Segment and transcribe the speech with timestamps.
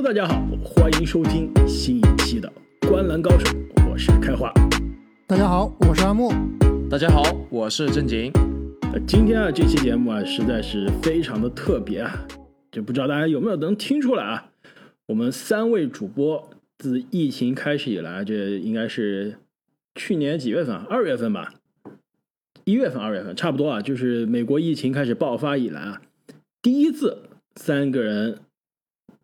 [0.00, 2.48] Hello，大家好，欢迎收听新一期的
[2.88, 3.46] 《观澜高手》，
[3.90, 4.48] 我是开花。
[5.26, 6.30] 大家好，我是阿木。
[6.88, 7.20] 大家好，
[7.50, 8.30] 我是正经。
[8.92, 12.28] 呃，今天啊，这期节目啊，实在是非常的特别啊，
[12.70, 14.52] 就不知道大家有没有能听出来啊？
[15.06, 19.38] 我们三位主播自疫情开始以来，这应该是
[19.96, 20.76] 去年几月份？
[20.76, 21.54] 二月份吧，
[22.62, 26.02] 一月份、二月份差不多啊，就是美国疫情开始爆发以来啊，
[26.62, 27.24] 第一次
[27.56, 28.38] 三个人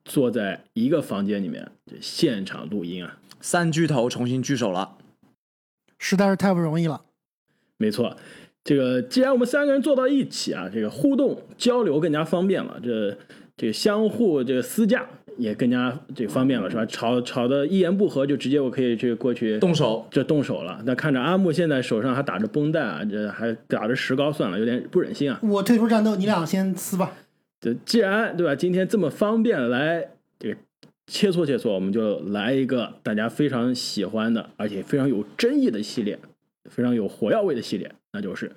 [0.04, 3.18] 坐在一个房间里面，这现场录音啊。
[3.40, 4.96] 三巨头重新聚首了，
[5.98, 7.02] 实在是太不容易了。
[7.76, 8.16] 没错，
[8.62, 13.16] 这个既然我们三个人坐到一起啊，这个互动交流更加方便了，这
[13.56, 16.86] 这个相互这个私架也更加这方便了，是吧？
[16.86, 20.06] 吵吵的一言不合就直接我可以去过去动手。
[20.10, 20.80] 就动手了。
[20.86, 25.38] 那看着阿木现在手上还打着绷带啊，这还打着石膏算了，有点不忍心啊。
[25.42, 27.12] 我退出战斗，你俩先撕吧。
[27.64, 30.06] 这既然对吧，今天这么方便来
[30.38, 30.56] 这个
[31.06, 36.18] 切磋切磋，我们就来一个大家非常喜欢的，而且非常有争议的系列，
[36.68, 38.52] 非常有火药味的系列，那就是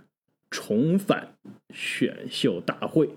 [0.51, 1.29] 重返
[1.73, 3.09] 选秀大会。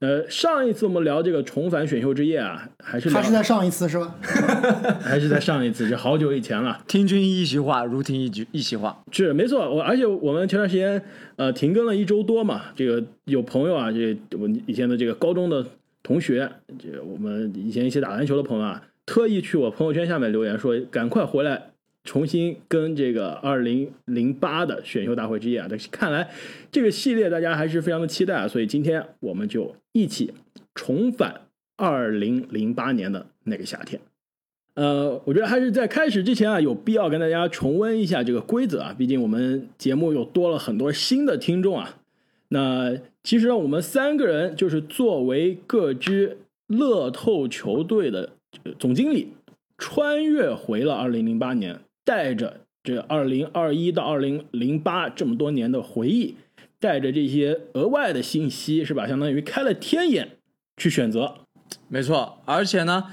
[0.00, 4.14] 呃，上一次我们聊这个重返选秀之夜啊，还是聊还是在上一次是吧？
[5.02, 6.82] 还是在上一次，这好久以前了。
[6.88, 8.98] 听君一席话，如听一句一席话。
[9.12, 11.02] 是没错，我而且我们前段时间
[11.36, 15.66] 呃停更了一周多嘛，这个有朋友啊，这我以前的这个高中的
[16.02, 21.72] 同学，这个我们以前一起打篮球的朋友啊，特意去我朋友圈下面留言说，赶快回来
[22.04, 26.30] 重新跟这个二零零八的选秀大会之夜啊，但是看来
[26.72, 30.32] 这个系列大家还是非常的期待啊，所以今天我们就一起
[30.74, 31.42] 重返
[31.76, 34.00] 二零零八年的那个夏天。
[34.74, 41.98] 呃，我觉得还是在开始之前啊，有必要跟大家重温一下这个规则啊，毕竟我们节目又多了很多新的听众啊。
[42.48, 48.30] 那其实呢，我们三个人就是作为各支乐透球队的
[48.78, 49.32] 总经理，
[49.76, 56.34] 穿越回了2008年，带着这2021到2008这么多年的回忆，
[56.80, 59.06] 带着这些额外的信息，是吧？
[59.06, 60.38] 相当于开了天眼
[60.76, 61.36] 去选择。
[61.86, 63.04] 没错，而且呢，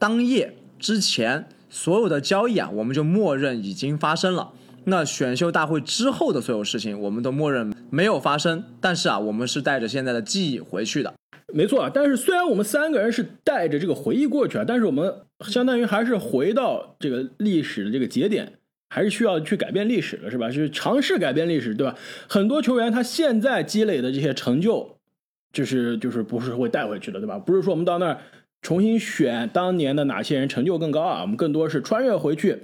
[0.00, 4.50] 当夜之前所有的交易啊，我们就默认已经发生了。
[4.86, 8.64] 那选秀大会之后的所有事情，我们都默认没有发生。
[8.80, 11.14] 但是啊，我们是带着现在的记忆回去的。
[11.52, 18.52] 没错啊，但是虽然我们三个人是带着这个回忆过去啊，但是我们相当于还是回到这个历史的这个节点，
[18.88, 20.48] 还是需要去改变历史的，是吧？
[20.48, 21.96] 就是尝试改变历史，对吧？
[22.28, 24.96] 很多球员他现在积累的这些成就，
[25.52, 27.38] 就是就是不是会带回去的，对吧？
[27.38, 28.18] 不是说我们到那儿
[28.62, 32.58] 重新选当年的哪些人成就更高啊，我们更多是穿越回去，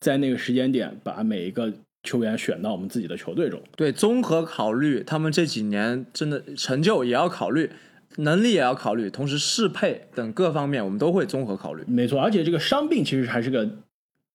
[0.00, 1.72] 在那个时间点把每一个
[2.04, 3.60] 球员选到我们自己的球队中。
[3.76, 7.70] 对，综合考虑他们这几年真的成就也要考虑，
[8.16, 11.82] 能力也要考虑，同时适配等各方面我们都会综合考虑。
[11.86, 13.68] 没错，而且这个伤病其实还是个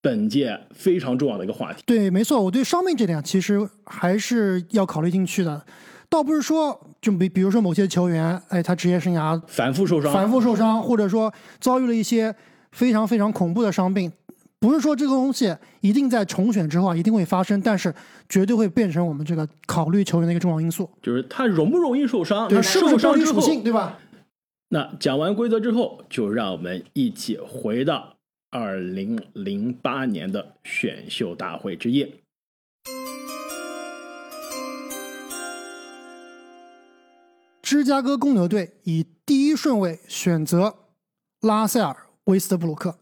[0.01, 1.83] 本届非常重要的一个话题。
[1.85, 5.63] 对，没错，我对伤病这点其实还是要考虑进去的。
[6.09, 12.33] 倒不是说，就比比如说某些球员，哎，他职业生涯反复受伤，反复受伤，或者说遭遇了一些
[12.71, 14.09] 非常非常恐怖的伤病，
[14.59, 17.93] 不是说这个东西一定在重选之后啊一定会发生，但是
[18.27, 20.89] 绝对会变成我们这个考虑球员的一个重要因素。
[21.01, 23.99] 就是他容不容易受伤，对，受伤之后属性，对吧？
[24.69, 28.15] 那讲完规则之后，就让我们一起回到
[28.49, 32.11] 二零零八年的选秀大会之夜。
[37.61, 40.73] 芝加哥公牛队以第一顺位选择
[41.41, 41.93] 拉塞尔·
[42.23, 42.97] 威斯特布鲁克。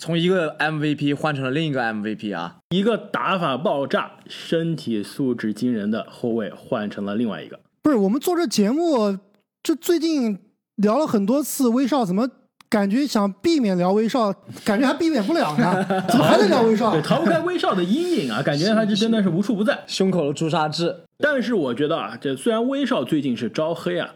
[0.00, 7.58] 从一个 MVP 换成了另一个 MVP 啊，一个打法爆炸、身体素质惊人的后卫换成了另外一个。
[7.82, 9.18] 不是，我们做这节目，
[9.60, 10.38] 这最近
[10.76, 12.28] 聊了很多次威少，怎么
[12.68, 14.32] 感觉想避免聊威少，
[14.64, 15.84] 感觉还避免不了呢？
[16.08, 17.02] 怎么还在聊威少对，？
[17.02, 19.82] 逃不开威少的阴影啊， 感觉他这真的是无处不在。
[19.88, 20.94] 胸口的朱砂痣。
[21.20, 24.08] 但是我觉得啊，这虽然威少最近是招黑啊，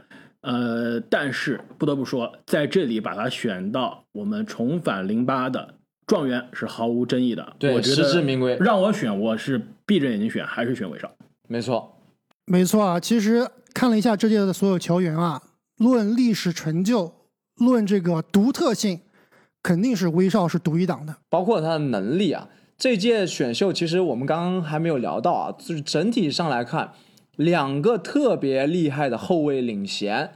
[0.42, 5.74] 呃，但是不得不说，在这里把他选到我们重返零八的
[6.06, 7.56] 状元是毫无争议的。
[7.58, 11.10] 对我觉得实至名归让我选，我是闭着眼睛选，还是选威少。
[11.48, 11.96] 没错，
[12.46, 15.40] 没错啊，其实看了一下这届的所有球员啊，
[15.78, 17.14] 论历史成就，
[17.56, 19.00] 论这个独特性，
[19.62, 21.16] 肯定是威少是独一档的。
[21.28, 22.48] 包括他的能力啊。
[22.78, 26.92] 这届选秀其实我们刚刚还没有聊到啊，就是整体上来看，
[27.36, 30.30] 两个特别厉害的后卫领衔，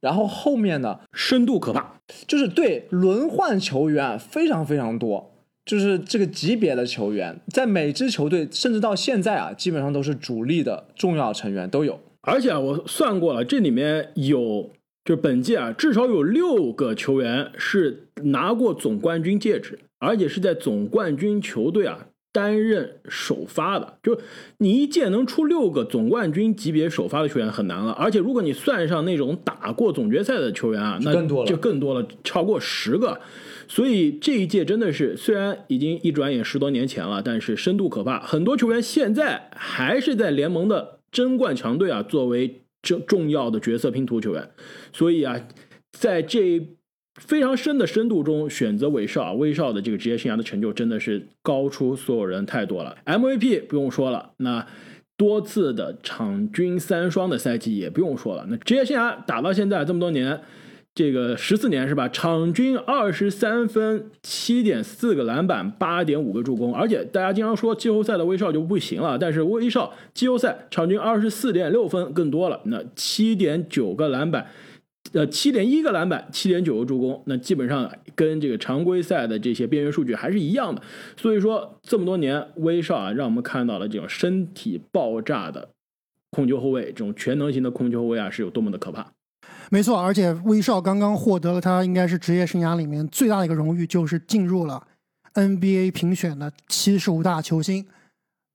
[0.00, 1.94] 然后后面呢，深度可怕。
[2.26, 5.30] 就是对轮换球员啊非常非常多，
[5.66, 12.00] 就是这个级别的球员，在每支球队甚至到现在啊，基本上都是主力的重要成员都有。
[12.22, 14.70] 而且啊我算过了，这里面有
[15.04, 23.98] 就是本届啊，至少有六个球员是拿过总冠军戒指，而且是在总冠军球队啊担任首发的。
[24.02, 24.18] 就
[24.58, 33.20] 你一届能出六个总冠军级别首发的球员很难了，而且如果你算上那种打过总决赛的球员啊，那更多了就更多了，超过十个。
[33.70, 38.18] 所以这一届真的是，虽然已经一转眼十多年前了，但是深度可怕。
[38.20, 44.50] 很多球员现在还是在联盟的争冠强队啊，作为重重要的角色拼图球员。
[44.92, 45.38] 所以啊，
[45.92, 46.66] 在这
[47.18, 52.96] 非常深的深度中选择威少，威少的这个职业生涯的成就真的是高出所有人太多了。
[53.04, 54.66] MVP 不用说了，那
[55.16, 58.46] 多次的场均三双的赛季也不用说了。
[58.48, 60.40] 那职业生涯打到现在这么多年。
[60.94, 62.08] 这个十四年是吧？
[62.08, 74.48] 场均二十三分、七点四个篮板、八点五个助攻，而且大家经常说季后赛的威少就不行了，但是威少季后赛场均二十四点六分更多了，那七点九个篮板，
[75.12, 80.82] 呃，七点一个篮板，七点九个助攻，那基本上跟这个常规赛的这些边缘数据还是一样的。
[81.16, 85.70] 所以说这么多年威少啊，让我们看到了这种身体爆炸的
[86.30, 89.12] 控球后卫，这种全能型的控球后卫啊，是有多么的可怕。
[89.70, 94.86] 没错，而且威少刚刚获得了他应该是职业生涯里面最大的一个荣誉，就是进入了
[95.32, 97.86] NBA 评选的七十五大球星，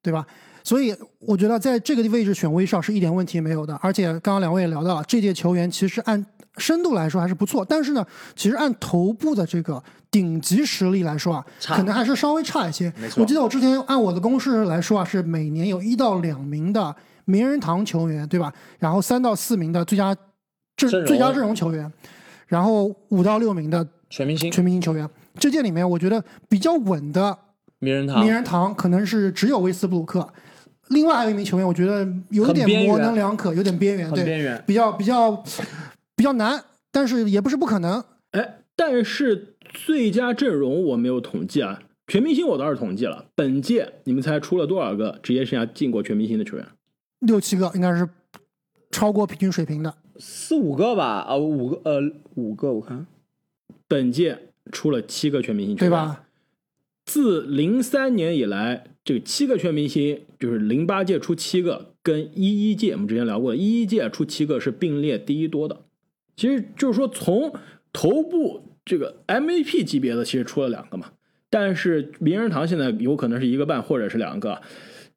[0.04, 0.28] 对吧？
[0.64, 3.78] 所以我觉得在这个位置选威少是一点问题没有的。
[3.82, 6.26] 而且刚刚两位也聊到了，这届球员其实按
[6.58, 8.06] 深度来说还是不错，但是呢，
[8.36, 12.92] 其实按头部的这个顶级实力来说啊，可能还是稍微差一些。
[13.18, 16.96] 我记得我之前按我的公式来说啊，是每年有一到两名的
[17.26, 18.54] 名人堂球员，对吧？
[18.80, 20.16] 然后三到四名的最佳
[20.78, 21.92] 阵最佳阵容球员，
[22.48, 25.10] 然后五到六名的全明星全明星球员。
[25.40, 27.36] 这届里面，我觉得比较稳的
[27.80, 30.32] 名人堂名，人堂可能是只有威斯布鲁克，
[30.90, 34.64] 另外还有一名球员，我觉得有点模棱两可，有点边缘，对，边缘。
[34.68, 35.32] 比较比较
[36.16, 38.04] 比较难，但是也不是不可能。
[38.32, 43.26] 哎，但是最佳阵容我没有统计啊，全明星我倒是统计了。
[43.36, 46.68] 本届你们猜出了多少个职业生涯进过全明星的球员？
[47.20, 48.08] 六七个应该是
[48.92, 49.94] 超过平均水平的。
[50.20, 52.02] 四五个吧，啊，五个，呃，
[52.36, 53.08] 五个，我看
[53.88, 54.38] 本届
[54.72, 56.24] 出了七个全明星球员，对吧？
[57.06, 65.82] 自零三年以来，这个七个全明星就是零八届出七个，跟一一届我们之前聊过的，一一届出七个是并列第一多的。
[66.36, 67.54] 其实就是说，从
[67.92, 71.12] 头部这个 MVP 级别的，其实出了两个嘛，
[71.50, 74.62] 但是名人堂现在有可能是一个半或者是两个。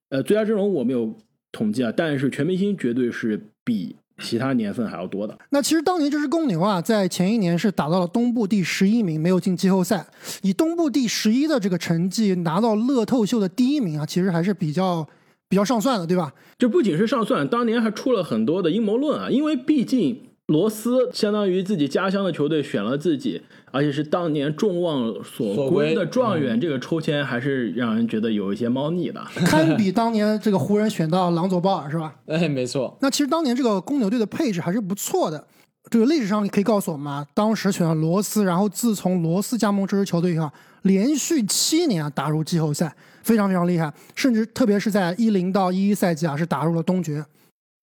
[0.09, 1.17] 呃，最佳阵容我没有
[1.51, 5.37] 统计啊，但是全明星绝对是比其他年份还要多的。
[5.51, 10.07] 那其实当年这支公牛啊，在前一年是打到了东部第十一名，没有进季后赛。
[10.43, 15.07] 以东部第十一的这个成绩拿到乐透秀的第一名啊，其实还是比较
[15.49, 16.33] 比较上算的，对吧？
[16.59, 29.21] 这不仅是上算，当年还出了很多的阴谋论啊，因为毕竟罗斯相当于自己家乡的球队选了自己，而且是当年众望所所归归的状元，这个抽签还是让人觉得有一些猫腻的。
[29.45, 32.15] 堪比 当年这个湖人选到朗佐鲍尔，是吧？
[32.27, 35.45] 哎，没错，那其实当年这个公牛队的配置还是不错的。
[35.91, 40.53] 这个历史上你可以告诉我们啊，当时选了罗斯，然后自从罗斯加盟这支球队以后啊，
[40.83, 42.95] 连续七年啊打入季后赛，
[43.25, 47.25] 非常非常厉害，甚至特别是在一零到一一赛季啊，是打入了东决。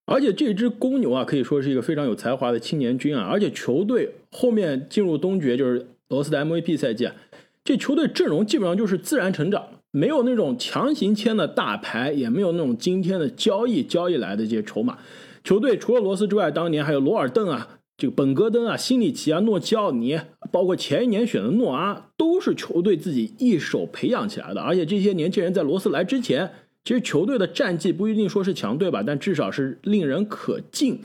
[0.05, 7.15] 而且这支公牛啊，可以说是一个非常有才华的青年军啊，而且球队后面进入东决，就是罗斯的 MVP 赛季啊，
[7.63, 14.97] 这球队阵容基本上就是自然成长，没有那种强行签的大牌，也没有那种今天的交易交易来的这些筹码。
[15.43, 20.19] 球队除了罗斯之外，当年还有罗尔邓啊、这个本戈登啊、辛里奇啊、诺基奥尼，
[20.51, 24.61] 包括前一年选的诺阿，都是球队自己一手培养起来的。
[24.61, 26.49] 而且这些年轻人在罗斯来之前，
[26.83, 31.01] 其实球队的战绩不一定说是强队吧，但至少是令人可敬、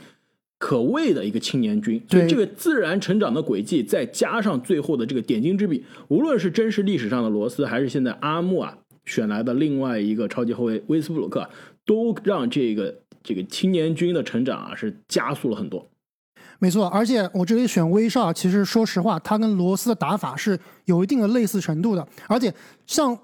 [0.57, 2.01] 可畏的一个青年军。
[2.09, 11.49] 所以对这个自然成长的轨迹，再加上最后的这个点睛之笔，无论是真实历史上的罗斯，还是现在阿木啊选来的另外一个超级后卫威斯布鲁克，
[11.85, 15.89] 都让这个这个青年军的成长啊是加速了很多。
[16.61, 22.05] 没错，而且我这里选威少，其实说实话，他跟罗斯的打法是有一定的类似程度的。
[22.27, 22.53] 而且
[22.85, 23.17] 像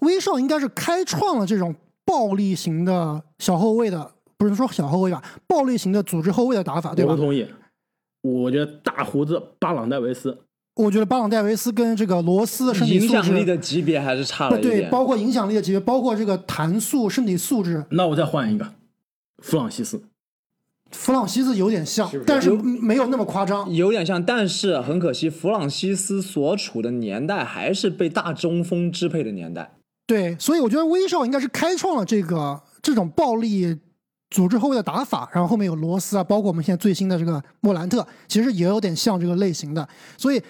[0.00, 1.72] 威少应该是开创了这种
[2.04, 7.22] 暴力型的小后卫的，不是说小后卫吧，暴力型的组织后卫的打法，对吧我不？
[7.22, 7.46] 同意，
[8.22, 10.38] 我觉得大胡子巴朗戴维斯
[10.74, 14.88] 我觉得巴朗戴维斯跟这个罗斯的身体影素质，响力的级别还是差了一点。
[14.90, 18.72] 包括影响力的级别，包括这个弹速、身体素质，那我再换一个，
[19.38, 20.02] 弗朗西斯。
[20.90, 23.70] 弗朗西斯有点像，是是但是没有那么夸张。
[23.72, 29.74] 有点像，但是很可惜，弗朗西斯所处的年代还是被大中锋支配的年代。
[30.06, 33.78] 对，所以我觉得威少应该是开创了这个这种暴力
[34.30, 39.88] 组织后卫的打法，然后后面有罗斯啊，包括我们现在最新的这个莫兰特，其实也有点像这个类型的。
[40.16, 40.42] 所以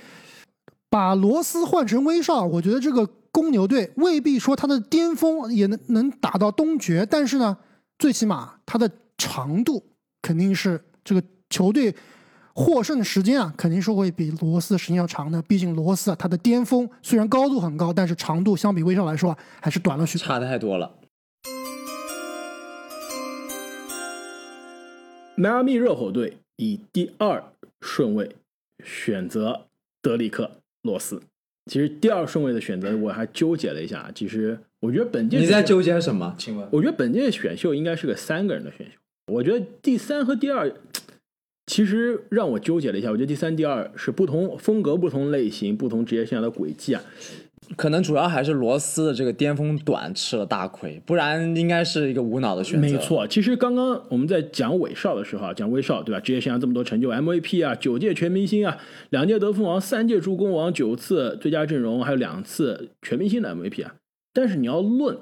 [0.89, 7.57] 把罗斯换成威少，我觉得这个公牛队未必说他的巅峰也能能打到东决，但是呢，
[7.99, 9.83] 最起码他的长度
[10.23, 11.95] 肯定是这个球队
[12.55, 15.41] 获胜的时间啊，肯定是会比罗斯时间要长的。
[15.43, 20.27] 毕竟罗斯啊，他的巅峰虽然高度很高，但是长度相比威少来说啊还是短了许多。
[20.27, 20.93] 差太多了。
[25.35, 27.43] 迈阿密热火队以第二
[27.81, 28.37] 顺位
[28.85, 29.63] 选择
[30.03, 30.45] 德里克·
[30.83, 31.23] 罗斯。
[31.71, 36.35] 其实第二顺位的选择我还纠结了一下，其实我觉得本届你在纠结什么？
[36.37, 36.69] 请问？
[36.73, 38.93] 我觉得本届选秀应该是个三个人的选秀。
[39.33, 40.71] 我觉得第三和第二，
[41.67, 43.11] 其实让我纠结了一下。
[43.11, 47.03] 我觉得第三、第二是不同风格、不同类型、不同职业生涯的轨迹啊。
[47.77, 52.87] 可能主要还是罗斯的这个巅峰短吃了大亏，不然应该是一个无脑的选择。
[52.87, 56.21] 没，错，其实刚刚我们在讲韦少的时候啊，讲威少对吧？
[56.21, 58.77] 职业生涯这么多成就，MVP 啊，九届全明星啊，
[59.11, 63.95] 两届得分王，三届助攻王，九次最佳阵容，还有两次全明星的 MVP 啊。
[64.35, 65.17] 但是你要论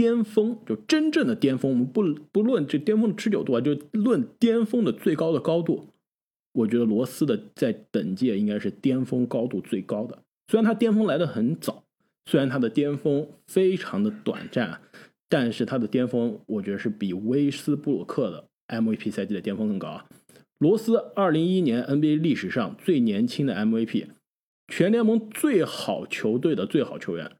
[0.00, 2.02] 巅峰，就真正的巅峰，我们不
[2.32, 5.88] 不论这巅峰的持久度啊，就论巅峰的最高的高度，
[6.52, 10.22] 我觉得罗斯的在本届应该是巅峰高度最高的。
[10.48, 11.84] 虽然他巅峰来的很早，
[12.24, 14.80] 虽然他的巅峰非常的短暂，
[15.28, 20.06] 但是他的巅峰我觉得是比威斯布鲁克的 MVP 赛季的巅峰更高啊。
[20.56, 24.06] 罗斯二零一一年 NBA 历史上最年轻的 MVP，
[24.68, 27.36] 全联盟最好球队的最好球员，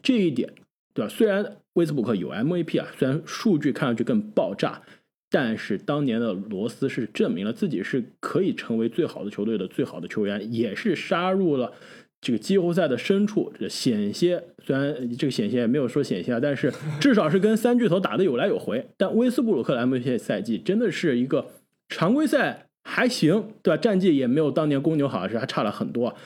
[0.00, 0.54] 这一点
[0.94, 1.08] 对吧？
[1.08, 4.82] 虽然威斯布鲁克有 MVP 啊，虽然数据看上去更爆炸，
[5.30, 11.72] 但是当年的罗斯是证明了自己是可以成为最好的球队的最好的球员，也是杀入了
[12.20, 18.88] 这个季后赛的深处，这险些虽然这个险些也没有说险些啊，但是至少是跟三巨头打的有来有回。
[18.96, 21.46] 但威斯布鲁克的 MVP 赛季真的是一个
[21.88, 23.80] 常规赛还行，对吧？
[23.80, 26.16] 战绩也没有当年公牛好，是还差了很多。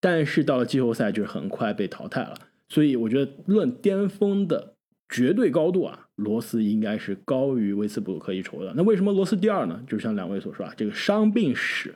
[0.00, 2.34] 但是到了季后赛，就是很快被淘汰了。
[2.68, 4.71] 所以我觉得论巅峰的
[5.12, 8.72] 绝对高度啊，罗斯应该是高于威斯布鲁克一筹的。
[8.74, 9.84] 那为什么罗斯第二呢？
[9.86, 11.94] 就像两位所说啊，这个伤病史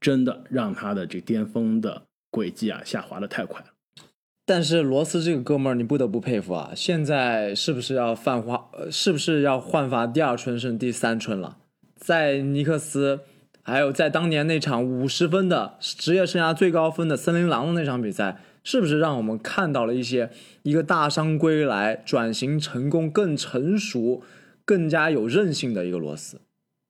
[0.00, 3.66] 真的让他的这巅峰的轨迹啊下滑的太快了。
[4.44, 6.70] 但是罗斯这个哥们儿，你不得不佩服啊！
[6.76, 8.68] 现在是不是要犯花？
[8.74, 11.56] 呃，是不是要焕发第二春甚至第三春了？
[11.96, 13.22] 在尼克斯，
[13.62, 20.28] 还有在当年那场五十分的职业生涯最高分的森林狼的那场比赛，是不是让我们看到了一些
[20.64, 24.24] 一个大伤归来、转型成功、更成熟、
[24.64, 26.40] 更加有韧性的一个罗斯？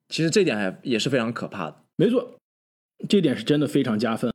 [0.09, 1.76] 其实这点还也是非常可怕的。
[1.97, 2.38] 没错，
[3.06, 4.33] 这点是真的非常加分。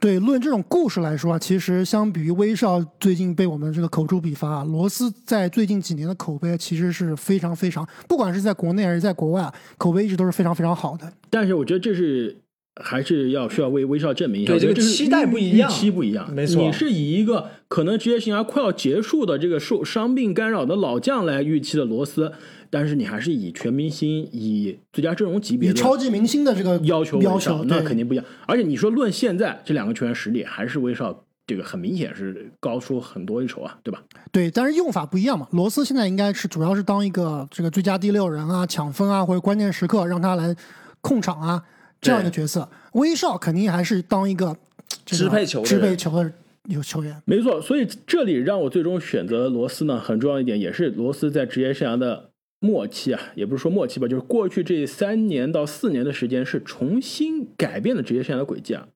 [0.00, 11.12] 对，论这种故事来说啊，其实相比于威少最近被我们这个口诛笔伐啊，罗斯在最近几年的口碑其实是非常非常，不管是在国内还是在国外啊，口碑一直都是非常非常好的。
[11.28, 12.36] 但是我觉得这是
[12.76, 16.32] 还是要需要为威少证明一下，对这个期待不一样预期不一样。
[16.32, 22.32] 没错你是以一个可能职业生涯快要结束的这个受伤病干扰的老将来预期的罗斯，
[22.70, 28.24] 但是你还是以全明星、以最佳阵容级别的以超级明星的这个要求为要上求，那肯定不一样。
[28.46, 34.02] 而且你说论现在这两个球员实力，还是威少这个很明显是高出很多一筹啊，对吧？
[34.30, 35.48] 对，但是用法不一样嘛。
[35.50, 40.54] 罗斯现在应该是主要是当一个这个最佳第六人啊、抢分啊，或者关键时刻让他来
[41.00, 41.62] 控场啊
[42.00, 42.68] 这样一个角色。
[42.92, 44.56] 威少肯定还是当一个
[45.04, 46.32] 支配球的支配球的
[46.68, 47.20] 有球员。
[47.24, 52.30] 没错，所以这里让我最终选择罗斯呢，很重要一点也是罗斯在职业生涯的
[52.60, 58.88] 末期啊，也不是说末期吧，就是过去这三年到四年的时间是重新改变了职业生涯的轨迹啊。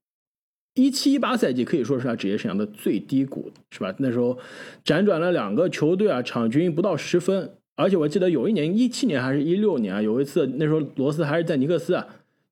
[0.74, 3.94] 一七一八赛季可以说是他职业生涯的最低谷，是吧？
[3.98, 4.36] 那时候
[4.84, 12.04] 辗转了两个球队啊，场均不到十分，而且我记得有一年一七年还是一六年啊，有一次那时候罗斯还是在尼克斯啊，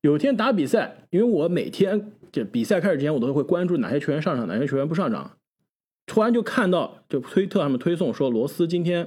[0.02, 5.32] 有一天打比赛，因为我每天这比赛开始之前我都会关注哪些球员上场，哪些球员不上场，
[6.06, 9.06] 突然就看到就推特上面推送说罗斯今天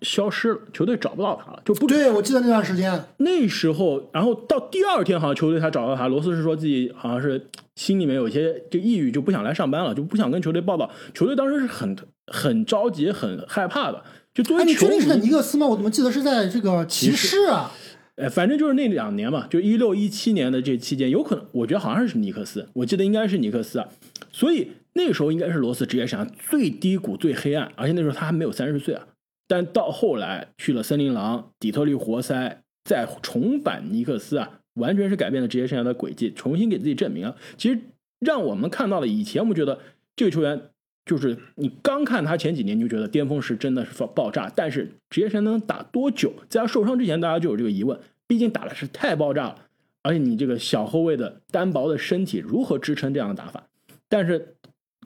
[0.00, 6.08] 消失了，球队找不到他了，就不对，我记得那段时间，那时候，然后到第二天，好像球队才找到他。
[6.08, 10.90] 罗斯是说自己好像是心里面有些就抑郁，就不想来上班了，就不想跟球队报道。
[11.12, 11.94] 球队当时是很
[12.26, 14.02] 很着急、很害怕的。
[14.32, 15.66] 就作哎，为球你确定是在尼，克斯吗？
[15.66, 17.70] 我怎么记得是在这个骑士啊？
[18.16, 23.88] 哎，反正就是那两年嘛，就一六一七年的这期间，有可能我觉得好像是尼克斯，我记得应该是尼克斯啊。
[24.32, 29.06] 所以那时候应该是罗斯职业生涯最低谷、最黑暗，而且那时候他还没有三十岁啊。
[29.46, 37.36] 但到后来去了森林狼、底特律活塞，再重返尼克斯啊，完全是改变了职业生涯的轨迹，重新给自己证明了。
[37.58, 37.78] 其实
[38.18, 39.78] 让我们看到了以前我们觉得
[40.16, 40.70] 这个球员
[41.06, 46.34] 就是你刚看他前几年，你就觉得巅峰时真的是爆爆炸，但是职业生涯能打多久？
[46.48, 49.56] 在他受伤之前，大家就有这个疑问，毕竟打的是太爆炸了，
[50.02, 53.68] 而且你这个小后卫的单薄的身体如何支撑这样的打法？
[54.08, 54.56] 但是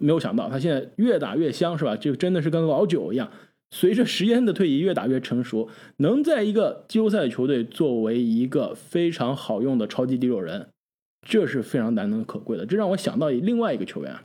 [0.01, 1.95] 没有想到他现在越打越香，是吧？
[1.95, 3.31] 就真的是跟老酒一样，
[3.71, 10.69] 随着时间的推移越打越成熟，能在一个季后赛球队作为一个非常好用的超级第六人，
[11.29, 12.65] 这是非常难能可贵的。
[12.65, 14.17] 这让我想到另外一个球员，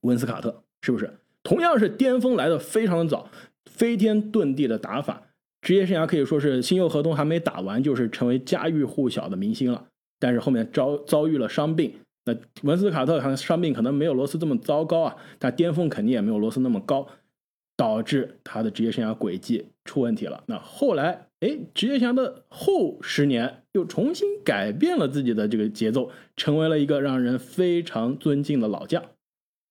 [0.00, 0.62] 温斯卡特。
[0.86, 1.10] 是不是
[1.42, 3.28] 同样是巅峰来的非常的早，
[3.68, 5.20] 飞天遁地的打法，
[5.60, 9.86] 职业生涯可以说是新秀合同还没打完，就是成为家喻户晓的明星了。
[10.20, 11.92] 但是后面遭遭遇了伤病，
[12.24, 17.08] 那文斯卡特他伤病可能没有罗斯这么糟糕啊，但巅峰肯定也没有罗斯那么高，
[17.76, 20.44] 导致他的职业生涯轨迹出问题了。
[20.46, 29.02] 那后来，哎，职业生涯的后十年又重新改变了自己的这个节奏，成为了一个让人非常尊敬的老将。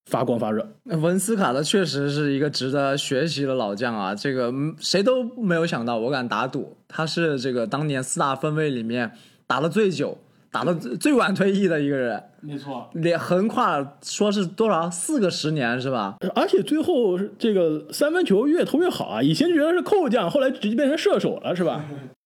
[0.06, 4.14] 发光发热，文斯卡特确实是一个值得学习的老将啊！
[4.14, 9.12] 这个谁都没有想到，我敢打赌，他是这个当年四大分位里面
[9.48, 10.16] 打的最久、
[10.52, 12.24] 打的最晚退役的一个人。
[12.42, 16.18] 没错，连横跨说是多少四个十年是吧？
[16.36, 19.24] 而且最后这个三分球越投越好啊！
[19.24, 21.84] 以前觉得是扣将，后来直接变成射手了，是吧？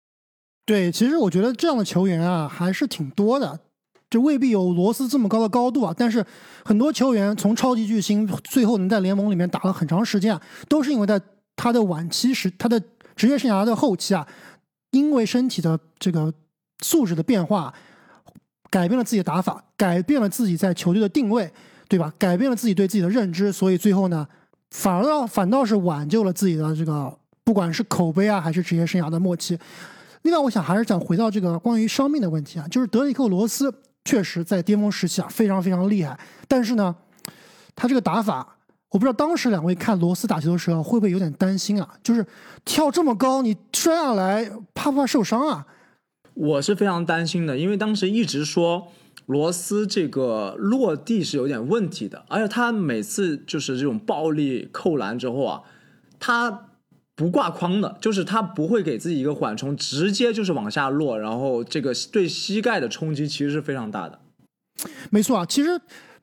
[0.66, 3.60] 对，其实我觉得这样的球员啊，还是挺多的。
[4.10, 6.26] 就未必有罗斯这么高的高度啊，但是
[6.66, 11.22] 很多球员从超级巨星最后能在联盟里面打了很长时间啊，都是因为在
[11.56, 12.82] 他的晚期时，他的
[13.16, 14.28] 职业生涯的后期啊，
[14.92, 16.34] 因为身体的这个
[16.84, 17.72] 素质的变化，
[18.72, 21.52] 改变了自己的打法，改变了自己在球队的定位，
[21.88, 22.12] 对吧？
[22.18, 24.28] 改变了自己对自己的认知，所以最后呢，
[24.72, 29.60] 反而倒反倒是挽救了自己的这个不管是口碑啊，还是职业生涯的末期。
[30.24, 33.72] 另外，我想还是想回到这个关于伤病的问题啊，就是德里克罗斯。
[34.06, 36.20] 确实在巅峰时期啊，非常非常厉害。
[36.48, 36.96] 但是呢，
[37.76, 38.58] 他这个打法，
[38.90, 41.96] 我不知道当时两位看罗斯打球的时候会不会有点担心啊？
[42.02, 42.26] 就是
[42.66, 45.68] 跳这么高，你摔下来怕不怕受伤啊？
[46.34, 48.88] 我是非常担心的，因为当时一直说
[49.26, 55.62] 罗斯这个落地是有点问题的，而且他每次就是这种暴力扣篮之后啊，
[56.20, 56.66] 他。
[57.20, 64.18] 不挂框的，就是他不会给自己一个缓冲，直接就是往下落，然后这个对膝盖的冲击其实是非常大的。
[65.10, 65.78] 没错啊，其实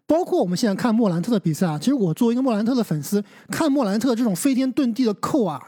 [0.07, 5.61] 包括我们现在看莫兰特的比赛啊，其实我作为一个莫兰特的粉丝，看莫兰特这种飞天遁地的扣啊，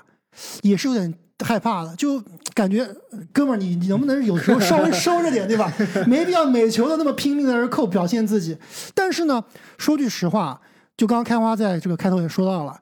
[0.62, 1.12] 也是有点
[1.44, 2.18] 害怕的，就
[2.54, 2.88] 感觉
[3.30, 5.70] 哥们儿你你能不能有时候稍微 收着点，对吧？
[6.06, 8.56] 没必要每球都那么拼命在这扣表现自己。
[8.94, 9.44] 但是呢，
[9.76, 10.58] 说句实话，
[10.96, 12.80] 就刚刚开花在这个开头也说到了。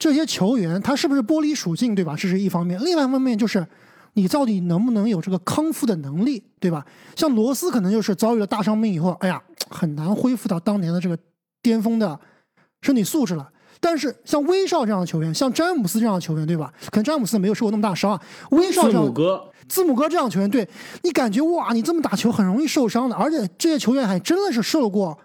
[0.00, 2.16] 这些球员他是不是玻璃属性，对吧？
[2.18, 2.82] 这是一方面。
[2.82, 3.64] 另外一方面就是，
[4.14, 6.84] 你到底能不能有这个康复的能力，对吧？
[7.14, 11.18] 像罗斯可能就是遭遇了大伤病以后，哎呀，很难恢复到当年的这个
[11.60, 12.18] 巅峰的
[12.80, 13.46] 身体素质了。
[13.78, 16.72] 但是像威少这样的球员，像詹姆斯这样的球员，对吧？
[16.90, 18.22] 可能詹姆斯没有受过那么大伤啊。
[18.52, 20.66] 威少这样，字母哥，字母哥这样的球员，对
[21.02, 25.18] 你感觉哇，你这么打球很容易受伤的，而且这些球员还真的是受过。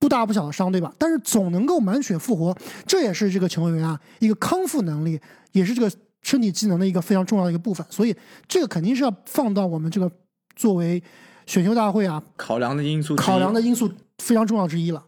[0.00, 0.94] 不大不小的伤，对吧？
[0.96, 2.56] 但是总能够满血复活，
[2.86, 5.20] 这也是这个球员啊一个康复能力，
[5.52, 5.90] 也是这个
[6.22, 7.84] 身体机能的一个非常重要的一个部分。
[7.90, 8.14] 所以
[8.46, 10.10] 这个肯定是要放到我们这个
[10.54, 11.02] 作为
[11.46, 15.04] 选秀大会啊考量的因素，考量的因素非常重要之一了。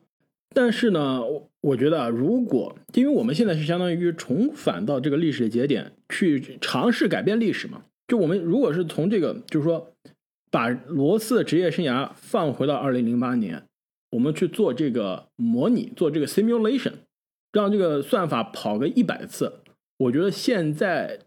[0.53, 9.93] 但是呢，我我觉得啊，如果因为我们现在是相当于重返到这个历史的节点去尝试改变历史嘛，就我们如果是从这个就是说
[10.51, 13.63] 把罗斯的职业生涯放回到二零零八年。
[14.11, 16.93] 我们去做这个模拟，做这个 simulation，
[17.53, 19.53] 让这个算法跑个一百次。
[19.99, 21.19] 我觉得现在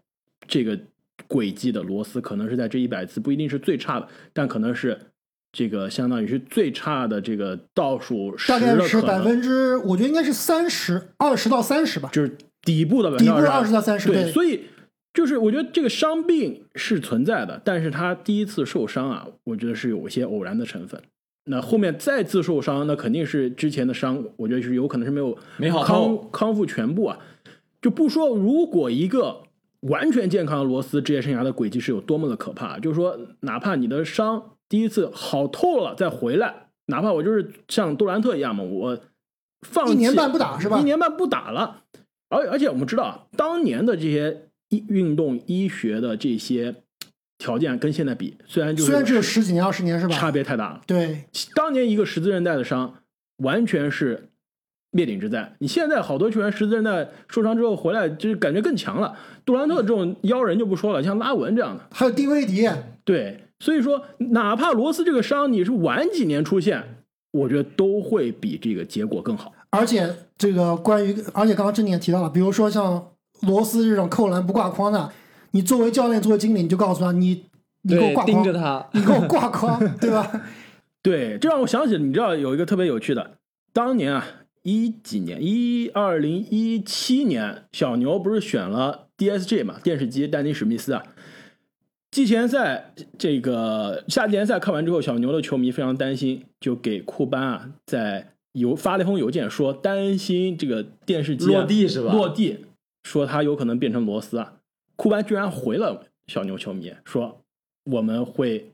[0.46, 0.78] 这个
[1.26, 4.98] 轨迹的螺丝可能是在这一百次不一定是最差的，但可能是
[5.52, 14.08] 这个相当于是最差的这个倒数大概是百分之，我觉得应该是三十二十到三十吧，就是底部的底部二十到三十。
[14.08, 14.64] 对，所以
[15.14, 21.00] 就是我觉得这个伤病是存在的，但是他第一次受伤啊，我觉得是有一些偶然的成分。
[21.46, 27.18] 那后面再次受伤，那肯定是之前的伤，我觉得是有可能是没有没好康康复全部啊。
[27.82, 29.42] 就不说如果一个
[29.80, 38.98] 完全健康的罗斯职业生涯的轨迹是有多么的可怕，就是说哪怕你的伤第一次好透了再回来，哪怕我就是像杜兰特一样嘛，我
[39.66, 40.80] 放一年半不打是吧？
[40.80, 41.82] 一年半不打了，
[42.30, 46.76] 而而且我们知道当年的这些医运动医学的这些。
[47.44, 50.14] 条件跟现在比，虽然就虽然只有十几年、二十年是吧？
[50.14, 50.80] 差别太大了。
[50.86, 52.94] 对，当年一个十字韧带的伤，
[53.36, 54.30] 完全是
[54.92, 55.54] 灭顶之灾。
[55.58, 59.14] 你现在好多球员十字韧带受伤之后回来，就是感觉更强了。
[59.44, 62.66] 杜兰特这种妖人就不说了，像拉文这样的，还有丁威迪。
[63.04, 69.52] 对，所以说哪怕罗斯这个伤你是晚几年出现，我觉得都会比这个结果更好。
[69.68, 73.10] 而且这个关于，而且刚刚郑也提到了，比如说像
[73.42, 75.12] 罗斯这种扣篮不挂筐的，
[75.54, 77.44] 你作为教练，作为经理，你就告诉他，你
[77.82, 78.88] 你给我，挂筐，盯着他。
[78.92, 80.42] 你给我挂框，对吧？
[81.00, 83.36] 对，这让我想起，你知道有一个特别有趣的，
[83.72, 84.26] 当年啊，
[84.62, 91.04] 一几年，一二零一七年，小牛不是选了 DSG 嘛，电视机丹尼史密斯啊。
[92.10, 102.64] 季前赛这个夏季联赛看完之后，小牛的球迷非常担心，就给库班啊在邮发了一封邮件，说担心这个电视机、啊、落地是吧落地，
[103.04, 104.54] 说他有可能变成螺丝啊。
[104.96, 107.44] 库班居然回了小牛球迷说，
[107.84, 108.72] 我们会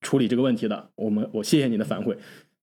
[0.00, 2.16] 处理这个问题的，我们我谢谢你的反馈。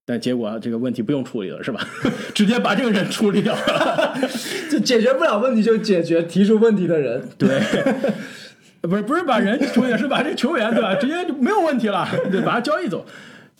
[0.05, 1.85] 但结果啊这个问题不用处理了，是吧？
[2.33, 4.17] 直接把这个人处理掉了。
[4.67, 7.29] 这解决不了问题就解决提出问题的人。
[7.37, 7.61] 对，
[8.81, 10.95] 不是不是把人处理，是把这球员对吧？
[10.95, 13.05] 直接就没有问题了，对，把他交易走。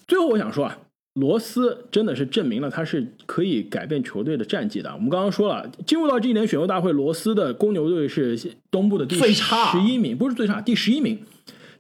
[0.08, 0.76] 最后我想说啊，
[1.20, 4.94] 罗斯真的是证明了他是可以改变球队的战绩的。
[4.94, 8.40] 我们刚刚说了，进入到这一年选秀大会，罗斯的公牛队是
[8.72, 11.20] 东部的第最差十一名，不是最差，第十一名。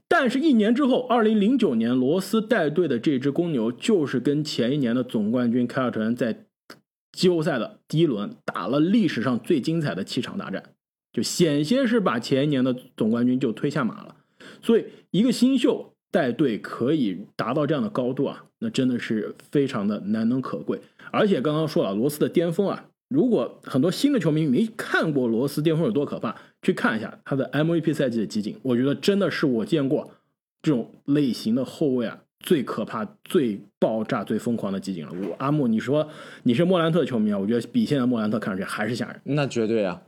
[0.07, 6.45] 但是，一年之后，二零零九年，罗斯带队的这支公牛就是跟前一年的总冠军凯尔特人在
[7.11, 10.63] 季后赛的第一轮打了历史上最精彩的七场大战，
[11.13, 14.15] 就险些是把前一年的总冠军就推下马了。
[14.63, 20.79] 所以，一个新秀带队可以达到这样的高度啊，那真的是非常的难能可贵。
[21.11, 30.09] 而且刚刚说了，罗斯的巅峰啊，如果很多新的球迷没看过罗斯巅峰有多可怕，去看一下他的 MVP 赛季的集锦，我觉得真的是我见过
[30.61, 35.11] 这种类型的后卫啊最可怕、最爆炸、最疯狂的集锦了。
[35.11, 36.07] 我阿木，你说
[36.43, 37.37] 你是莫兰特球迷啊？
[37.37, 39.19] 我觉得比现在莫兰特看上去还是吓人。
[39.23, 40.01] 那绝对啊，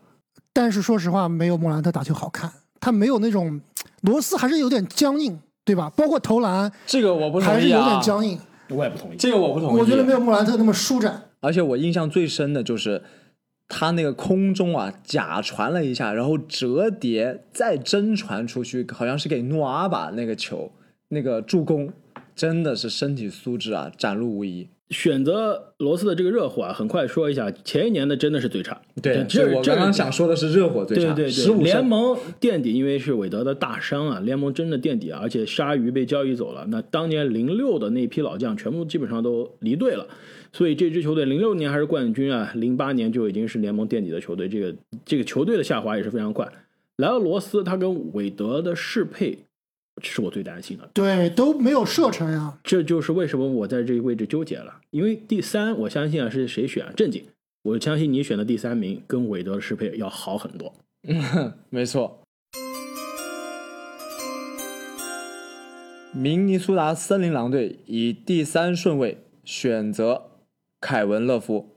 [0.53, 3.59] 但是说实话，没有莫兰特打球好看，他没有那种
[4.01, 5.89] 罗斯还是有点僵硬，对吧？
[5.95, 8.01] 包括投篮这个我不同意还是有点。
[8.01, 9.17] 僵硬，我也不同意。
[9.17, 9.79] 这个我不同意。
[9.79, 11.29] 我觉得没有莫兰特那么舒展。
[11.39, 13.01] 而且我印象最深的就是
[13.67, 20.71] 他那个空中啊假传了一下，然后折叠再真传出去，好像是给诺阿吧那个球
[21.09, 21.91] 那个助攻，
[22.35, 24.69] 真的是身体素质啊展露无遗。
[24.91, 28.79] 选择罗斯的这个热火啊，很快说一下，前一年的真的是最差。
[29.01, 36.65] 对，这这我刚刚想说的是热火最差，对对对，联盟垫底，因为是韦德的大伤啊，联盟真的垫底啊，而且鲨鱼被交易走了。
[36.69, 40.05] 那当年零六的那批老将全部基本上都离队了，
[40.51, 44.49] 所以这支球队零六年还是冠军啊，零八年就已经是联盟垫底的球队。
[44.49, 44.75] 这个
[45.05, 46.45] 这个球队的下滑也是非常快。
[46.97, 49.39] 来了罗斯，他跟韦德的适配
[50.01, 50.89] 是我最担心的。
[50.93, 52.57] 对，都没有射程呀。
[52.63, 56.91] 这就是为什么我在这个位置纠结了，因为第三，我相信啊是谁选啊？
[56.95, 57.23] 正经，
[57.63, 60.73] 我相信你选的第三名跟韦德的适配要好很多。
[61.07, 62.19] 嗯 没错。
[66.13, 70.23] 明尼苏达森林狼队以第三顺位选择
[70.81, 71.70] 凯文·勒夫。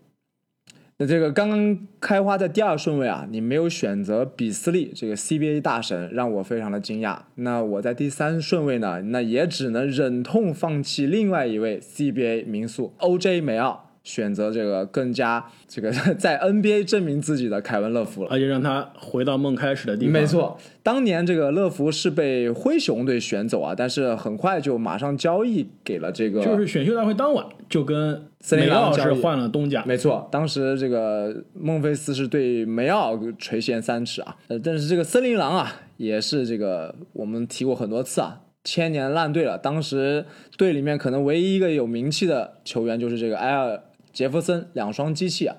[0.96, 7.18] 那这个刚刚开花的第二顺位啊，你没有选择比斯利这个 CBA 大神，让我非常的惊讶。
[7.34, 18.28] 那我在第三顺位呢，那也只能忍痛放弃另外一位 CBA 名宿 OJ 梅奥，选择这个更加这个 在 NBA 证明自己的凯文·乐福了。
[18.30, 20.12] 而且让他回到梦开始的地方。
[20.12, 29.82] 没，错，当年这个乐福是被灰熊队选走啊，但是很快就马上交易给了这个，就是选秀大会当晚就跟森林梅奥是狼交易换了东家。
[29.86, 39.56] 没错，当时这个孟菲斯是对梅奥垂涎三尺啊，呃，但是这个森林狼啊，也是这个我们提过很多次啊，千年烂队了。
[39.56, 40.26] 当时
[40.58, 43.80] 队里面可能唯一一个有名气的球员就是这个埃尔
[44.14, 45.56] 杰弗森，两双机器啊，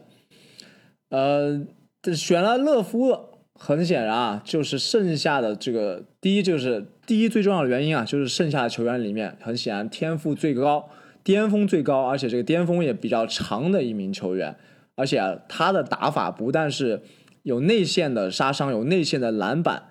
[1.10, 1.68] 呃，
[2.02, 3.16] 这选了勒夫，
[3.54, 10.90] 很显然啊，就是剩下的这个第一就是第一最重要的原因啊，就是剩下的球员里面，很显然天赋最高、
[11.24, 14.56] 巅峰最高，而且这个巅峰也比较长的一名球员，
[14.96, 17.04] 而且、啊、他的打法不但是
[17.44, 19.90] 有内线的杀伤，有内线的篮板。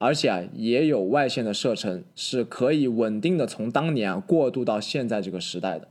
[0.00, 5.88] 而且啊，也有外线的射程，是可以稳定的从当年啊过渡到现在这个时代的。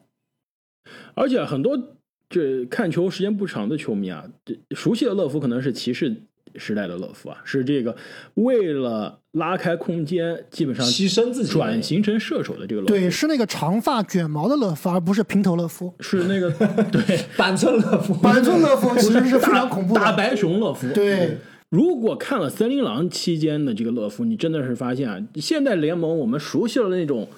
[1.13, 1.96] 而且很多
[2.30, 6.13] 这看球时间不长的球迷啊，这熟悉的乐福可能是骑士
[6.56, 7.96] 时代的乐福啊，是这个
[8.34, 12.94] 为了拉开空间，基本上牺牲自己转型成射手的这个乐福。
[12.94, 15.94] 对，是那个长发卷毛的乐福，而不是平头乐福。
[16.00, 16.50] 是那个
[16.92, 17.02] 对
[17.38, 20.00] 板寸乐福，板寸乐福其实是非大常恐怖的。
[20.00, 20.92] 大白熊乐福。
[20.94, 21.38] 对，
[21.70, 27.30] 如果看了森林狼期间的这个乐福，你真的是发现啊，现代联盟我们熟悉了那种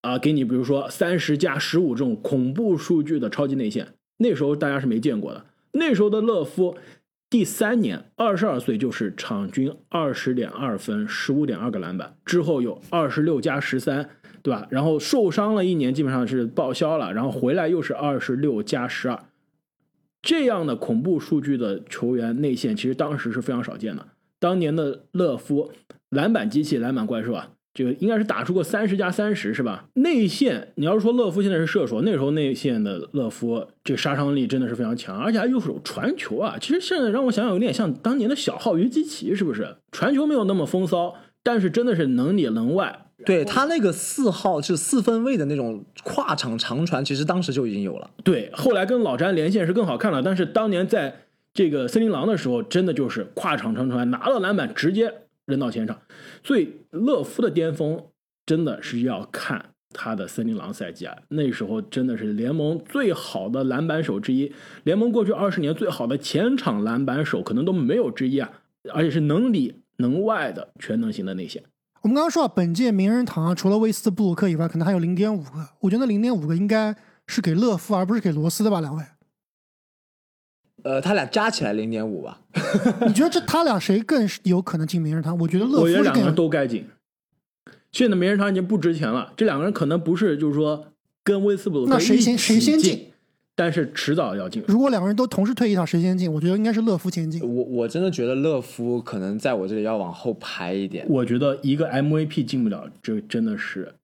[0.00, 5.44] 啊，给你比如说三十加十五这种恐怖数据的超级内线，那时候大家是没见过的。
[5.72, 6.76] 那时候的勒夫
[7.28, 14.08] 第三年二十二岁就是场均二十点二分，十五点二个篮板，之后有二十六加十三，
[14.42, 14.68] 对吧？
[14.70, 19.18] 然后受伤了一年，基本上是报销了，然后回来又是二十六加十二。
[20.22, 24.06] 这样的恐怖数据的球员内线，其实当时是非常少见的。
[24.38, 25.72] 当年的勒夫
[26.10, 29.86] 篮板机器、篮板怪兽啊，这个应该是打出过三十加三十，是吧？
[29.94, 36.56] 内线，你要是说勒夫现在是射手，那时候内线的勒夫这个杀伤力真的是非常强，而且还又是有传球啊。
[36.60, 39.76] 其实现在让我想想，有点像当年的小号约基奇，是不是？
[39.90, 43.00] 传球没有那么风骚，但是真的是能里能外。
[43.24, 48.10] 对他那个四号是四分卫的那种跨场长传，其实当时就已经有了。
[48.22, 51.14] 对，后来跟老詹连线是更好看了，但是当年在
[51.54, 55.12] 这个森林狼的时候，真的就是跨场长传，拿到篮板直接
[55.46, 56.00] 扔到前场。
[56.42, 58.04] 所以勒夫的巅峰
[58.46, 64.52] 真的是要看他的森林狼赛季啊，那时候真的是联盟最好的篮板手之一，
[64.82, 68.50] 联盟过去二十年最好的前场篮板手可能都没有之一啊，
[68.92, 71.62] 而且是能里能外的全能型的内线。
[72.02, 75.50] 我们刚刚说啊，本届名人堂，除了威斯布鲁克以外，可能还有零点五个。
[75.80, 76.94] 我觉得零点五个应该
[77.26, 78.80] 是给勒夫，而不是给罗斯的吧？
[78.82, 79.02] 两位，
[80.84, 82.40] 呃，他俩加起来零点五吧。
[83.06, 85.36] 你觉得这他俩谁更有可能进名人堂？
[85.38, 86.86] 我觉得勒我觉得夫两个人都该进。
[87.90, 90.88] 现在名人堂已经不值钱了，这两个人可能不是就是说
[91.22, 93.06] 跟威斯布鲁克那谁先一起谁先进进，
[93.54, 94.62] 但是迟早要进。
[94.68, 96.30] 如果两个人都同时退一套，谁先进？
[96.30, 97.40] 我觉得应该是勒夫先进。
[97.40, 101.06] 我我真的觉得勒夫可能在我这里要往后排一点。
[101.08, 103.94] 我觉得一个 MVP 进不了，这真的是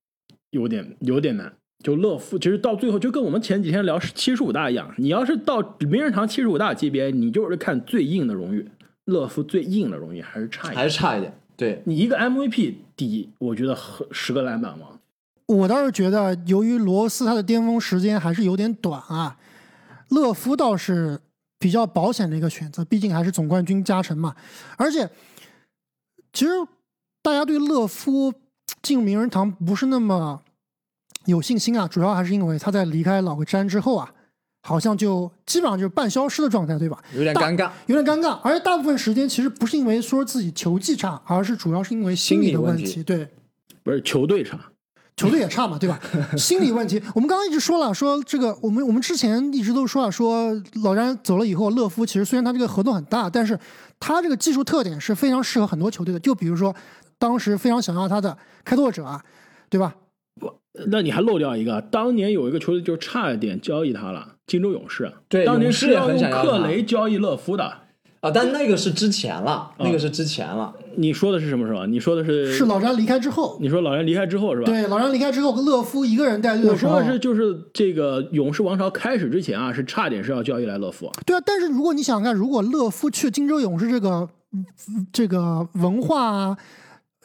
[0.51, 1.53] 有点有点难。
[1.83, 8.69] 就乐福，其实到最后就跟我们前几天聊七十五大一样，你要是到名人堂七十五大级别，你就是看最硬的荣誉。
[9.07, 11.35] 乐福最硬的荣誉还是差一点，还是差一点。
[11.57, 15.01] 对，你一个 MVP 抵，我觉得和十个篮板王。
[15.47, 19.37] 我倒是觉得，由于罗斯他的巅峰时间还是有点短啊，
[20.11, 21.19] 乐福倒是
[21.59, 24.37] 比较保险的一个选择，毕竟还是总冠军加成嘛。
[24.77, 25.11] 而且，
[26.33, 26.53] 其实
[27.21, 28.33] 大家对乐夫
[28.81, 30.41] 进名人堂不是那么
[31.27, 34.11] 有信心啊，主要还是因为他在离开老个詹之后啊，
[34.63, 36.99] 好像就基本上就是半消失的状态，对吧？
[37.15, 37.71] 有点尴尬。
[37.87, 43.29] 有点尴尬，而且大部分时间其实不是因为说自己球技差，而是主要是因为心理的问题对。
[43.83, 44.59] 不是球队差，
[45.17, 45.99] 球队也差嘛，对吧？
[46.37, 50.53] 心理问题，我们刚刚一直说了，说这个我们我们之前一直都说了，说
[50.83, 53.59] 老詹走了以后，勒夫其实虽然他这个合同很大，但是
[53.99, 56.21] 他这个技术特点是非常适合很多球队的。
[56.21, 56.75] 就比如说
[57.19, 59.23] 当时非常想要他的开拓者啊，
[59.71, 59.95] 对吧？
[60.89, 65.13] 那你还漏掉一个，当年有一个球队就差一点交易他了，金州勇士。
[65.29, 67.73] 对当年是要用克雷交易勒夫的。
[68.21, 70.71] 啊，但那个是之前了，那个是之前了。
[70.97, 71.87] 你说的是什么时候？
[71.87, 74.67] 你说的是是老詹离开之后，你说老詹离开之后是吧？
[74.67, 81.11] 对，老詹离开之后，勒夫一个人带队我的时候说的是就是这个勇士王朝开始之前啊，是差点是要交易来勒夫。
[81.25, 84.67] 对啊，但是如果你想想看，如果勒夫去金州勇士这个嗯
[85.11, 86.59] 这个文化啊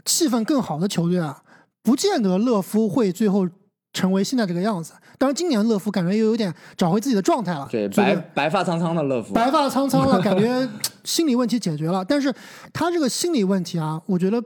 [0.06, 1.44] 气氛更好的球队啊，
[1.86, 3.48] 不见得勒夫会最后
[3.94, 4.94] 成为现在这个样子。
[5.18, 10.68] 当然，今年勒夫感觉又有点找回自己的状态了，对，白白发苍苍的勒夫，白发苍苍了， 感觉
[11.06, 12.04] 心理问题解决了。
[12.04, 12.34] 但是
[12.74, 14.44] 他这个心理问题啊，我觉得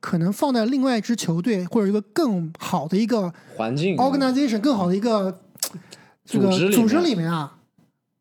[0.00, 5.40] 可能放在另外一支球队或者一个更好的一个环境 organization 更好的一个
[6.26, 7.56] 这个组织里面组织里面啊，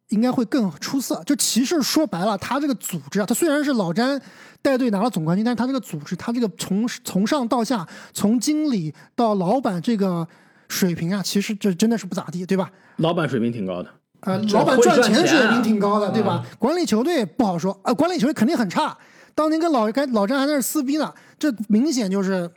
[0.09, 1.21] 应该会更出色。
[1.25, 4.21] 就骑士说白了，他这个组织啊，他虽然是老詹
[4.61, 10.27] 带队拿了总冠军，但是他这个组织，他这个从从上到下，从经理到老板这个
[10.67, 12.69] 水平啊，其实这真的是不咋地，对吧？
[12.97, 13.89] 老板水平挺高的，
[14.21, 16.45] 呃，老板赚赚钱水平挺高的，对吧？
[16.57, 18.97] 管理球队不好说，呃，管理球队肯定很差。
[19.33, 22.49] 当年跟老跟老詹还在那撕逼呢，这明显就是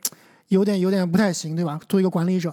[0.49, 1.79] 有点有点不太行，对吧？
[1.88, 2.53] 作为一个管理者，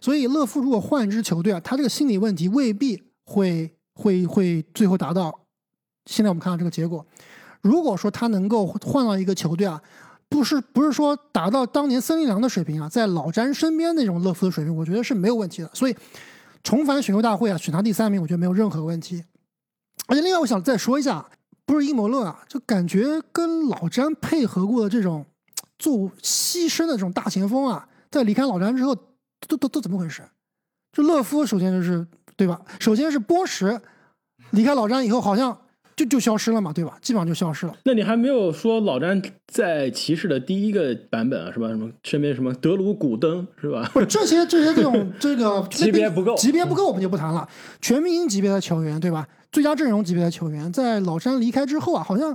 [0.00, 5.38] 所以勒夫如果换一支球队啊，他这个心理问题未必会会会最后达到
[6.06, 7.04] 现在我们看到这个结果。
[7.60, 9.80] 如果说他能够换到一个球队啊，
[10.30, 15.70] 不是不是说达到当年森林狼的水平啊，在老詹身边那种勒夫的水平，我觉得是没有问题的。
[15.74, 15.94] 所以
[16.62, 19.22] 重返选秀大会啊，选他第三名，我觉得没有任何问题。
[20.06, 21.24] 而且另外，我想再说一下，
[21.66, 25.26] 不是阴谋论啊，就感觉跟老詹配合过的这种
[25.78, 28.94] 做牺牲的这种大前锋啊，在离开老詹之后，
[29.46, 30.22] 都都都怎么回事？
[30.92, 32.06] 就勒夫首先就是
[32.40, 32.58] 对吧？
[32.78, 33.78] 首先是波什
[34.52, 35.54] 离开老詹以后，好像
[35.94, 36.96] 就就消失了嘛，对吧？
[37.02, 37.74] 基本上就消失了。
[37.84, 41.68] 那你还没有说老詹在骑士的第一个版本啊，是吧？
[41.68, 43.90] 什么身边什么德鲁古登是吧？
[43.92, 47.46] 不，这些这些这种 这个 级别不够级别不够我们就不谈了。
[47.82, 49.28] 全明星级别的球员，对吧？
[49.52, 52.34] 最佳阵容级别的球员，在老詹离开之后啊，好像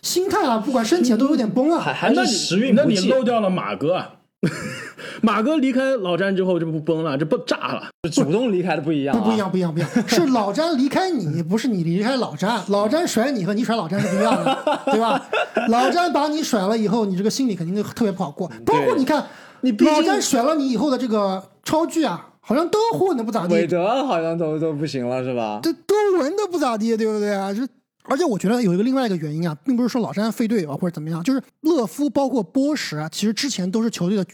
[0.00, 1.78] 心态啊，不管身体啊，都有点崩啊。
[1.78, 4.15] 还还那时运那你，漏掉了马哥啊。
[5.22, 7.88] 马哥离开老詹之后，这不崩了，这不炸了。
[8.12, 12.62] 主动离开的不一样、啊，不不一样，不一样，不一样， 是老詹离开你，不是你离开老詹。
[12.68, 15.26] 老詹甩你和你甩老詹是不一样的， 对吧？
[15.68, 18.50] 老詹把你甩了以后，你这个心里肯定就特别不好过。
[18.64, 19.24] 包括你看，
[19.62, 25.60] 你毕竟老詹甩了你以后的这个超巨啊，好像都混的不咋地韦，德好像都都不行了，是吧？
[25.62, 27.52] 这都闻的不咋地，对不对啊？
[27.52, 27.66] 这
[28.08, 34.26] 而且我觉得有一个另外一个原因啊，并不是说老詹废队友啊或者怎么样，就是勒夫包括波什啊，其实之前都是球队的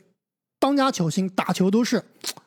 [0.59, 2.03] 当家球星，打球都是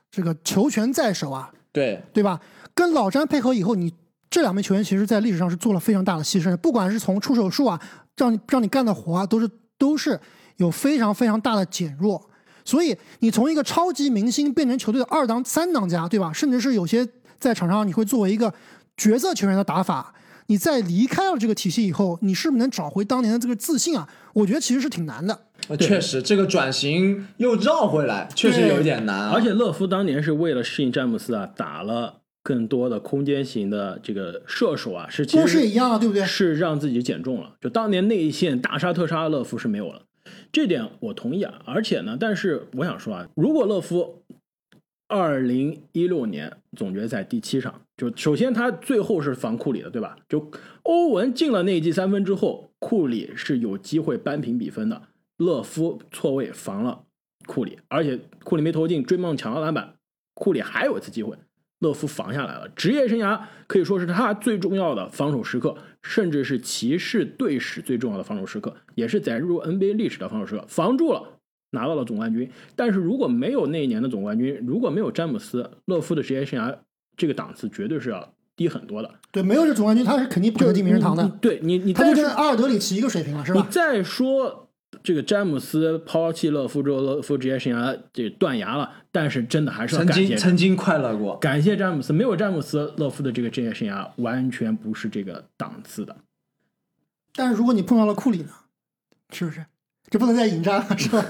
[0.10, 2.40] 这个球权在手啊，对，对吧？
[2.74, 3.94] 跟老詹配合以后，你
[4.30, 7.80] 这两名球员其实在历史上是做了非常大的牺牲，不管是从出手数啊，
[8.18, 10.20] 让你让你干的活啊，都是都是
[10.58, 12.30] 有非常非常大的减弱。
[12.64, 16.34] 所以你从一个超级明星变成球队的二当三当家，对吧？
[16.34, 17.08] 甚至是有些
[17.40, 18.54] 在场上你会作为一个
[18.98, 20.14] 角色球员的打法，
[20.48, 24.08] 你在离开了这个体系以后，你是不是能找回当年的这个自信啊？
[24.34, 25.48] 我觉得其实是挺难的。
[25.68, 29.32] 呃确实这个转型又绕回来，确实有一点难、啊。
[29.34, 36.24] 而且勒夫当年是为了适应詹姆斯啊，打了更多的空间型的这个射手啊，是其波实什也一样啊，对不对？
[36.24, 37.56] 是让自己减重了。
[37.60, 40.04] 就当年内线大杀特杀的勒夫是没有了，
[40.52, 41.62] 这点我同意啊。
[41.66, 44.22] 而且呢，但是我想说啊，如果勒夫
[45.08, 50.18] 二零一六年总决赛第七场，就首先他最后是防库里的，对吧？
[50.28, 50.52] 就
[50.84, 55.02] 欧文进了那一记三分之后，库里是有机会扳平比分的。
[55.38, 57.04] 勒夫错位防了
[57.46, 59.96] 库里，而且库里没投进，追梦抢到篮板，
[60.34, 61.38] 库里还有一次机会，
[61.80, 62.70] 勒夫防下来了。
[62.70, 71.40] 职业生涯可以说是他最重要的防守时刻，甚至是骑士队史最重要的防守时刻，也是载入 NBA 历史的防守时刻，防住了，
[71.72, 72.50] 拿到了总冠军。
[72.76, 76.78] 但是如果没有那一年的总冠军，如果没有詹姆斯，勒夫的职业生涯
[77.18, 79.10] 这个档次绝对是要低很多的。
[79.32, 81.32] 对，没有这总冠军，他是肯定不可能进名人堂的你。
[81.42, 83.62] 对你，你他就跟阿尔德里奇一个水平了，是吧？
[83.62, 84.70] 你再说
[85.04, 96.16] 这个詹姆斯抛弃勒夫之后，勒夫职业生涯这断崖了，但是真的还是要曾感谢经曾经快乐过，感谢詹姆斯，没有詹姆斯，勒夫的这个职业生涯完全不是这个档次的。
[97.36, 98.50] 但是如果你碰到了库里呢，
[99.32, 99.66] 是不是？
[100.08, 101.26] 这不能再引战了，是吧？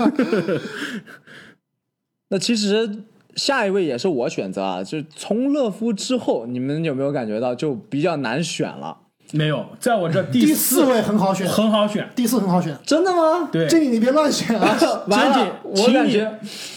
[2.27, 3.03] 那其实
[3.35, 8.97] 下一位也是我选择啊，就是从勒夫之后，你们有没有感觉到就比较难选了？
[9.31, 12.07] 没有，在我这第第四四位很好选，很好选。
[12.15, 12.77] 第四很好选。
[12.85, 13.49] 真的吗？
[13.51, 14.77] 对，这里你别乱选啊！
[15.09, 16.31] 完了，真我感觉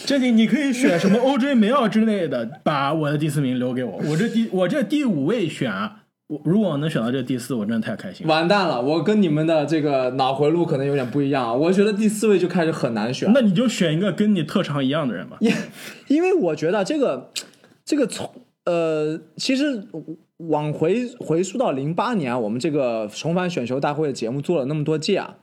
[0.05, 4.01] 这里，你可以选什么 OJ 梅奥之类的，把我的第四名留给我。
[4.09, 5.97] 我这第我这第五位选啊，
[6.29, 8.31] 我如果我能选到这第四，我真的太开心了。
[8.31, 11.51] 完蛋了，我跟你们的这个脑回路可能有点不一样啊。
[11.51, 15.37] 我觉得第四位就开始很难选，那你就选一个跟你特长一样的人吧。
[15.39, 15.51] 因
[16.07, 17.31] 因为我觉得这个
[17.83, 18.29] 这个从
[18.65, 19.83] 呃，其实
[20.37, 25.35] 往回回溯到零八年啊，我们这个重返选秀大会的节目做了那么多届啊，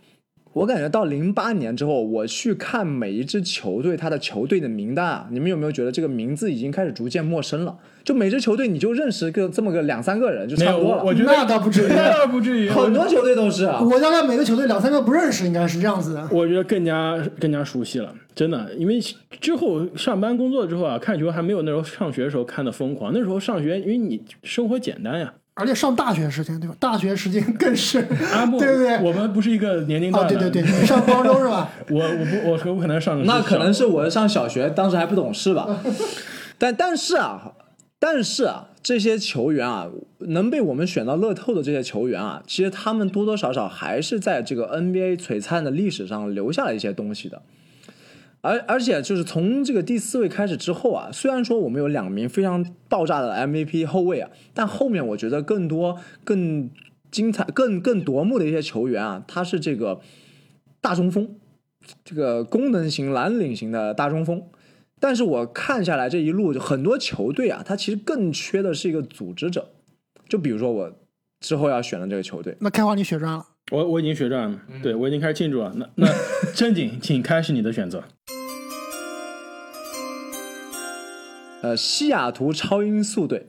[0.56, 7.76] 我感觉到零八年之后，我去看每一支球队他的球队的名单啊，你们有没有觉得这个名字已经开始逐渐陌生了？
[8.02, 11.02] 就每支球队你就认识个这么个两三个人就差不多了。
[11.02, 12.70] 我我觉得那倒不至于那倒不至于。
[12.72, 16.26] 很多球队都是啊，我大概每个球队两三个不认识，应该是这样子的。
[16.32, 18.98] 我觉得更加更加熟悉了，真的，因为
[19.38, 23.12] 之后上班工作之后啊，看球还没有那时候上学的时候看的疯狂。
[23.12, 25.34] 那时候上学，因为你生活简单呀。
[25.58, 26.76] 而且上大学时间对吧？
[26.78, 27.98] 大学时间更是，
[28.32, 28.98] 啊不， 对不对？
[29.02, 30.36] 我们不是一个年龄段哦，的。
[30.38, 31.70] 对对对，你上高中是吧？
[31.90, 35.80] 我我不我可不可能上那可能是我上小学，当时还不懂事吧。
[36.58, 37.52] 但但是啊，
[37.98, 39.86] 但是啊，这些球员啊，
[40.20, 47.40] 能被我们选到乐透的这些球员啊，其实他们多多少少还是在这个 NBA 璀璨的历史上留下了一些东西的。
[48.46, 56.70] 而而且就是从这个第四位开始之后啊，虽然说我们有两名非常爆炸的 MVP 后卫啊，但后面我觉得更多、更
[57.10, 60.00] 精彩、更更夺目的一些球员啊，他是这个
[60.80, 61.36] 大中锋，
[62.04, 64.42] 这个功能型蓝领型的大中锋。
[64.98, 69.72] 但是我看下来这一路，就很多球队啊，他其实更缺的是一个组织者。
[70.28, 70.92] 就比如说我
[71.40, 73.46] 之后要选的这个球队，那开花你血赚了。
[73.72, 75.72] 我我已经血战了，嗯对我已经开始庆祝了。
[75.74, 76.06] 那那
[76.54, 78.04] 正经，请开始你的选择。
[81.62, 83.48] 呃，西雅图超音速队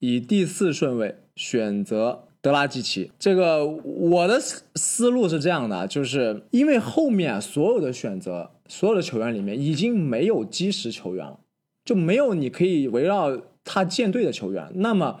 [0.00, 3.12] 以第四顺位选择德拉季奇。
[3.20, 11.38] 这个我的思思路是这样的，就是因为后面所有的选择，所有的球员里面已经没有基石球员了，
[11.84, 14.72] 就没有你可以围绕他建队的球员。
[14.74, 15.20] 那么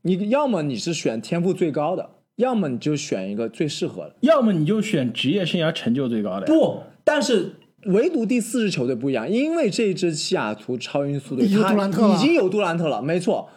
[0.00, 4.14] 你要么你是选天赋最高的，要么你就选一个最适合的。
[4.20, 6.46] 要么你就选职业生涯成就最高的。
[6.46, 7.54] 不，但是
[7.86, 13.48] 唯独第四支球队不一样，因为这支西雅图超音速队已经有它杜兰特已经有杜兰特了，没错。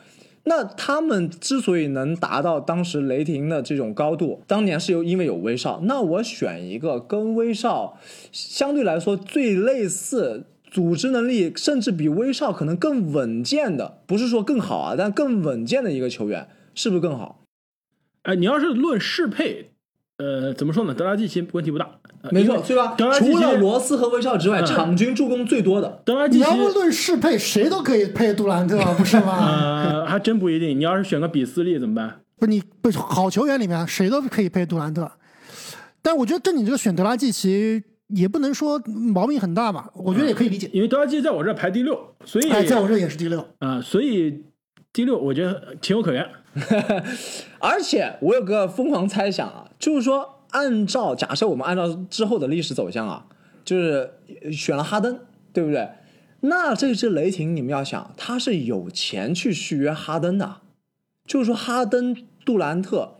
[0.43, 5.81] 那他们之所以能达到当时雷霆的这种高度，当年是有因为有威少。
[5.83, 7.97] 那我选一个跟威少
[8.31, 10.45] 相对来说最类似。
[10.71, 17.44] 组织能力甚至比威少可能更稳健的，不是说更好啊，但更稳健的一个球员，是不是更好？
[18.25, 19.71] 哎，你要是论适配，
[20.17, 20.93] 呃，怎么说呢？
[20.93, 21.87] 德拉季奇问题不大，
[22.21, 23.19] 呃没错，对吧德拉？
[23.19, 29.37] 除了罗斯和威少之外，嗯场均助攻最多的，德拉季奇你要不论适配，谁都可以配杜兰特，不是吗？
[29.85, 30.77] 呃，还真不一定。
[30.79, 32.21] 你要是选个比斯利怎么办？
[32.39, 35.11] 不，你不好球员里面谁都可以配杜兰特，
[36.01, 40.67] 但我觉得这你这个选德拉季奇也不能说毛病很大吧，我觉得也可以理解。
[40.73, 43.47] 因为德拉季奇在我这儿排第六，所以哎，在我这也是第六。
[43.59, 44.43] 啊、所以
[44.91, 46.27] 第六我觉得情有可原。
[47.59, 53.27] 而且我有个疯狂猜想啊，就是说，按照假设我们按照之后的历史走向啊，
[53.65, 54.13] 就是
[54.51, 55.19] 选了哈登，
[55.51, 55.89] 对不对？
[56.41, 60.61] 那这支雷霆，你们要想，他是有钱去续约哈登的，
[61.25, 63.15] 就是说，哈登、杜兰特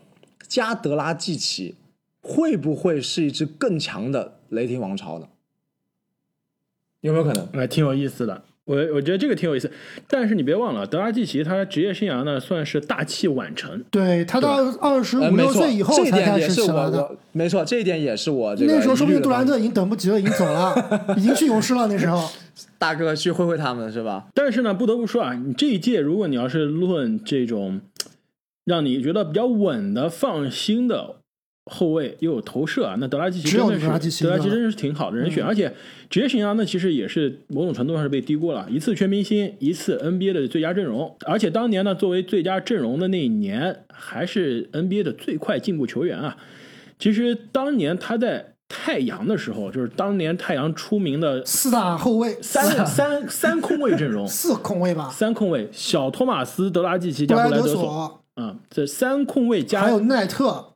[0.46, 1.74] 加德拉季奇，
[2.22, 5.28] 会不会是一支更强的雷霆王朝呢？
[7.00, 7.46] 有没有可能？
[7.52, 8.44] 哎，挺有意思的。
[8.66, 9.70] 我我觉得这个挺有意思，
[10.08, 17.02] 但是你别忘了，德拉季奇他职业生涯呢算是大器晚成，对他到二十呃，五六，岁以后这一才开始点也是我起来的。
[17.02, 20.74] 我没错，这一点也是我这个那时候说不定杜兰特特已经等不及了，已经走了，
[21.16, 21.86] 已经去勇士了。
[21.86, 22.28] 那时候，
[22.76, 24.26] 大哥去会会他们是吧？
[24.34, 27.80] 但是呢，不得不说啊，你这一届如果你要是论这种
[28.64, 31.16] 让你觉得比较稳的、放心的
[31.66, 35.72] 后卫又有投射啊，那德拉季奇真的是德拉季奇真是挺好的人选，而且
[36.08, 46.36] 职业生涯呢，其实也是某种程度上是被低估了，一次全明星，一次 NBA 的最佳阵容，而且当年呢，作为最佳阵容的那一年，还是 NBA 的最快进步球员啊。
[46.98, 60.74] 其实当年他在太阳的时候，就是当年太阳出名的四大后卫，三三三控卫阵容， 四控卫吧，三控卫，小托马斯、德拉季奇加布莱德索，索，啊、这三控卫加还有奈特，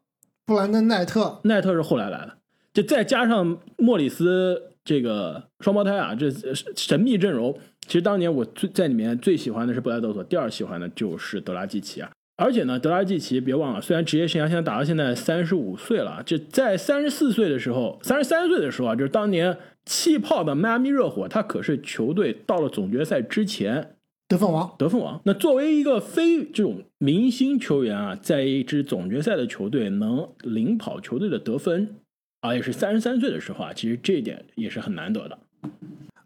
[0.51, 2.37] 布兰登奈特，奈特是后来来的，
[2.75, 6.29] 就再加上莫里斯这个双胞胎啊，这
[6.75, 7.57] 神秘阵容。
[7.87, 12.11] 其实当年我最在里面最喜欢的是布莱德索，第二喜欢的就是德拉季奇啊。
[12.37, 23.95] 而且呢，德拉季奇别忘了，虽然职业生涯现在打到现在三十五岁了，这在三十四岁的时候，三十三岁的时候啊，就是当年气泡的迈阿密热火，他可是球队到了总决赛之前
[24.31, 24.73] 得分王。
[24.79, 25.21] 得分王。
[25.25, 31.97] 那作为一个非这种明星球员啊，在一支总决赛的球队能领跑球队的得分，
[32.41, 35.37] 而且是三十三岁的时候啊，其实这一点也是很难得的。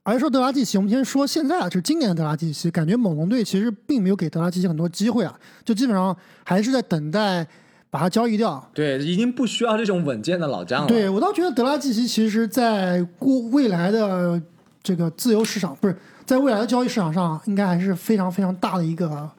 [0.03, 5.35] 而说德拉季奇，我们先说现在啊，就是今年的德拉季奇，感觉猛龙队其实并没有给德拉季奇很多机会啊，
[5.65, 7.47] 就基本上还是在等待
[7.89, 8.71] 把他交易掉。
[8.75, 10.89] 对，已经不需要这种稳健的老将了。
[10.89, 14.43] 对我倒觉得德拉季奇其实在过未来的
[14.83, 15.97] 这个自由市场，不是
[16.27, 19.31] 在未来的交易市场上，应该还是非常非常大的一个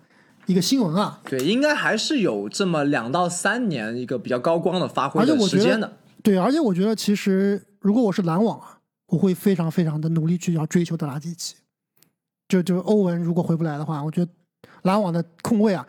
[0.45, 1.19] 一个新闻啊。
[1.25, 11.55] 对，应该还是有这么两到三年一个比较高光的发挥的而且我觉时间的得。，对，而且我觉得其实如果我是篮网啊，我会非常非常的努力去要追求德拉季奇。
[12.47, 14.31] 就就欧文如果回不来的话，我觉得
[14.83, 15.87] 篮网的控卫啊，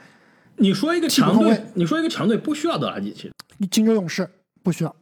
[0.57, 3.31] 你说一个强队你说一个强队不需要德拉季奇，
[3.71, 4.27] 金州勇士
[4.63, 4.97] 不需要，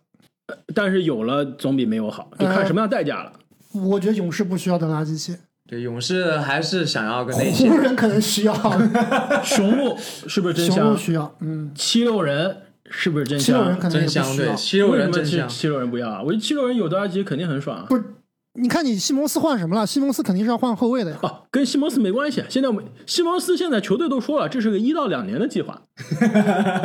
[0.75, 3.33] 但是有了总比没有好，就看什么样代价了。
[3.73, 5.37] 我觉得勇士不需要德拉季奇，
[5.69, 7.79] 对，勇士还是想要个内线湖。
[7.79, 8.55] 人可能需要，
[9.43, 10.97] 雄鹿是不是真雄鹿香？
[10.99, 12.57] 需要，嗯，七六人
[12.91, 13.47] 是不是真香？
[13.47, 14.55] 七六人可能也真香，对，不需要。
[14.55, 15.49] 七六人真香。
[15.49, 16.23] 七七六人不要啊？
[16.23, 17.87] 我觉得七六人有德拉季奇肯定很爽啊。
[17.89, 18.05] 不是，
[18.61, 19.87] 你看你西蒙斯换什么了？
[19.87, 21.19] 西蒙斯肯定是要换后卫的呀。
[21.23, 22.45] 哦，跟西蒙斯没关系。
[22.51, 25.81] 现在我们西蒙斯现在球队都说了，这是个一到两年的计划，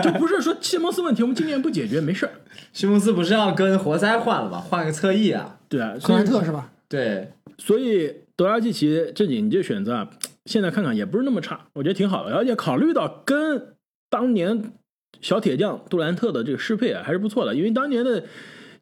[0.01, 2.31] 就不是说西蒙斯问题我们今年不解决没事儿。
[2.71, 4.57] 西蒙斯不是要跟活塞换了吗？
[4.59, 5.57] 换个侧翼啊。
[5.67, 6.71] 对啊，克所以莱特是吧？
[6.87, 10.09] 对，所以德拉季奇这你这选择啊，
[10.45, 12.33] 现在看看也不是那么差，我觉得挺好的。
[12.33, 13.75] 而且考虑到跟
[14.09, 14.71] 当年
[15.19, 17.53] 小铁匠杜兰特的这个适配啊，还是不错的。
[17.53, 18.23] 因为当年的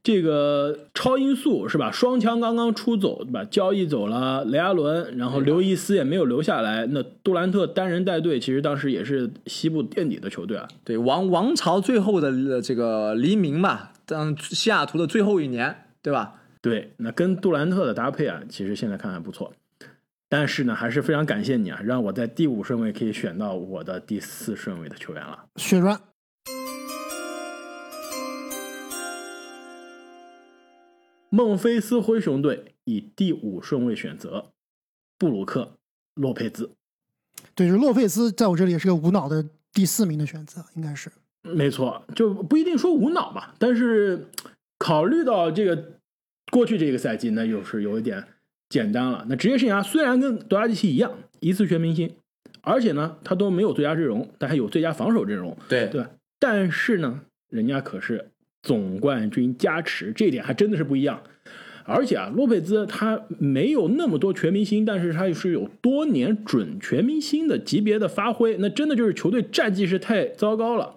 [0.04, 6.86] 这个超音速是吧，双枪刚刚出走对吧，交易走了雷阿伦，然后刘易斯也没有留下来。
[6.92, 10.68] 那杜兰特单人带队，其实当时也是西部垫底的球队啊。
[10.84, 16.36] 对，王王朝最后的这个黎明吧，当西雅图的最后一年，对吧？
[16.68, 19.54] 对，那跟杜兰特的搭配啊，其实现在看还不错。
[20.28, 25.46] 但是呢，还是非常感谢你啊，让我在第五顺位可以选到我的第四顺位的球员了。
[25.56, 25.98] 血栓，
[31.30, 34.52] 孟菲斯灰熊队以第五顺位选择
[35.18, 35.62] 布鲁克·
[36.16, 36.70] 洛佩兹。
[37.56, 41.10] 对，就是洛佩兹在我这里也是个无脑的第四名的选择，应该是。
[41.44, 44.28] 没错，就不一定说无脑吧，但是
[44.78, 45.94] 考虑到这个
[46.52, 48.24] 过去这个赛季，那又是有一点
[48.70, 49.26] 简单了。
[49.30, 52.10] 那职业生涯虽然跟德拉季奇一样，一次全明星，
[52.62, 56.10] 而且呢，他都没有最佳阵容，但还有最佳防守阵容，对对吧？
[56.40, 58.30] 但是呢，人家可是
[58.64, 61.22] 总冠军加持，这一点还真的是不一样。
[61.84, 70.96] 而且啊，洛佩兹他没有那么多全明星，但是他是有多年准全明星的级别的发挥，那真的就是球队战绩是太糟糕了。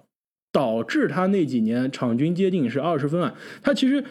[0.53, 3.37] 导致他那几年场均接近是二十分啊。
[3.63, 4.03] 他其实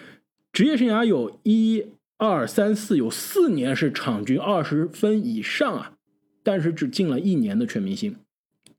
[0.52, 1.86] 职业生涯有一
[2.18, 5.94] 二三四有四年是场均二十分以上啊，
[6.44, 8.16] 但是只进了一年的全明星，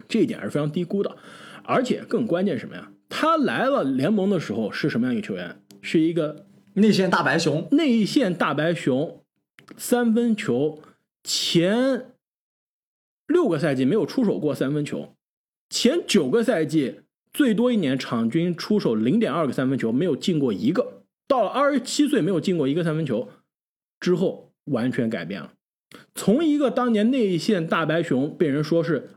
[0.08, 1.16] 这一点是非常低估的。
[1.64, 2.90] 而且更关键什么呀？
[3.08, 5.60] 他来了联盟的时候是什么样一个球员？
[5.80, 9.22] 是一个内线大白熊，内线大白熊，
[9.76, 10.80] 三分球
[11.22, 12.12] 前
[13.26, 15.14] 六个赛季没有出手过三分球，
[15.70, 17.00] 前九个赛季
[17.32, 20.99] 最多一年场均出手零点二个三分球，没有进过一个。
[21.30, 23.28] 到了二十七岁没有进过一个三分球
[24.00, 25.52] 之后，完全改变了，
[26.12, 29.10] 从一个当年内线大白熊被人说是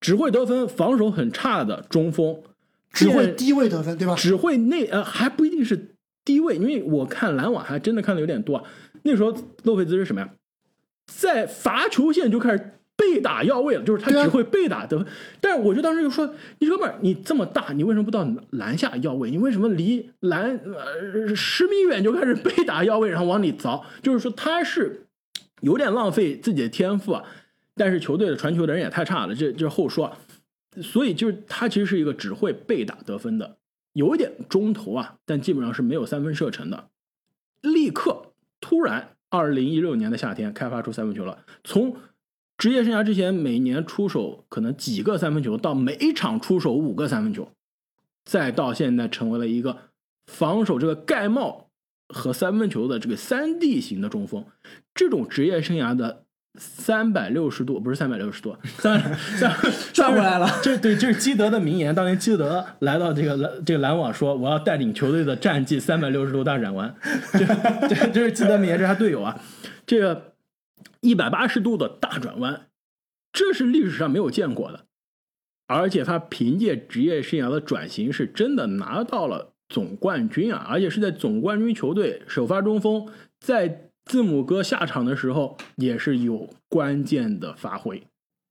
[0.00, 2.42] 只会得分、防守很差的中锋，
[2.90, 4.14] 只会低位得分，对吧？
[4.16, 5.94] 只会内呃还不一定是
[6.24, 8.64] 低位，因为我看篮网还真的看的有点多啊。
[9.02, 9.30] 那时候
[9.64, 10.30] 洛佩兹是什么呀？
[11.12, 15.06] 在罚球线就开始被打要位了，就是他只会被打得分。
[15.40, 19.30] 但是我就当时就说，你哥们儿，你这么大，你为什么不到篮下要位？
[19.30, 23.82] 你为什么离篮呃十米远就开始被打要位，然后往里凿？
[24.02, 25.06] 就是说他是
[25.62, 27.24] 有点浪费自己的天赋啊。
[27.74, 30.18] 但是球队的传球的人也太差了，这这是后说啊。
[30.82, 33.56] 所以就是他其实是一个只会被打得分的，
[33.94, 36.90] 有一点中投啊，但基本上是没有三分射程的。
[37.62, 41.96] 立刻突然，二零一六年的夏天开发出三分球了，从
[42.60, 47.48] 职业生涯之前每年出手可能几个三分球，到每一场出手五个三分球，
[48.26, 49.78] 再到现在成为了一个
[50.26, 51.70] 防守这个盖帽
[52.08, 54.44] 和三分球的这个三 D 型的中锋，
[54.94, 56.24] 这种职业生涯的
[56.58, 59.50] 三百六十度不是三百六十度，三三
[59.94, 60.46] 转回来了。
[60.62, 61.94] 这对，这是基德的名言。
[61.94, 66.94] 当年基德来到这个篮这个篮网说：“我要带领球队的战绩三百六十度大转弯。”
[67.32, 67.46] 这
[67.88, 69.40] 这这是基德名言，这是他队友啊。
[69.86, 70.29] 这个
[71.00, 72.68] 一百八十度的大转弯，
[73.32, 74.86] 这是历史上没有见过的。
[75.66, 80.66] 而且他凭借职业生涯的转型，是真的拿到了总冠军啊！
[80.68, 88.02] 而且是在总冠军球队首发中锋，在字母哥下场的时候也是有关键的发挥。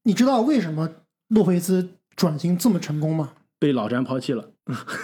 [0.04, 0.90] 你知道为什么
[1.28, 3.34] 洛佩兹转型这么成功吗？
[3.60, 4.52] 被老詹抛弃了。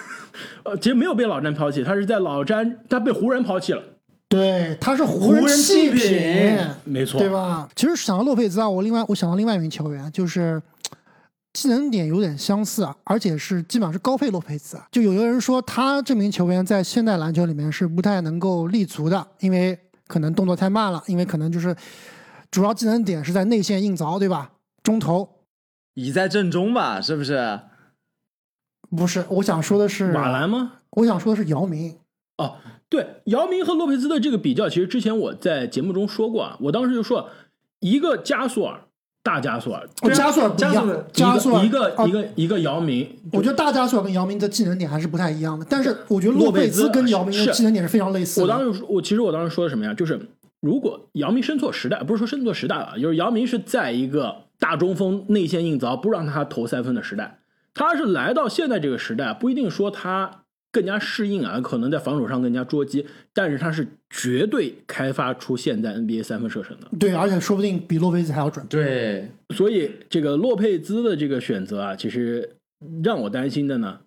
[0.64, 3.84] 呃，其实没有被老詹抛弃，他是在老詹，他被湖人抛弃了。
[4.28, 7.30] 对，他是湖人湖人弃弃品没错，对？
[7.30, 7.70] 吧？
[7.76, 10.62] 其实想到洛佩兹啊，我另外我想到另外一名球员，就是
[11.54, 14.88] 技能点有点相似啊，而且是基本上是高配洛佩兹啊。
[14.92, 21.76] 就有的人说他这名球员在现代篮球里面是不太能够立足的，因为可能动作太慢了，因为可能就是
[22.50, 24.52] 主要技能点是在内线硬凿，对吧？
[24.84, 25.30] 中投
[25.94, 27.60] 倚在正中吧，是不是？
[28.90, 30.74] 不是，我想说的是马兰吗？
[30.92, 31.98] 我想说的是姚明。
[32.38, 32.58] 哦，
[32.90, 37.30] 对，姚明和洛佩兹的这个比较，其实之前我在节目中说过啊，我当时就说，
[37.80, 38.82] 一个加索尔，
[39.24, 48.44] 大加索尔，哦，加索尔不一样加索尔，加索尔一个啊一个一个姚明，我觉得大加索尔跟姚明的技能点还是不太一样的，但是我觉得洛佩兹跟姚明的是技能点是非常类似的。
[48.46, 49.94] 我当时我其实我当时说的什么呀？
[49.94, 50.20] 就是
[50.62, 57.40] 如果姚明生错时代，不是说生错时代啊，就是姚明是在一个大中锋内线硬凿，不让他投三分的时代，
[57.74, 60.44] 他是来到现在这个时代，不一定说他
[60.76, 66.88] 更加适应啊，可能在防守上更加捉鸡，但是他是绝对开发出现在 NBA 三分射程的。
[67.00, 68.66] 对，而且说不定比洛佩兹还要准。
[68.68, 72.58] 对，所以这个洛佩兹的这个选择啊，其实
[73.02, 74.00] 让我担心的呢，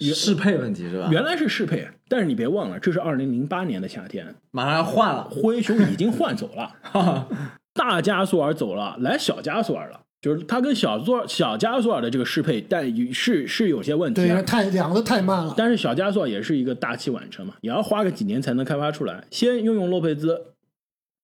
[0.00, 1.08] 适配问题是吧？
[1.12, 7.28] 原来是适配，但是你别忘了，这是二零零八年的夏天，马上要换了，灰熊已经换走了，
[7.72, 14.42] 大加索尔走了，来小加索尔了，就是他跟小索小加索尔的这个适配，但也是是有些问题、对，啊。
[14.42, 15.54] 太两个都太慢了。
[15.56, 19.24] 但是小加索尔也是一个大器晚成嘛，也要花个几年才能开发出来。
[19.30, 20.54] 先用用洛佩兹，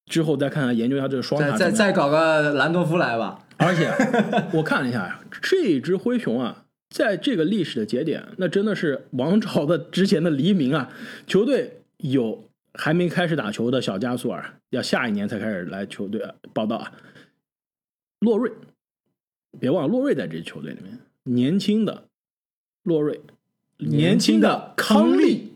[0.06, 1.70] 之后再看看研究一下这个双塔再。
[1.70, 3.40] 再再搞个兰多夫来吧。
[3.56, 3.88] 而且
[4.52, 10.90] 我看了一下，这只灰熊啊，在这个历史的节点，那真的是王朝的之前的黎明啊！
[11.26, 16.92] 球队有还没开始打球的小加索尔，要下一年才开始来球队报道啊。
[18.20, 18.50] 洛瑞，
[19.58, 22.08] 别忘了洛瑞在这支球队里面，年轻的
[22.82, 23.20] 洛瑞，
[23.78, 25.52] 年轻的康利，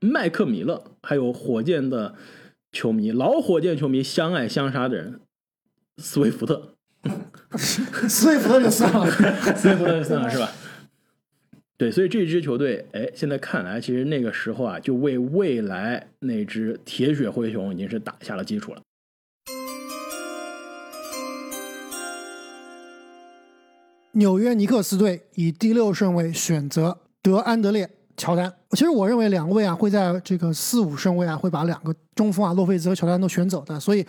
[0.00, 2.14] 麦克米勒，还有火箭的
[2.72, 5.20] 球迷，老火箭球迷相爱相杀的人，
[5.98, 6.74] 斯威夫特。
[7.56, 9.10] 斯威夫特就算了，
[9.56, 10.52] 斯威夫特就算了是吧？
[11.78, 18.82] 对，所以这支球队，哎，现在看来，其实那个时候啊，就为未来那支铁血灰熊已经是打下了基础了。
[24.12, 28.52] 纽约尼克斯队以第六顺位选择德安德烈乔丹。
[28.70, 34.04] 其实我认为两位啊会在这个四五顺位啊会把两个中锋啊洛佩兹和乔丹都选走的，所以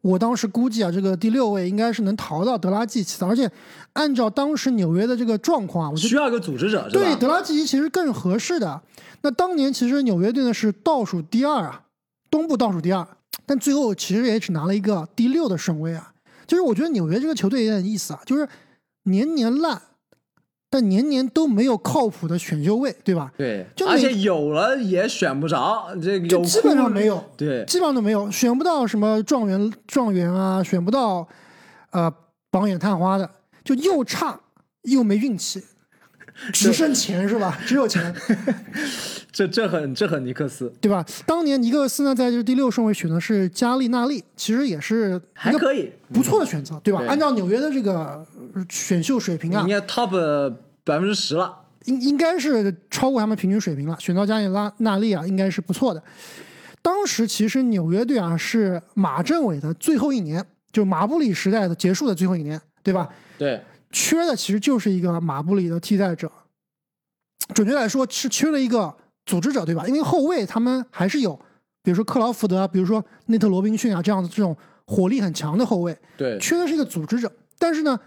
[0.00, 3.50] 我当时估计啊，这个第六位应该是能逃到德拉季奇的，而且
[3.92, 8.80] 按照当时纽约的这个状况啊，我觉得需要一个组织者，对德拉季奇其实更合适的。
[9.22, 11.82] 那当年其实纽约队呢是倒数第二啊，
[12.28, 13.06] 东部倒数第二，
[13.46, 16.12] 但最后其实也只拿了一个第六的顺位啊。
[16.44, 18.46] 就是我觉得纽约这个球队有点意思啊，就是
[19.04, 19.82] 年年烂，
[20.70, 23.32] 但年年都没有靠谱的选秀位，对吧？
[23.36, 31.26] 对，就每而且有了也选不着，这个有就基本上没有，对，基本上都没有，选不到什么状元状元啊，选不到
[31.90, 32.12] 呃
[32.50, 33.28] 榜眼探花的，
[33.64, 34.40] 就又差
[34.82, 35.62] 又没运气，
[36.52, 37.58] 只剩钱是吧？
[37.66, 38.14] 只有钱，
[39.30, 41.04] 这这很这很尼克斯，对吧？
[41.26, 47.00] 当年尼克斯呢，在这第六顺位选的是加利纳利，其实也是还可以，不错的选择，对吧？
[47.00, 51.58] 对按照纽约的这个呃选秀水平啊应，该 top 百分之十了。
[51.86, 53.96] 应应该是超过他们平均水平了。
[53.98, 56.00] 选到加里拉纳利啊，应该是不错的。
[56.80, 63.08] 当时其实纽约队啊是马政委的最后一年，就马布里时代的结束的最后一年，对吧？
[63.36, 63.60] 对，
[63.92, 66.30] 缺的其实就是一个马布里的替代者，
[67.54, 68.94] 准确来说是缺了一个
[69.26, 69.86] 组织者，对吧？
[69.86, 71.38] 因为后卫他们还是有，
[71.82, 77.30] 比如说克劳福德啊，比如说内特罗宾逊啊这样的这种火力很强的后卫，对，缺的是一个组织者。
[77.58, 77.98] 但是呢，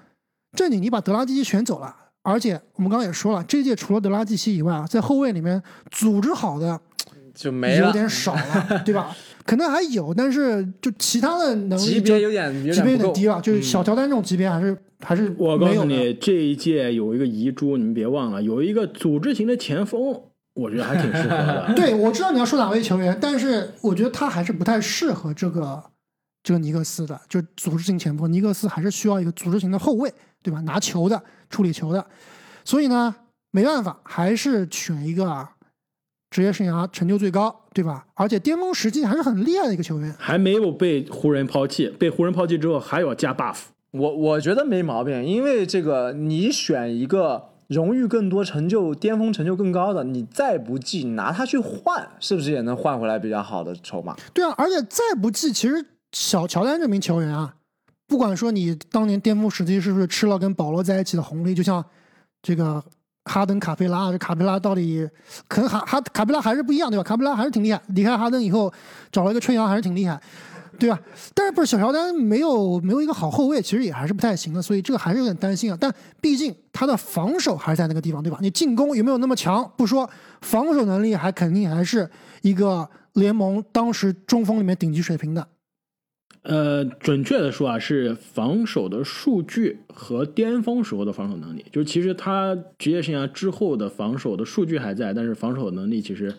[0.58, 5.62] 正经你把德拉季奇选走了，而且我们刚刚也说了，这一届除了德拉季奇以外啊，在后卫里面
[5.92, 6.80] 组织好的
[7.34, 9.16] 就没了，有点少了，对吧？
[9.46, 20.20] 可能还有，但是就其他的能力级别有点有级别有点低了，就是小乔丹这种级别还是还是我告诉你，这一届有一个遗珠，你们别忘了，有一个组织型的前锋，
[20.56, 21.74] 我觉得还挺适合的。
[21.78, 25.84] 对，我知道你要说哪位球员，但是我觉得他还是不太适合这个
[26.42, 28.32] 这个尼克斯的，就组织型前锋。
[28.34, 30.60] 尼克斯还是需要一个组织型的后卫，对吧？
[30.62, 31.22] 拿球的，
[31.52, 32.04] 处理球的。
[32.64, 33.16] 所以呢，
[33.52, 35.52] 没办法，还是选一个啊
[36.36, 38.06] 职业生涯成就最高，对吧？
[38.14, 40.14] 而且巅峰时期还是很厉害的一个球员。
[40.20, 43.56] 还没有被湖人抛弃，被湖人抛弃之后还要加 buff。
[43.92, 54.14] 我我觉得没毛病，因为这个你选一个荣誉更多、成就巅峰成就更高的，你再不济拿他去换，是不是也能换回来比较好的筹码？
[54.34, 57.56] 对啊，而且再不济，其实小乔丹这名球员啊，
[58.08, 61.86] 不管说你当年巅峰时期是不是吃了跟保罗在一起的红利，就像
[62.42, 62.84] 这个
[63.26, 65.08] 哈登、卡佩拉，这卡佩拉到底
[65.48, 67.04] 可能哈哈卡佩拉还是不一样，对吧？
[67.04, 68.72] 卡佩拉还是挺厉害，离开哈登以后
[69.12, 70.22] 找了一个春阳，还是挺厉害，
[70.78, 71.00] 对吧？
[71.34, 75.78] 但是不是小乔丹没有没有一个好后卫，其实也还是不太行的，所以这个还是有点担心啊。
[75.80, 78.38] 但毕竟他的防守还是在那个地方，对吧？
[78.42, 80.08] 你进攻有没有那么强不说，
[80.42, 82.10] 防守能力还肯定还是
[82.42, 85.48] 一个联盟当时中锋里面顶级水平的。
[86.46, 91.66] 呃，准确的说啊，是防守的数据和巅峰时候的防守能力。
[91.72, 96.32] 就是其实他职业生涯之后的防守的数据还在，但是防守能力其实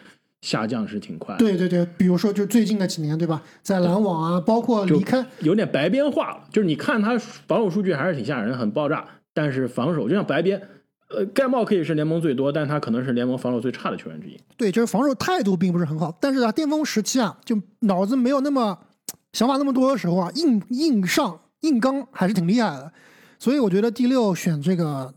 [0.42, 3.42] 下降是挺快的，对对对，比如说就最近的几年，对吧？
[3.62, 6.44] 在篮网啊，包括离开，有点白边化了。
[6.52, 9.04] 就是你看他防守数据还是挺吓人，很爆炸，
[9.34, 10.62] 但是防守就像白边，
[11.08, 14.38] 呃，盖帽可以是联盟最多，但他可能是联盟防守最差的球员之一。
[14.56, 16.16] 对，就是防守态度并不是很好。
[16.20, 18.78] 但是啊，巅峰时期啊，就脑子没有那么
[19.36, 22.90] 想法那么多的时候啊，硬硬上硬刚还是挺厉害的。
[23.38, 25.12] 所以我觉得第六选这个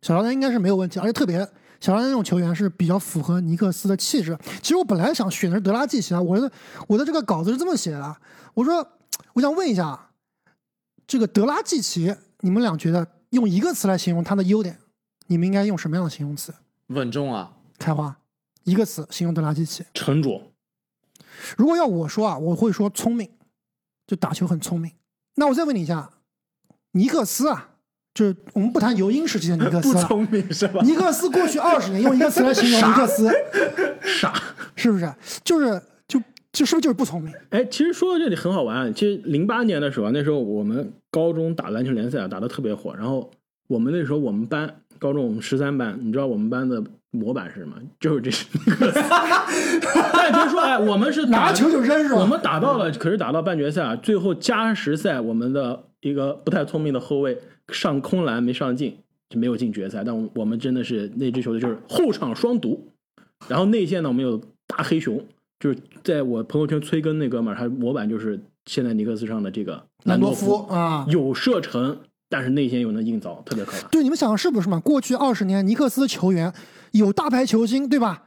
[0.00, 1.40] 小乔丹应该是没有问题，而且特别
[1.80, 4.38] 小乔丹这种球员是比较符合尼克斯的气质。
[4.62, 6.48] 其实我本来想选的是德拉季奇啊，我的
[6.86, 8.16] 我的这个稿子是这么写的，
[8.54, 8.86] 我说
[9.32, 10.10] 我想问一下，
[11.04, 14.78] 这个德拉季奇，你们俩觉得用一个词来形容他的优点，
[15.26, 16.54] 你们应该用什么样的形容词？
[16.86, 18.16] 稳重啊，开花，
[18.62, 19.84] 一个词形容德拉季奇。
[19.94, 20.52] 沉着，
[21.56, 23.28] 如果要我说啊，我会说聪明，
[24.08, 24.90] 就打球很聪明。
[25.36, 26.10] 那我再问你一下，
[26.92, 27.68] 尼克斯啊，
[28.12, 30.80] 就是我们不谈尤因时期的尼克斯了， 不聪明是吧？
[30.82, 33.30] 尼克斯过去二十年用一个词来形容尼克斯，
[34.02, 34.34] 傻。
[34.74, 35.12] 是不是？
[35.44, 36.18] 就是就
[36.52, 37.32] 就是不是就是不聪明？
[37.50, 38.90] 哎，其实说到这里很好玩啊。
[38.94, 42.94] 其实零八年的时候啊，那时候我们高中打篮球联赛啊，打得特别火。
[42.94, 43.30] 然后
[43.68, 47.76] 我们那时候我们班高中我们十三班，你知道我们班的模板是什么？
[47.98, 49.00] 就是这尼克斯。
[50.12, 52.20] 但别说哎，我们是拿球就扔是吧？
[52.20, 57.38] 我们打到了，可是打到半决赛啊，最后加时赛，我们的一个不太聪明的后卫
[57.68, 58.96] 上空篮没上进，
[59.30, 60.04] 就没有进决赛。
[60.04, 62.92] 但我们真的是那支球队就是后场双毒，
[63.48, 65.24] 然后内线呢我们有大黑熊，
[65.58, 71.98] 就是在我朋友圈催更那哥们儿，他模板就是现在尼克斯上的这个兰多多夫啊，有射程，
[72.28, 73.88] 但是内线又能硬凿，特别可怕。
[73.88, 74.78] 对，你们想是不是嘛？
[74.80, 76.52] 过去二十年，尼克斯球员
[76.92, 78.24] 有大牌球星，对吧？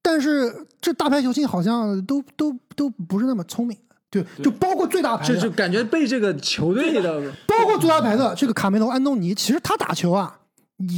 [0.00, 3.76] 但是这大牌球星好像都都都不是那么聪明，
[4.08, 10.38] 对，就包括最大牌的，这就感觉被这个球队的 包括最大牌的这个卡梅隆·安东尼，其实他打球啊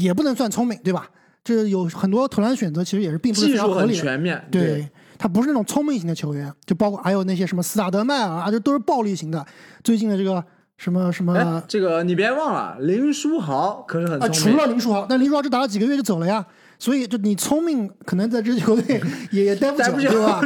[0.01, 1.09] 也不能算聪明，对吧？
[1.43, 4.03] 这有很多投篮选择，其实也是并不是非技术很常合理的。
[4.03, 4.89] 全面，对，
[5.19, 9.45] 他不是那种聪明型的球员，就包括还有那些什么斯塔德迈尔啊，这都是暴力型的。
[9.83, 10.45] 最近的这个
[10.77, 14.59] 什么什么哎，这个你别忘了，林书豪可是很啊，除聪明。
[14.59, 16.47] 了林书豪，但林书豪只打了几个月就走了呀。
[16.81, 19.01] 所以，就你聪明，可能在这支球队
[19.31, 20.41] 也也待不久，对吧？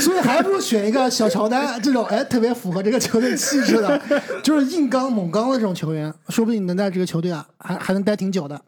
[0.00, 4.02] 所以还不如选一个小乔丹这种，哎，特别符合这个球队气质的，
[4.42, 8.60] 就是硬刚猛刚的这种球员，说不定能在这个球队啊，还还能待挺久的。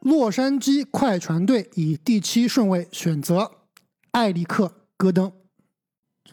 [0.00, 3.50] 洛杉矶快船队以第七顺位选择
[4.12, 4.66] 埃里克·
[4.96, 5.30] 戈登。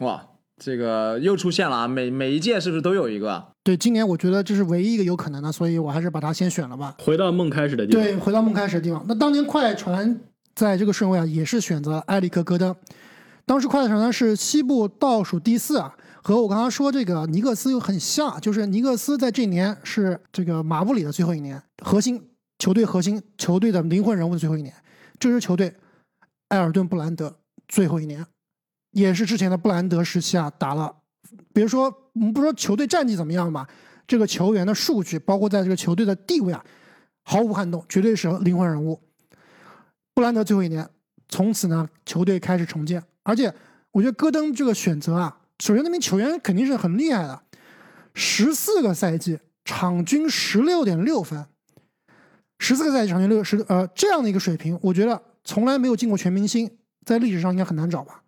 [0.00, 1.88] 哇，这个又出现了啊！
[1.88, 3.51] 每每一届是不是都有一个啊？
[3.64, 6.96] 对，今年我觉得这是唯一一个有可能的，所以我还是把它先选了吧。
[6.98, 8.02] 回到梦开始的地方。
[8.02, 9.04] 对，回到梦开始的地方。
[9.06, 10.20] 那当年快船
[10.54, 12.74] 在这个顺位啊，也是选择埃里克·戈登。
[13.46, 22.20] 当时快船呢是西部倒数第四啊，和我刚刚说这个尼克斯又很像，就是尼克斯在这年是这个马布里的最后一年，核心
[22.58, 24.74] 球队核心球队的灵魂人物的最后一年。
[25.20, 25.72] 这支球队
[26.48, 27.36] 埃尔顿·布兰德
[27.68, 28.26] 最后一年，
[28.90, 30.96] 也是之前的布兰德时期啊打了。
[31.52, 33.66] 比如说，我们不说球队战绩怎么样吧，
[34.06, 36.64] 这个球员的数据，包括在这个球队的地位啊，
[37.22, 39.00] 毫无撼动，绝对是灵魂人物。
[40.14, 40.88] 布兰德最后一年，
[41.28, 43.02] 从此呢，球队开始重建。
[43.22, 43.52] 而且，
[43.92, 47.42] 我觉得戈登这个选择啊，首先那名球员肯定是很厉害的，
[48.14, 51.46] 十四个赛季场均十六点六分，
[52.58, 56.70] 十四个赛季场均六十呃这样的一个水平，我觉得从来没有进过全明星，
[57.06, 58.22] 在历史上应该很难找吧？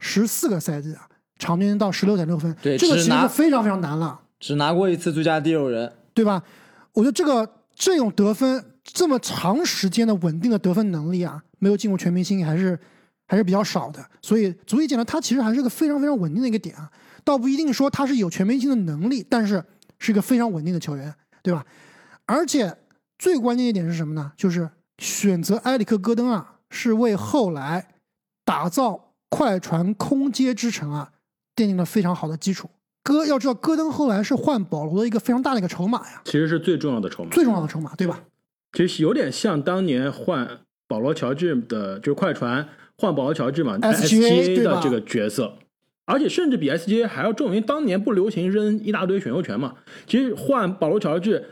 [0.00, 1.08] 十四个赛季啊，
[1.42, 4.20] 场均到十六点六分，对这个其实是非常非常难了。
[4.38, 5.92] 只拿过一次最佳第六人。
[6.14, 6.42] 对吧？
[6.92, 12.78] 我觉得这个这种得分这么长时间的稳定的得分能力啊，没有进过全明星还是
[13.26, 16.90] 还是比较少的，所以足以见得他其实还是个非常非常稳定的一个点啊。
[17.24, 19.64] 倒不一定说他是有全明星的能力，但是
[19.98, 21.64] 是一个非常稳定的球员，对吧？
[22.26, 22.76] 而且
[23.18, 24.32] 最关键一点是什么呢？
[24.36, 24.68] 就是
[24.98, 27.94] 选择埃里克·戈登啊，是为后来
[28.44, 31.12] 打造快船空接之城啊
[31.54, 32.68] 奠定了非常好的基础。
[33.02, 36.22] 戈要知道，戈登后来是换保罗的一个非常大的一个筹码呀。
[36.24, 37.30] 其实是最重要的筹码。
[37.30, 38.22] 最重要的筹码，对吧？
[38.72, 45.58] 其实有点像当年换保罗乔治的，就是快船换保罗乔治嘛 SGA 的这个角色，
[46.04, 49.74] 而且甚至比 SGA 还要重，因为当年不流行扔一大堆选秀权嘛。
[50.06, 51.44] 其实换保罗乔治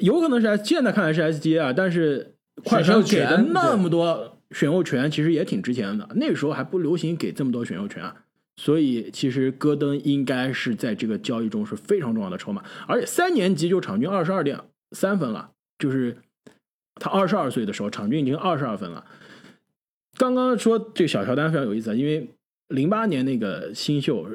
[0.00, 6.08] 有可能是 S，现在看来是 SGA 啊，但是快船给的那么多选秀权，其实也挺值钱的。
[6.16, 8.14] 那个时候还不流行给这么多选秀权啊。
[8.56, 14.58] 所以，其实戈登应该是在这个交易中是非常重要的筹码，而且三年级就场均二十二点
[14.92, 16.16] 三分了，就是
[16.94, 19.04] 他二十二岁的时候，场均已经二十二分了。
[20.16, 22.30] 刚刚说这个小乔丹非常有意思，因为
[22.68, 24.26] 零八年那个新秀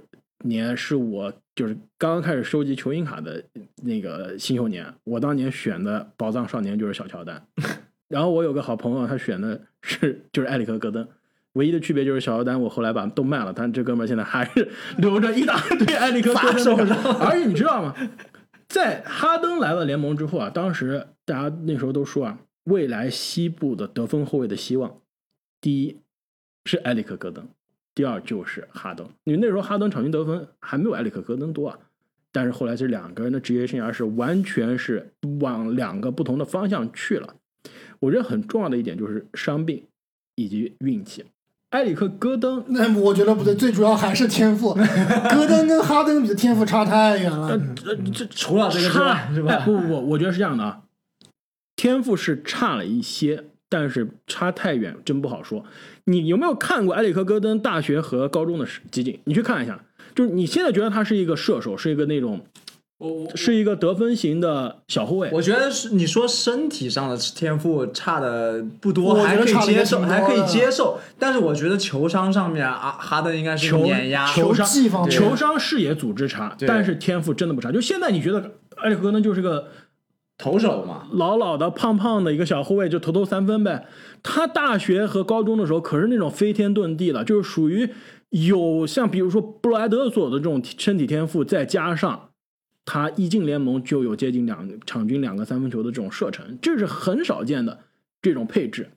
[0.46, 3.44] 年是我就是刚刚开始收集球星卡的
[3.82, 7.44] 那个新秀年，我当年选的宝藏少年就是小乔丹，
[8.08, 11.08] 然后我有个好朋友他选的是就是埃里克戈登。
[11.54, 17.26] 唯一的区别就是小乔丹，我后来把都卖了，但这哥们儿现在还是留着一大堆埃里克戈登的卡。
[17.26, 17.96] 而且你知道吗？
[18.70, 25.02] 在哈登来了联盟之后啊，当时大家那时候都说啊，未来西部的得分后卫的希望，
[25.60, 25.98] 第一
[26.66, 27.46] 是埃里克戈登，
[27.94, 29.10] 第二就是哈登。
[29.26, 31.78] 因为那时候哈登场均得分还没有埃里克戈登多啊。
[32.32, 37.36] 但是后来这两个人的职业生涯是完全是往两个不同的方向去了。
[38.00, 39.84] 我觉得很重要的一点就是伤病
[40.36, 41.26] 以及运气。
[41.72, 44.74] 埃里克戈登那我觉得不对，最主要还是天赋。
[45.30, 47.48] 戈登跟哈登比的天赋差太远了。
[47.48, 50.82] 呃，这除了这个之外差是吧哎不不不，我觉得是这样的啊，
[51.76, 55.66] 天赋是差了一些，但是差太远真不好说。
[56.06, 59.20] 你有没有看过埃里克戈登大学和高中的集锦？
[59.24, 59.84] 你去看一下。
[60.14, 62.42] 就是你现在觉得他是一个射手，是一个那种，
[63.36, 65.30] 是一个得分型的小后卫。
[65.32, 71.00] 我觉得是你说身体上的天赋差的不多，还可以接受，还可以接受。
[71.18, 74.26] 但是我觉得球商上面啊，哈登应该是球碾压。
[74.28, 77.72] 球商球商视野组织差，但是天赋真的不差。
[77.72, 79.68] 就现在你觉得埃里克戈登就是个
[80.38, 83.86] 投手嘛，老老的胖胖的一个小后卫，就投投三分呗。
[84.24, 87.90] 他大学和高中的时候可是那种飞天遁地的，就是属于
[88.30, 92.30] 有像比如说布莱德所的这种身体天赋，再加上
[92.94, 97.80] 他一进联盟就有接近两场均两个三分球的这种射程，这是很少见的
[98.22, 98.90] 这种配置。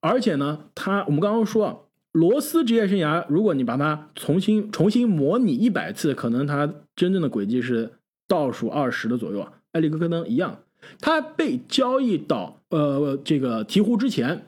[0.00, 7.92] 而且呢，他我们刚刚说，罗斯职业生涯，如果你把它重新重新模拟一百次，可能他真正的轨迹是
[8.26, 9.52] 倒数二十的左右啊。
[9.70, 10.58] 埃里克戈登一样，
[10.98, 14.46] 他被交易到呃这个鹈鹕之前，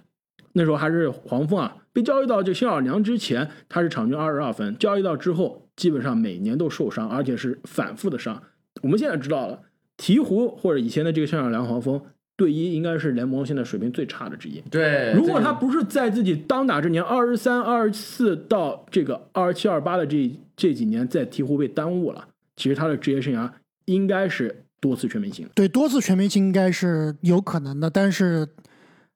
[0.55, 8.43] 那时候还是黄蜂啊，被交易到这新奥尔良之前，他是场均二十二分，交易到之后，基本上每年都受伤，而且是反复的伤。
[8.83, 9.63] 我们现在知道了，
[9.97, 12.01] 鹈鹕或者以前的这个新奥尔良黄蜂
[12.37, 14.61] 队医应该是联盟现在水平最差的之一。
[14.71, 23.49] 对如果他不是在自己当打之年，二十三、二十四到这个二十七、二八的这这几年在鹈鹕被耽误了，其实他的职业生涯
[23.85, 25.49] 应该是多次全明星。
[25.55, 28.49] 对，多次全明星应该是有可能的，但是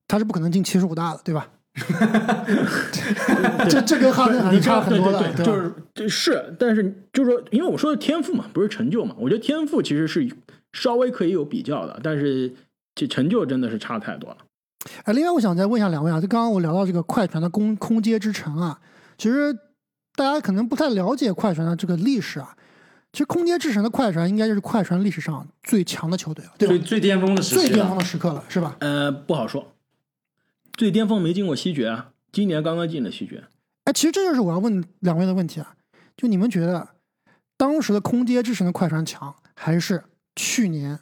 [0.06, 1.50] 他是不可能进七十五大的，对吧？
[3.69, 10.29] 这这跟哈登还是差很多的，对对对，吧就是这是，但是就是说，因为我说的天赋嘛，不是成就嘛，我觉得天赋其实是
[10.73, 12.53] 稍微可以有比较的，但是
[12.95, 14.37] 这成就真的是差太多了。
[15.05, 18.81] 哎，另外我想再问一下两位啊，就刚刚我聊到这个快船的空空接之城啊，
[19.16, 19.53] 其实
[20.14, 22.55] 大家可能不太了解快船的这个历史啊。
[23.11, 26.75] 其实空接之城的快船应该就是快船历史上最强的球队了，对吧？
[26.75, 28.77] 最最巅峰的时期了最巅峰的时刻了，是吧？
[28.81, 29.66] 呃，不好说，
[30.79, 33.43] 最巅峰没进过西决啊，今年刚刚进的西决。
[33.83, 35.74] 哎，其实这就是我要问两位的问题啊，
[36.16, 36.89] 就你们觉得
[37.57, 40.05] 当时的空接之神的快船强，还是
[40.37, 41.01] 去年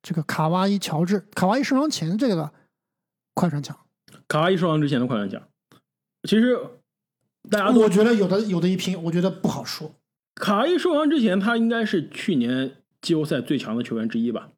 [0.00, 2.52] 这个卡哇伊乔治卡哇伊受伤前这个
[3.34, 3.76] 快船强？
[4.28, 5.42] 卡哇伊受伤之前的快船强，
[6.22, 6.56] 其实
[7.50, 9.92] 大家都我觉得有的有的一拼，我觉得不好说。
[10.36, 14.50] 卡哇伊受伤之前，他应该是去年季后赛最强的球员之一吧？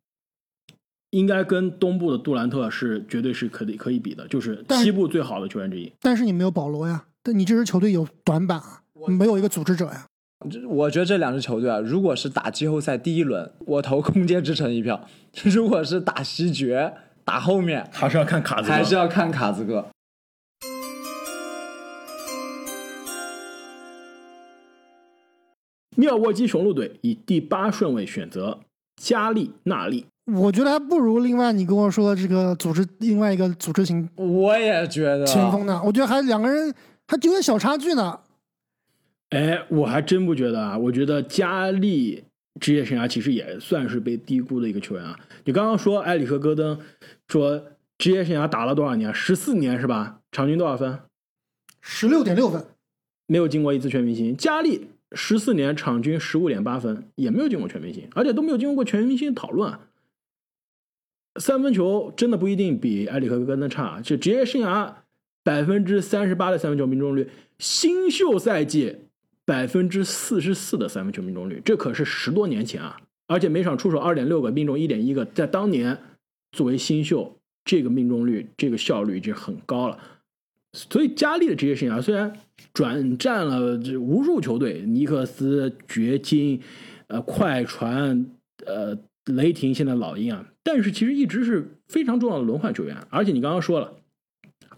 [1.10, 5.90] 应该跟东部的杜兰特是绝对是可以可以比的，就是西部最好的球员之一。
[6.00, 10.06] 但是你没有保罗呀，但你这支球队有短板啊，没有一个组织者呀。
[10.68, 15.00] 我觉得这两支球队啊，如果是打季后赛第一轮，我投空间之城一票；
[15.50, 16.94] 如果是打西决，
[17.24, 19.86] 打后面，还是要看卡子哥，还是要看卡兹克。
[25.96, 28.60] 妙沃基雄鹿队以第八顺位选择
[29.02, 30.06] 加利纳利。
[30.34, 36.72] 我觉得还不如另外你跟我说的这个组织另外一个组织型我也觉得前锋呢，我觉得还两个人
[37.06, 38.20] 还有点小差距呢。
[39.30, 40.76] 哎，我还真不觉得啊！
[40.76, 42.24] 我觉得加利
[42.60, 45.18] 职业生涯其实也算是被低估的一个球员啊。
[45.44, 46.78] 你刚刚说埃里克·戈登
[47.26, 47.62] 说
[47.98, 49.12] 职业生涯打了多少年？
[49.12, 50.20] 十四年是吧？
[50.32, 50.98] 场均多少分？
[51.80, 52.64] 十六点六分，
[53.26, 54.36] 没有进过一次全明星。
[54.36, 59.80] 加利十四年场均十五点八分，也没有进过全明星，而且都没有经过全明星讨论啊。
[61.38, 64.92] 三分球真的不一定比埃里克·戈登差，就职业生涯
[65.44, 67.28] 百分之三十八的三分球命中率，
[67.58, 68.96] 新秀赛季
[69.44, 72.96] 百分之四十四的三分球命中率，这可是十多年前啊！
[73.28, 75.98] 而且每场出手二点六个，命中一点一个，在当年
[76.52, 79.98] 作为新秀，这个命中率、这个效率已经很高了。
[80.72, 82.32] 所以加利的职业生涯虽然
[82.74, 86.60] 转战了无数球队，尼克斯、掘金、
[87.06, 88.26] 呃快船、
[88.66, 88.96] 呃
[89.28, 92.96] 雷霆，现在老鹰啊，但是其实一直是非常重要的轮换球员。
[93.10, 93.94] 而且你刚刚说了，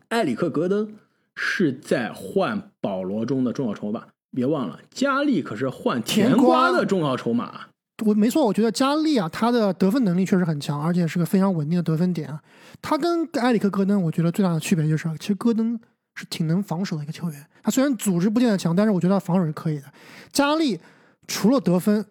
[0.09, 0.95] 埃里克·戈登
[1.35, 7.67] 是在换保罗中的重要筹码，别忘了加利可是换甜瓜的重要筹码。
[8.05, 12.43] 我没错，我觉得加利啊，他的得分能力确实很强，而且是个非常稳定的得分点啊。
[12.81, 15.79] 他跟埃里克·戈登，我觉得最大的区别就是，其实戈登
[16.15, 17.47] 是挺能防守的一个球员。
[17.63, 19.85] 他虽然组织不见得强，但是我觉得他防守是可以的。
[20.33, 20.81] 加利
[21.29, 22.05] 除了得分，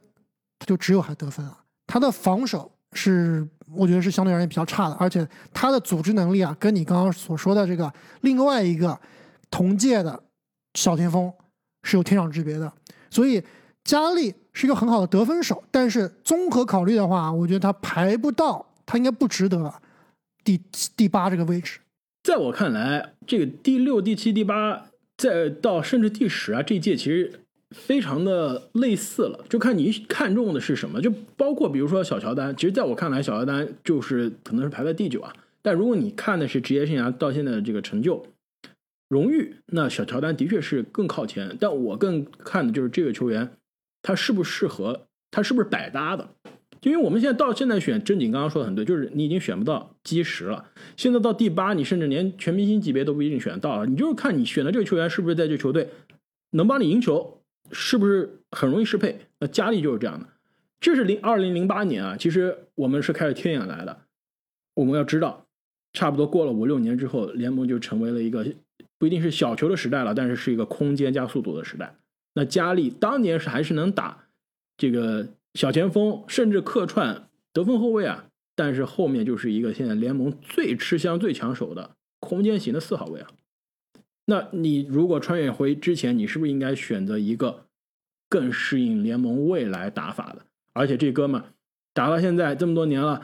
[0.59, 1.57] 他就只有还得分了。
[1.91, 8.95] 他的防守是我觉得是相对而言比较差的，而且他的组织能力啊，跟你刚刚所说的这个另外一个
[9.49, 10.21] 同届的
[10.75, 11.33] 小前锋
[11.81, 12.71] 是有天壤之别的。
[13.09, 13.43] 所以
[13.83, 19.73] 加利是一个很好的得分手，但是综合考虑的话，我觉得他排不到，他应该不值得
[20.43, 20.61] 第
[20.95, 21.79] 第八这个位置。
[22.21, 24.85] 在我看来，这个第六、第七、第八，
[25.17, 27.39] 再到甚至第十啊，这一届其实
[27.75, 30.99] 非常的类似了，就看你看重的是什么。
[30.99, 35.33] 就包括比如说小乔丹，其实在我看来，小乔丹就是可能是排在第九啊。
[35.61, 38.25] 但如果你看的是职业生涯到现在的这个成就、
[39.07, 41.55] 荣誉，那小乔丹的确是更靠前。
[41.59, 43.51] 但我更看的就是这个球员，
[44.01, 46.29] 他适不适合，他是不是百搭的。
[46.81, 50.65] 因为我们现在到现在选正经刚刚说的很对，就是你已经选不到基石了。
[50.95, 53.85] 现在到第八，你甚至连全明星级别都不一定选得到了。
[53.85, 55.89] 你就是看你选的这个球员是不是在这球队
[56.51, 57.38] 能帮你赢球，
[57.71, 59.19] 是不是很容易适配。
[59.39, 60.27] 那加利就是这样的。
[60.79, 64.01] 这是零二零零八年啊，其实我们是开始天眼来的。
[64.75, 65.45] 我们要知道，
[65.93, 68.45] 差不多过了五六年之后，联盟就成为了一个
[68.97, 71.95] 不一定是小球的时代了，但是是一个空间加速度的时代。
[72.33, 74.27] 那加利当年是还是能打
[74.77, 75.27] 这个。
[75.55, 81.89] 小前锋甚至客串得分后卫啊，但是后面就是一个现在联盟最吃香、最抢手的
[82.19, 83.31] 空间型的四号位啊。
[84.29, 87.65] 那你如果穿越回之前，你是不是应该选择一个
[88.29, 90.45] 更适应联盟未来打法的？
[90.73, 91.43] 而且这哥们
[91.93, 93.21] 打到现在这么多年了，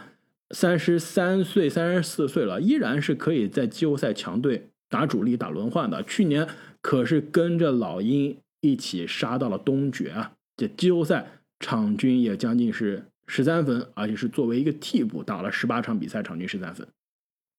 [0.50, 6.04] 三十三岁、三十四岁了，依然是可以在季后赛强队打主力、打轮换的。
[6.04, 6.48] 去年
[6.82, 11.28] 可是跟着老鹰一起杀到了东决啊，这季后赛。
[11.58, 16.86] 场均也将近是十三分，而且是作为一个替补打了十八场比赛，场均十三分，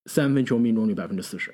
[0.04, 1.52] 三分球命中率百分之四十。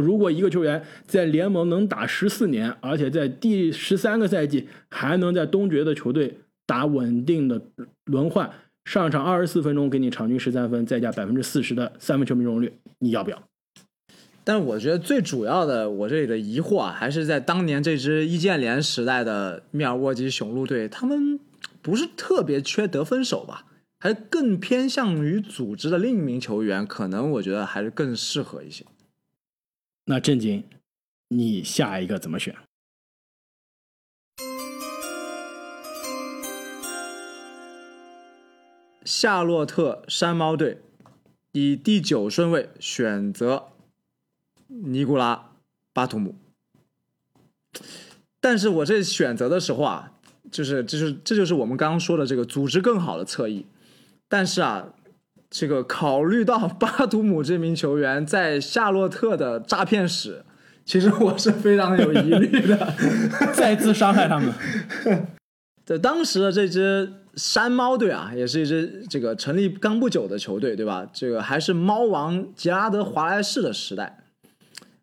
[0.00, 7.60] 如果一个球员在联盟能打十四年，而且在第十三个赛季还能在东决的球队打稳定的
[8.04, 8.50] 轮换，
[8.84, 13.42] 上场二十四分钟给你场均十三分，再加百分之四十的三分球命中率，你要不要？
[14.44, 21.40] 但我觉得最主要的，我这里的疑惑啊，还是在当年这支易建联时代的密尔沃基雄鹿队，他们
[21.82, 23.64] 不是特别缺得分手吧？
[23.98, 28.84] 还更偏向于组织的另一名球员，可能我觉得还是更适合一些。
[30.08, 30.62] 那震惊，
[31.26, 32.54] 你下一个怎么选？
[39.04, 40.80] 夏洛特山猫队
[41.50, 43.72] 以第九顺位选择
[44.68, 45.50] 尼古拉
[45.92, 46.36] 巴图姆，
[48.40, 50.12] 但是我这选择的时候啊，
[50.52, 53.66] 就是就是这就是我们刚刚说的这个组织更好的侧翼，
[54.28, 54.94] 但是啊，
[55.50, 60.44] 这个考虑到 巴图姆这名球员在夏洛特的诈骗史，
[60.84, 62.94] 其实我是非常有疑虑的。
[63.54, 64.52] 再次伤害他们。
[65.86, 71.06] 在，当时的这支山猫队啊，也是一支这个成立刚不久的球队，对吧？
[71.12, 74.18] 这个还是猫王杰拉德华莱士的时代，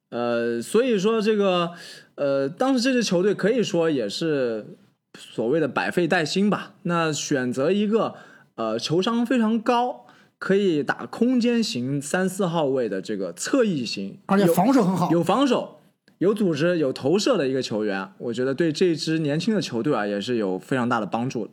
[0.09, 1.71] 呃，所以说这个
[2.15, 4.75] 呃，当时这支球队可以说也是
[5.17, 6.73] 所谓的百废待兴吧。
[6.81, 8.15] 那选择一个
[8.55, 10.02] 呃球商非常高，
[10.43, 15.09] 可以打空间型三四号位的这个侧翼型，而且防守很好。
[15.09, 15.79] 有防守、
[16.17, 21.51] 有组织、有投射的一个球员，我觉得对这支年轻的球队啊也是有非常大的帮助的。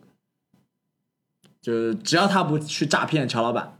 [1.63, 3.79] 就是只要他不去诈骗乔老板，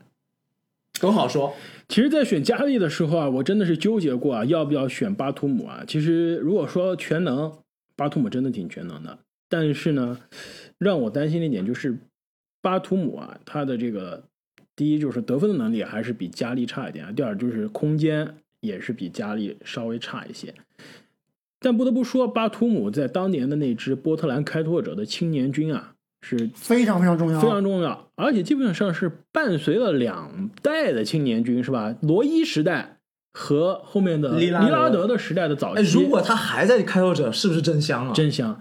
[1.01, 1.55] 更好说。
[1.89, 5.83] 其实，在选佳丽的时候啊，我真的是纠结过啊，要不要选巴图姆啊？
[5.89, 7.53] 其实，如果说全能，
[7.97, 9.19] 巴图姆真的挺全能的。
[9.49, 10.21] 但是呢，
[10.79, 11.99] 让我担心的一点就是，
[12.63, 14.23] 巴图姆啊，他的这个
[14.81, 20.55] 第一就是得分的能力还是比佳丽差一点啊，第二就是空间也是比佳丽稍微差一些。
[21.61, 31.95] 但不得不说，巴图姆在当年的那支波特兰开拓者的青年军啊，是非常非常重要，非常重要，而且基本上是伴随了两代的青年军，是吧？
[32.01, 32.97] 罗伊时代
[33.35, 38.15] 和后面的利拉德的时代的早哎，期，如果他还在开拓者，是不是真香啊？
[38.15, 38.59] 真香。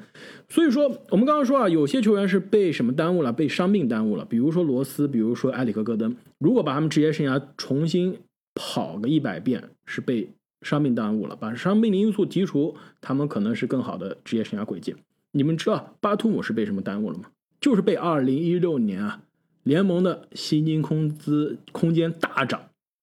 [0.49, 3.31] 所以说，我们刚刚说啊，有些球员是被什么耽误了？
[3.31, 4.25] 被伤病耽误了。
[4.25, 6.15] 比如说罗斯，比如说埃里克戈登。
[6.39, 8.17] 如果把他们职业生涯重新
[8.55, 10.27] 跑个一百遍，是被
[10.63, 11.35] 伤病耽误了。
[11.35, 14.95] 把伤病的因素剔除，他们可能是更好的职业生涯轨迹。
[15.31, 17.25] 你们知道巴图姆是被什么耽误了吗？
[17.61, 19.21] 就是被二零一六年啊
[19.63, 22.59] 联盟的薪金工资空间大涨，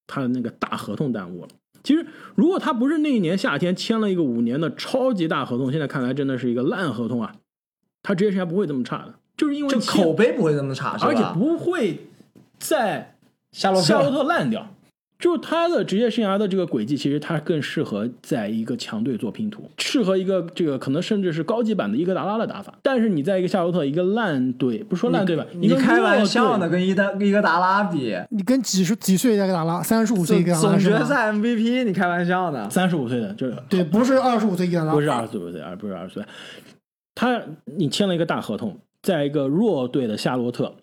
[0.08, 1.48] 他的那个大合同耽误了。
[1.86, 7.32] 其实，如果他不是那一年夏天签了一个五年的超级大合同，现在看来真的是一个烂合同啊，
[8.02, 12.08] 他职业生涯不会这么差的，就是因为口碑不会这么差，而且不会
[12.58, 13.14] 在
[13.52, 13.86] 夏洛特。
[13.86, 14.68] 夏洛特烂掉。
[15.18, 22.78] 就是他的职业生涯的这个轨迹，其实他更适合在一个强队做拼图，适合一个这个可能甚至是高级版的伊戈达拉的打法。
[22.82, 26.68] 但是你在一个夏洛特一个烂队，不说烂队吧，你开玩笑呢？
[26.68, 30.78] 跟伊达伊戈达拉比，你跟几十几岁的打拉，三十五岁一个打拉总？
[30.78, 32.68] 决赛 MVP，你开玩笑呢？
[32.68, 36.22] 三十五岁的就是对，不是二十五岁一个达拉，不是二十五岁，而不是二十岁。
[37.14, 40.74] 他你签了一个大合同，在一个弱队的夏洛特，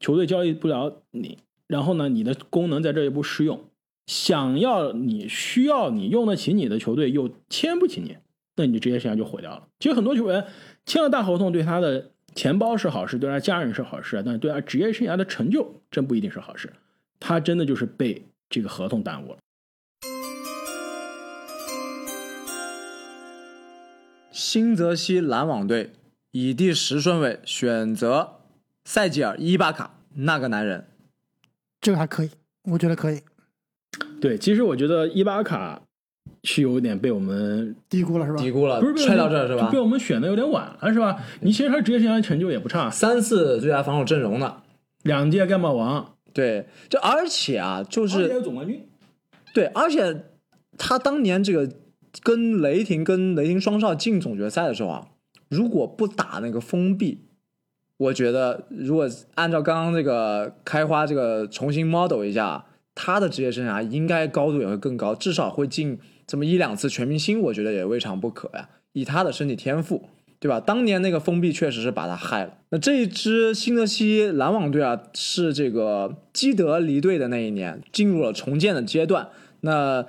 [0.00, 3.60] 球队交易不了你，然后呢，你的功能在这也不适用，
[4.06, 8.16] 想要你需要你用得起你的球队又签不起你，
[8.56, 9.68] 那你的职业生涯就毁掉了。
[9.78, 10.46] 其实很多球员
[10.84, 16.72] 签了大合同，对他的钱包是好事，对他家人是好事，但是对他职业生涯的成就真不一定是好事。
[17.18, 19.38] 他真的就是被这个合同耽误了。
[24.30, 25.92] 新泽西篮网队
[26.32, 28.40] 以第十顺位选择
[28.84, 30.88] 塞吉尔伊巴卡，那个男人。
[31.80, 32.30] 这个还可以，
[32.64, 33.22] 我觉得可以，
[34.24, 35.82] 对，其实我觉得伊巴卡
[36.44, 38.38] 是有点被我们低估了是吧？
[38.38, 39.78] 低估了不是被我们踹到这儿是吧就被？
[39.78, 41.22] 我们选的有点晚了，是吧？
[41.42, 44.62] 你其实他职业生涯成就也不差，三次最佳防守阵容呢。
[45.02, 48.88] 两届盖帽王，对，就而且啊，就是有总冠军。
[49.52, 50.24] 对，而且
[50.78, 51.70] 他当年这个
[52.22, 55.08] 跟雷霆跟雷霆双少进总决赛的时候啊，
[55.50, 57.26] 如果不打那个封闭，
[57.98, 62.64] 我觉得如果按照刚刚这个开花这个重新 model 一下，
[62.94, 68.68] 他的职业生涯应该高度也会更高，至少会进这么一两次全明星，我觉得也未尝不可呀。
[68.92, 70.60] 以他的身体天赋，对吧？
[70.60, 72.58] 当年那个封闭确实是把他害了。
[72.70, 79.28] 那这一支新泽西篮网队啊，是这个基德离队的那一年，进入了重建的阶段。
[79.62, 80.06] 那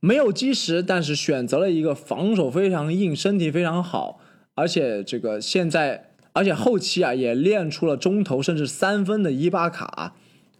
[0.00, 4.20] 没有基石，但是选择了一个防守非常硬、身体非常好，
[4.54, 10.14] 而且这个现在而且后期啊也练出了中投甚至三分的伊巴卡，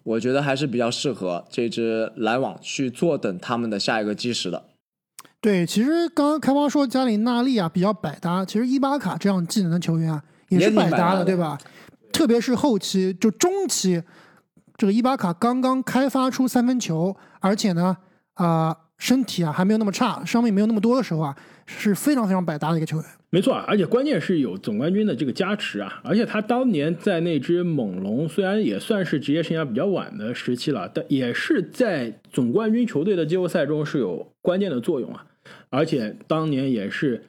[0.05, 4.65] 我觉得还是比较适合这支篮网去坐等他们的下一个基石的。
[5.41, 11.59] 对，其实刚刚开花说加里纳利啊比较百搭，其实伊巴卡这样技能的球员啊也是百搭的，百搭的对吧？
[12.13, 14.03] 特别是后期就中期，
[14.77, 17.97] 这个伊巴卡刚刚开发出三分球，而且呢
[18.35, 21.37] 啊、身体啊还没有那么差，伤病没有那么多的时候啊，
[21.67, 23.07] 是非常非常百搭的一个球员。
[23.35, 26.01] 没错，而且关键是有总冠军的这个加持啊！
[26.05, 35.27] 而且他当年在那支猛龙，虽然也算是职业生涯比较晚的时期了，但也是在总冠军球队的季后赛中是有关键的作用啊！
[35.69, 37.25] 而且当年也是，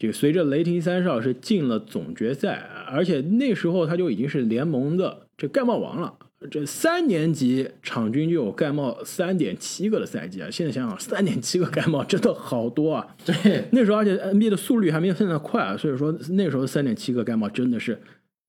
[0.00, 6.12] 这个随着雷霆三少是进了总决赛，而且那时候他就已经是联盟的这盖帽王了。
[6.50, 10.48] 这三年级场均就有盖帽三点七个的赛季啊！
[10.50, 13.16] 现在想想，三点七个盖帽真的好多啊！
[13.24, 18.00] 对，那时候，而且 NBA 的速率还没有现在快啊，所以说那时候三点七个盖帽真的是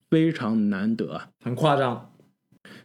[0.10, 1.30] 非常难得啊。
[1.44, 2.12] 很夸张。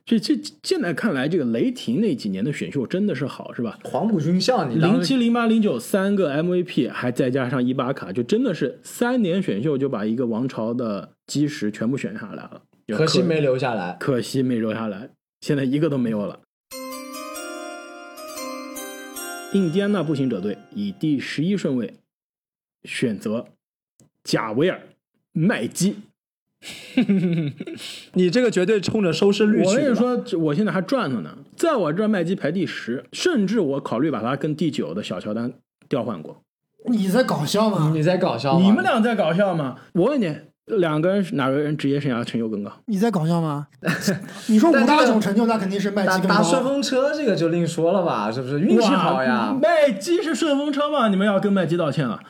[0.06, 3.78] 所以这现在看来，这个雷霆那几年的选秀真的是好，是吧？
[3.82, 12.62] 黄埔军校，你零七、零八、零九三个 MVP，还再加上伊巴卡，就真的是三年选秀就把一个王朝的基石全部选下来了。
[12.88, 13.96] 可惜没留下来。
[13.98, 15.10] 可惜没留下来，
[15.40, 16.40] 现在一个都没有了。
[19.52, 21.94] 印第安纳步行者队以第十一顺位
[22.84, 23.46] 选择
[24.24, 24.78] 贾维尔·
[25.32, 25.96] 麦基。
[28.14, 29.74] 你这个绝对冲着收视率我。
[29.74, 35.52] 跟你说，我现在还赚着呢，在我这儿麦基排第十，甚至我考虑把他跟第九的小乔丹
[35.88, 36.42] 调换过。
[36.86, 37.92] 你在搞笑吗？
[37.94, 38.64] 你在搞笑吗？
[38.64, 39.80] 你们俩在搞笑吗？
[39.94, 40.34] 我问你，
[40.78, 42.72] 两个人哪个人职业生涯成就更高？
[42.86, 43.68] 你在搞笑吗？
[44.48, 46.36] 你说五大种成就，那肯定是麦打基更高。
[46.36, 48.60] 打顺风车这个就另说了吧，是不是？
[48.60, 49.56] 运气好呀。
[49.60, 51.08] 麦基是顺风车吗？
[51.08, 52.20] 你们要跟麦基道歉了。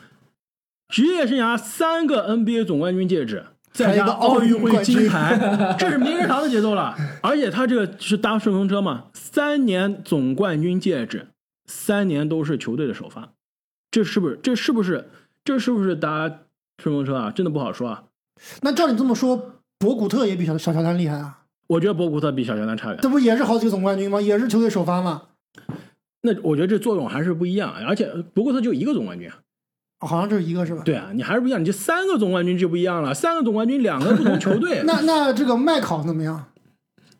[0.89, 5.39] 职业生涯三个 NBA 总冠军戒指，再加奥奥运会金牌，
[5.79, 6.95] 这是名人堂的节奏了。
[7.23, 11.29] 而且他这个是搭顺风车嘛，三年总冠军戒指，
[11.65, 13.31] 三年都是球队的首发，
[13.91, 14.39] 这是不是？
[14.43, 15.09] 这是不是？
[15.43, 16.31] 这是不是搭
[16.83, 17.33] 顺风车啊？
[17.35, 18.05] 真的不好说啊。
[18.61, 21.41] 那照你这么说，博古特也比小小乔丹厉害啊？
[21.69, 22.99] 我觉得博古特比小乔丹差远。
[23.01, 24.21] 这不也是好几个总冠军吗？
[24.21, 25.23] 也是球队首发吗？
[26.23, 29.39] 那我觉得这作用还是不一样，而且博古特就一个总冠军啊。
[30.01, 30.83] 好像就是一个是吧？
[30.85, 36.47] 对啊，你还是不一样，你这三个总冠军就不一样了，三个总冠军两个不同球队， 那那这个麦考怎么样？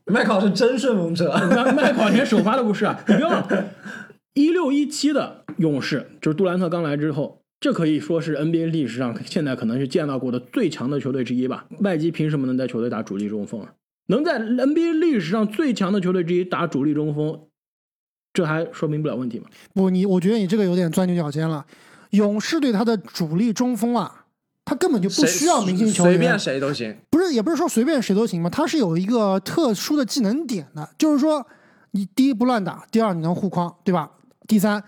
[0.07, 2.99] 麦考是真顺风车，麦麦考连首发都不是啊！
[3.07, 3.65] 你别忘了，
[4.35, 11.65] 一六一七的勇士就是杜兰特刚来之后，这可以说是 NBA 历史上现在可能是见到过的最强的球队之一吧。
[11.79, 13.73] 麦基凭什么能在球队打主力中锋啊？
[14.09, 17.39] 能在 NBA 历史上最强的球队之一打主力中锋，
[18.33, 19.45] 这还说明不了问题吗？
[19.73, 21.65] 不，你我觉得你这个有点钻牛角尖了。
[22.11, 24.27] 勇士队他的主力中锋啊，
[24.65, 26.97] 他根本就不需要明星球员，随便谁都行。
[27.11, 31.47] 不是，也不是说随便谁都行嘛，他是有一个特殊的技能点的，就是说
[31.93, 34.11] 你第一不乱打，第二你能护框，对吧？
[34.49, 34.83] 第三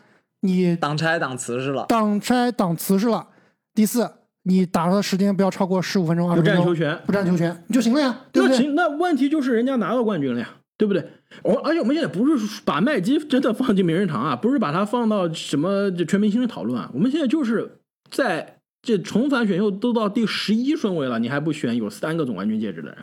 [0.45, 3.27] 你挡拆挡瓷实了，挡拆挡瓷实了，
[3.75, 4.09] 第四
[4.43, 8.59] 你打的时间不要超过十五分钟、二不十分钟，占球权，不占球权就行了呀，对不对？
[8.59, 11.03] 那行，那问题就是人家拿到冠军了呀，对不对？
[11.43, 17.79] 我而且我们现在不是把麦基真的放进名人堂啊，不是把他放到什么这全明星的讨论啊，我们现在就是
[18.11, 22.99] 在这重返选秀都到第十一顺位了，你还不选有三个总冠军戒指的人？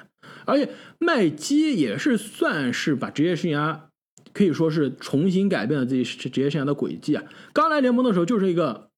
[0.45, 0.69] 而且
[0.99, 3.75] 麦基也是算是把职业生涯
[4.33, 7.23] 可以说是重新改变了自己职业生涯的轨迹啊。
[7.53, 8.89] 刚来联盟的时候就是一个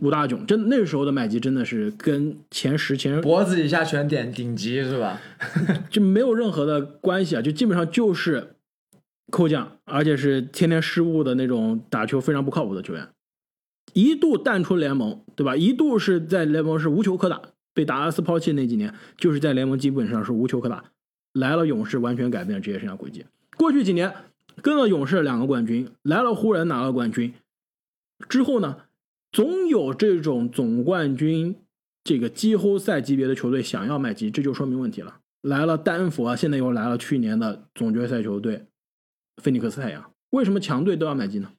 [0.00, 5.20] 五大囧，真那时候的麦基真的是跟前十前脖子以下全点顶级是吧？
[5.90, 8.54] 就没有任何的关系啊，就基本上就是
[9.30, 13.08] 扣将，而且是天天失误的那种打球非常不靠谱的球员，
[13.92, 15.56] 一度淡出联盟，对吧？
[15.56, 17.40] 一度是在联盟是无球可打，
[17.74, 20.84] 被达拉斯抛弃那几年，就是在联盟基本上是无球可打。
[21.32, 23.24] 来了勇士，完全改变了职业生涯轨迹。
[23.56, 24.12] 过去几年
[24.62, 27.34] 跟了勇士两个冠军，来了湖人拿了冠军，
[28.28, 28.76] 之后呢，
[29.32, 31.56] 总有这种总冠军
[32.04, 35.16] 这个季后赛级别的球队想要麦基，这就说明问题了。
[35.42, 38.64] 来了丹佛，现在又来了去年的总决赛球队
[39.42, 40.12] 菲尼克斯太阳。
[40.30, 41.50] 为什么强队都要麦基呢？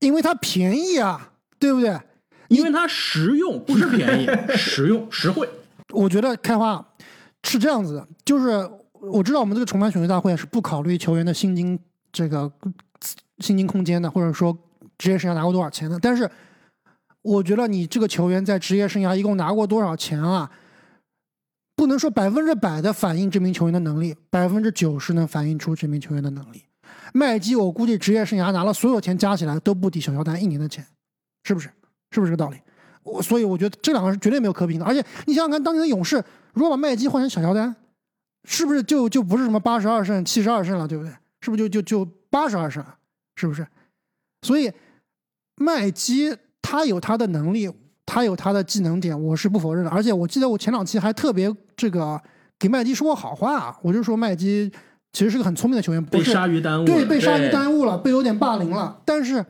[0.00, 1.96] 因为它便宜啊，对不对？
[2.48, 4.26] 因为它实用，不是便宜，
[4.56, 5.48] 实用实惠。
[5.92, 6.84] 我觉得开花
[7.44, 11.78] 是这样子的，就是我知道我们这个重返选秀大会是不考虑球员的薪金
[12.12, 12.50] 这个
[13.38, 14.56] 薪金空间的，或者说
[14.96, 15.98] 职业生涯拿过多少钱的。
[15.98, 16.30] 但是
[17.22, 20.50] 我觉得你这个球员在职业生涯一共拿过多少钱啊？
[21.76, 26.64] 不能说百分之百的反映这名球员的能力，百分之九十能反映出这名球员的能力。
[27.14, 30.84] 麦基，我估计职业生涯拿了所有钱加起来都不抵小乔丹一年的钱，
[31.44, 31.70] 是不是？
[32.10, 32.58] 是不是这个道理？
[33.04, 34.84] 我所以我觉得这两个是绝对没有可比的。
[34.84, 36.22] 而且你想想看，当年的勇士
[36.52, 37.76] 如果把麦基换成小乔丹，
[38.44, 41.12] 是不是就就不是什么八十二胜、七十二胜了，对不对？
[41.40, 42.96] 是不是就就就八十二胜了？
[43.36, 43.66] 是不是？
[44.42, 44.72] 所以
[45.56, 47.70] 麦基他有他的能力，
[48.06, 49.90] 他有他的技能点，我是不否认的。
[49.90, 52.20] 而且我记得我前两期还特别这个
[52.58, 54.70] 给麦基说过好话，我就说麦基
[55.12, 56.86] 其实是个很聪明的球员，不被鲨鱼耽误了。
[56.86, 59.00] 对被鲨鱼耽误了，被有点霸凌了。
[59.04, 59.44] 但是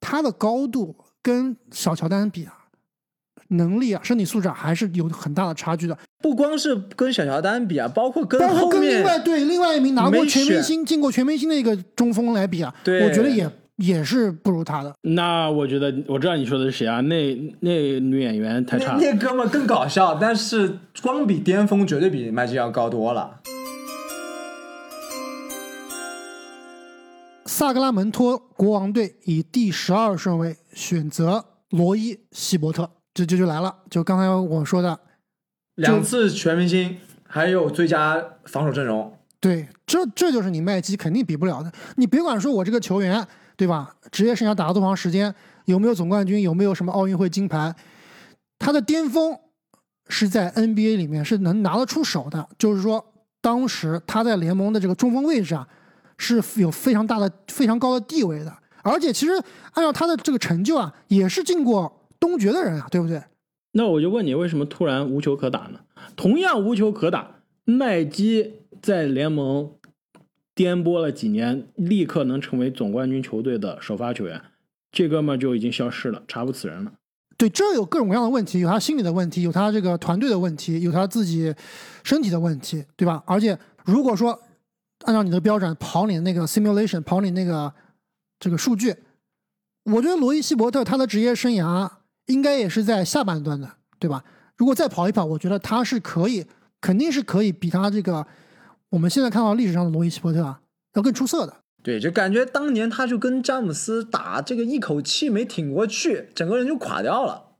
[0.00, 2.61] 他的高度跟小乔丹比啊，
[3.52, 5.96] 能力啊、身体素质啊还是有很大的差距的。
[6.20, 14.94] 不光是跟小乔丹比啊，包括跟包括跟后面另外对另外一名拿过全明星、进过全明星的一个中锋来比啊，对我觉得也也是不如他的。
[15.02, 17.00] 那我觉得我知道你说的是谁啊？
[17.00, 19.00] 那那女演员太差那了。
[19.00, 23.40] 那哥们更搞笑，但是光比巅峰绝对比麦基要高多了。
[27.44, 34.98] 萨格拉门托国王队以第十二顺位选择罗伊·希伯特，这就就来了，就刚才我说的，
[35.74, 36.96] 两次全明星，
[37.28, 41.70] 还有最佳防守阵容，对，这这就是你麦基肯定比不了的。
[41.96, 43.26] 你别管说我这个球员，
[43.56, 43.94] 对吧？
[44.10, 45.34] 职业生涯打了多长时间，
[45.66, 47.74] 有没有总冠军，有没有什么奥运会金牌，
[48.58, 49.38] 他的巅峰
[50.08, 52.48] 是在 NBA 里面是能拿得出手的。
[52.58, 53.04] 就是说，
[53.40, 55.66] 当时他在联盟的这个中锋位置啊，
[56.16, 58.56] 是有非常大的、非常高的地位的。
[58.82, 59.32] 而且，其实
[59.74, 63.20] 按照他的这个成就啊，也是进过东决的人啊，对不对？
[63.72, 65.80] 那我就问你，为什么突然无球可打呢？
[66.14, 69.72] 同样无球可打，麦基在联盟
[70.54, 74.40] 颠簸了几年，立刻能成为总冠军球队的首发球员，
[74.92, 76.92] 这哥们儿就已经消失了，查不此人了。
[77.36, 81.52] 对，这有各种各样的问题，有他心理的问题，有他这个团队的问题，有他自己
[82.04, 83.24] 身体的问题，对吧？
[83.26, 84.38] 而且如果说
[85.06, 87.72] 按照你的标准跑你的那个 simulation，跑你那个
[88.38, 88.94] 这个数据，
[89.84, 91.90] 我觉得罗伊希伯特他的职业生涯
[92.26, 94.24] 应该也是在下半段的，对吧？
[94.56, 96.46] 如果再跑一跑，我觉得他是可以，
[96.80, 98.26] 肯定是可以比他这个
[98.90, 100.60] 我们现在看到历史上的罗伊希伯特啊
[100.94, 101.56] 要更出色的。
[101.82, 107.56] 对，就感觉当年他就跟詹姆斯打这个一口气没挺过去，整个人就垮掉了。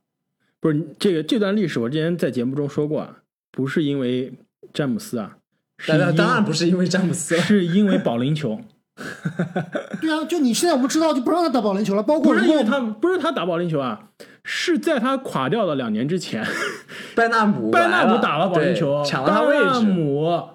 [0.61, 3.17] 不是这个这段历史，我之前在节目中说过啊，
[3.51, 4.31] 不是因为
[4.73, 5.37] 詹姆斯啊，
[5.77, 8.61] 是当然当然不是因为詹姆斯，是因为保龄球，
[10.01, 14.09] 对啊，就你现在我们知道就不让他打保龄球了，包括不是因为他不是他打保龄球啊，
[14.43, 16.45] 是在他垮掉的两年之前，
[17.15, 19.85] 拜纳姆 拜纳姆打了保龄球，抢了他位拜纳置。
[19.85, 20.49] 姆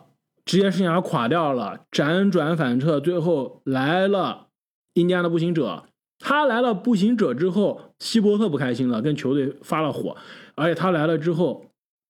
[0.44, 4.46] 职业生涯垮掉了，辗转反侧，最后来了
[4.94, 5.84] 印第安的步行者。
[6.20, 10.16] 他来了步行者之后，希伯特不开心了，跟球队发了火。
[10.56, 11.66] 而且他来了之后，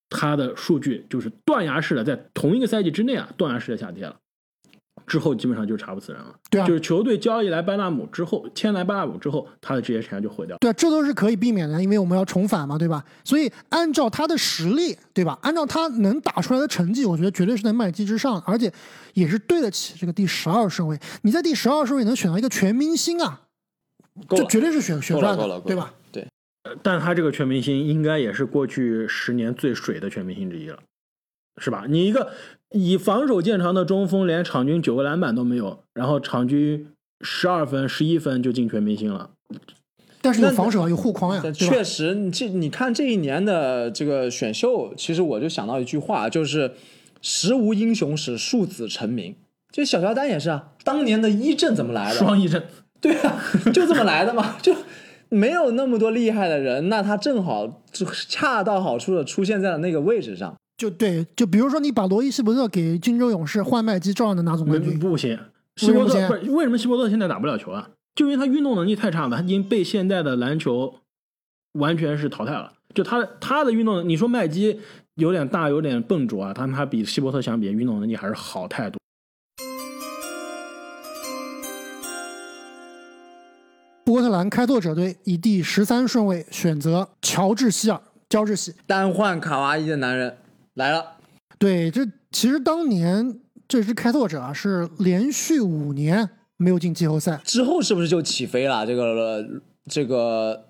[0.09, 4.17] 他的数据就是断崖式的，在同一个赛季之内啊，断崖式的下跌了。
[5.09, 6.35] 之后基本上就查不死人了。
[6.51, 10.57] 对啊就是球队交易来班纳姆之后，签来班纳姆之后，他的职业生涯就毁掉。
[10.59, 13.05] 对啊，这都是可以避免的，因为我们要重返嘛，对吧？
[13.25, 15.39] 所以按照他的实力，对吧？
[15.43, 18.71] 按照他能打出来的成绩，我觉得绝对是在麦基之上，而且
[19.15, 20.99] 也是对得起这个第十二顺位。
[21.23, 23.43] 你在第十二顺位能选到一个全明星啊，
[24.29, 25.95] 这绝对是选选赚了对吧？
[26.13, 26.27] 对，
[26.83, 30.79] 但他这个全明星应该也是过去十年最水的全明星之一了，
[31.59, 31.85] 是吧？
[31.89, 32.33] 你一个
[32.71, 36.87] 以防守见长的中锋，连场均九个篮板都没有，然后场均
[37.23, 39.31] 十二分、十一分就进全明星了。
[40.21, 41.83] 但是有那防守啊，有护框呀，确？
[41.83, 46.73] 实，你这你看这一年的这个选秀，其实我就想到一句话，就是
[47.23, 49.37] “时无英雄使庶子成名”。
[49.73, 52.19] 就小乔丹也是啊，当年的一阵怎么来的？
[52.19, 52.63] 双一阵，
[53.01, 53.41] 对啊，
[53.73, 54.75] 就这么来的嘛，就
[55.29, 60.57] 没有那么多厉害的人，那他正好就恰到好处的出现在了那个位置上。
[60.79, 64.97] 就对，就比如说你把罗伊希伯特给金州勇士换麦基，照样能拿总冠军。
[64.97, 65.31] 不行。
[65.37, 65.39] 为
[65.75, 67.91] 希伯特不是为什么希伯特现在打不了球啊？
[68.15, 70.95] 就因为他运动能力太差了，他已经被现在的篮球
[71.73, 72.75] 完全是淘汰了。
[72.95, 74.81] 就他他的运动，你说麦基
[75.17, 78.99] 有点大，有点笨拙啊，但他比希伯特相比，运动能力还是好太多。
[84.05, 88.01] 波特兰开拓者队以第十三顺位选择乔治希尔，
[88.31, 88.73] 乔治希。
[88.87, 90.37] 单换卡哇伊的男人
[90.79, 91.05] 来了，
[91.59, 98.87] 对，这其实当年这支开拓者啊是连续五年没有进季后赛，之后是不是就起飞了？
[98.87, 99.45] 这个
[99.87, 100.67] 这个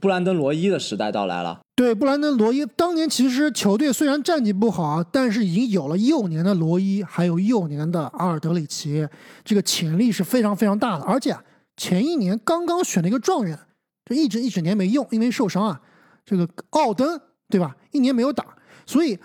[0.00, 1.60] 布兰登·罗伊的时代到来了。
[1.76, 9.06] 对，布兰登·罗伊当年其实球队虽然战绩不好啊，但是已经有了幼年的罗伊，还有幼年的阿尔德里奇，
[9.44, 11.04] 这个潜力是非常非常大的。
[11.04, 11.44] 而且啊，
[11.76, 13.58] 前一年刚刚选了一个状元，
[14.06, 15.82] 这一直一整年没用，因为受伤啊。
[16.24, 18.46] 这个奥登对吧，一年没有打，
[18.86, 19.18] 所以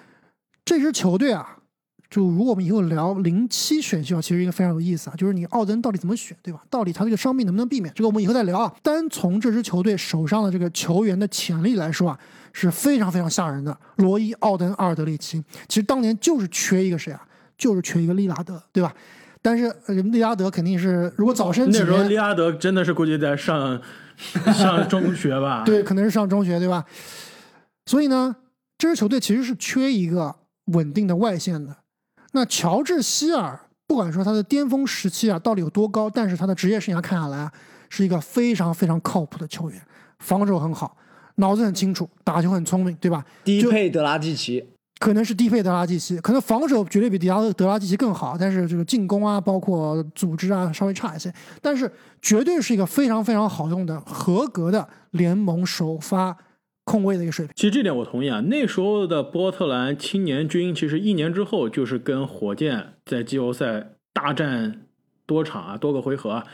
[0.69, 1.57] 这支球队啊，
[2.11, 6.61] 就如果我们以后聊零七选秀啊，其实一个非常有意思啊，就是你奥登到底怎么选，对吧？
[6.69, 7.91] 到底他这个伤病能不能避免？
[7.95, 8.71] 这个我们以后再聊啊。
[8.83, 12.19] 单从这支球队手上的这个球员的潜力来说啊，
[12.53, 13.75] 是非常非常吓人的。
[13.95, 17.19] 罗伊、奥登、阿尔德里奇，其实当年就是缺一个谁啊？
[17.57, 18.93] 就是缺一个利拉德，对吧？
[19.41, 23.81] 但是呃利拉德肯定是，如果早生几那时候利拉德真的是估计在上
[24.53, 25.63] 上中学吧？
[25.65, 26.85] 对，可能是上中学，对吧？
[27.87, 28.35] 所以呢，
[28.77, 30.35] 这支球队其实是缺一个
[30.73, 31.75] 稳定的外线的。
[32.31, 37.51] 那乔治希尔，不管说他的巅峰时期啊到底有多高，但是他的职业生涯看下来啊，
[37.89, 39.81] 是一个非常非常靠谱的球员，
[40.19, 40.95] 防守很好，
[41.35, 43.25] 脑子很清楚，打球很聪明，对吧？
[43.43, 44.63] 低配德拉季奇，
[44.99, 51.33] 可能是低配德拉季奇，可能防守绝对比迪拉德拉季奇更好，但是这个进攻啊，包括组织啊，稍微差一些。
[51.61, 51.91] 但是
[52.21, 56.37] 绝对是一个非常非常好用的、合格的联盟首发
[56.89, 57.53] 控卫的一个水平。
[57.55, 58.39] 其实这点我同意啊。
[58.47, 64.81] 那时候的波特兰青年军，其实一年之后就是跟火箭在季后赛大战
[65.27, 66.47] 多场啊，多个回合啊。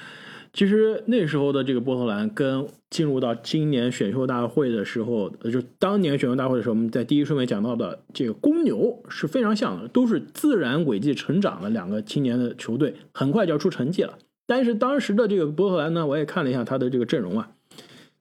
[0.52, 14.18] 其实那时候的这个波特兰跟进入到今年选秀大会的时候，呃，就当年选秀大会的时候，我们在第一顺位讲到的这个公牛是非常像的，都是自然轨迹成长的两个青年的球队，很快就要出成绩了。
[14.45, 17.52] 但是当时的这个波特兰呢，我也看了一下他的这个阵容啊，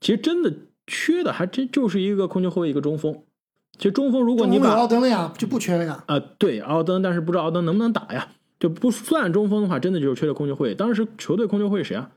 [0.01, 0.53] 其实真的
[0.87, 3.23] 缺的还真就是一个控球后卫，一个中锋。
[3.77, 6.05] 其实中锋如果你把奥登了呀，就不缺了呀。
[6.07, 8.29] 啊、对奥登，但是不知道奥登能不能打呀？
[8.61, 10.75] 就不算中锋的话，真的就是缺了控球会。
[10.75, 12.11] 当时球队控球会谁啊？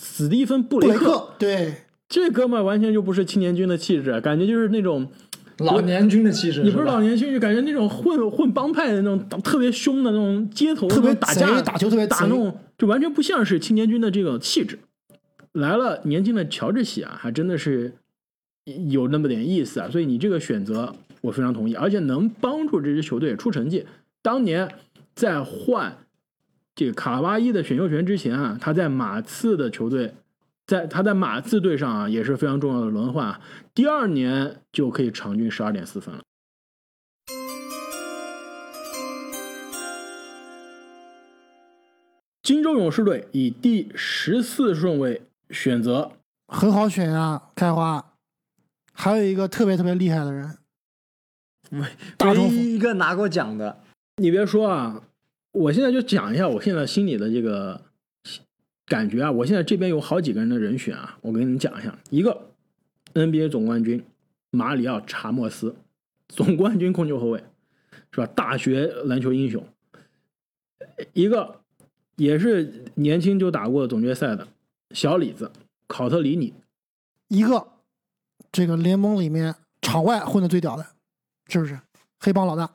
[0.00, 1.74] 史蒂芬布布雷雷克，对，
[2.08, 5.08] 这哥们儿完全就不是青年军的气质，感觉就是那种
[5.58, 14.78] 老年军的气质，你不是老年军，就感觉那种混混帮派的那种特别凶的那种街头特别打架打球特别打那种，就完全不像是青年军的这种气质。
[15.52, 17.96] 来了年轻的乔治喜啊，还真的是
[18.64, 23.86] 有那么点意思啊，所以你这个选择我非常同意，而且能帮助这支球队出成绩。
[24.22, 24.70] 当年
[25.14, 25.96] 在换
[26.74, 30.14] 这个卡哇伊的选秀权之前啊，他在马刺的球队，
[30.66, 33.40] 在他在马刺队上啊也是非常重要的轮换啊，
[33.74, 36.20] 第二年就可以场均十二点四分了。
[42.42, 46.12] 金州勇士队以第十四顺位选择
[46.48, 48.09] 很好选啊，开花。
[49.00, 50.58] 还有一个特别特别厉害的人，
[52.18, 53.80] 大唯一一个拿过奖的，
[54.16, 55.02] 你别说啊，
[55.52, 57.80] 我现在就讲一下我现在心里的这个
[58.84, 59.32] 感觉啊。
[59.32, 61.98] 我现在这边有好几个人的人选啊，我跟你们讲一下。
[62.10, 62.50] 一个
[63.14, 64.04] NBA 总冠军
[64.50, 65.74] 马里奥查莫斯，
[66.28, 67.42] 总冠军控球后卫，
[68.12, 68.26] 是吧？
[68.26, 69.66] 大学篮球英雄。
[71.14, 71.62] 一个
[72.16, 74.46] 也是年轻就打过总决赛的
[74.90, 75.50] 小李子
[75.86, 76.52] 考特里尼，
[77.28, 77.66] 一个
[78.52, 80.86] 这个联盟里面场外混的最屌的，
[81.48, 81.78] 是不是？
[82.18, 82.68] 黑帮老大。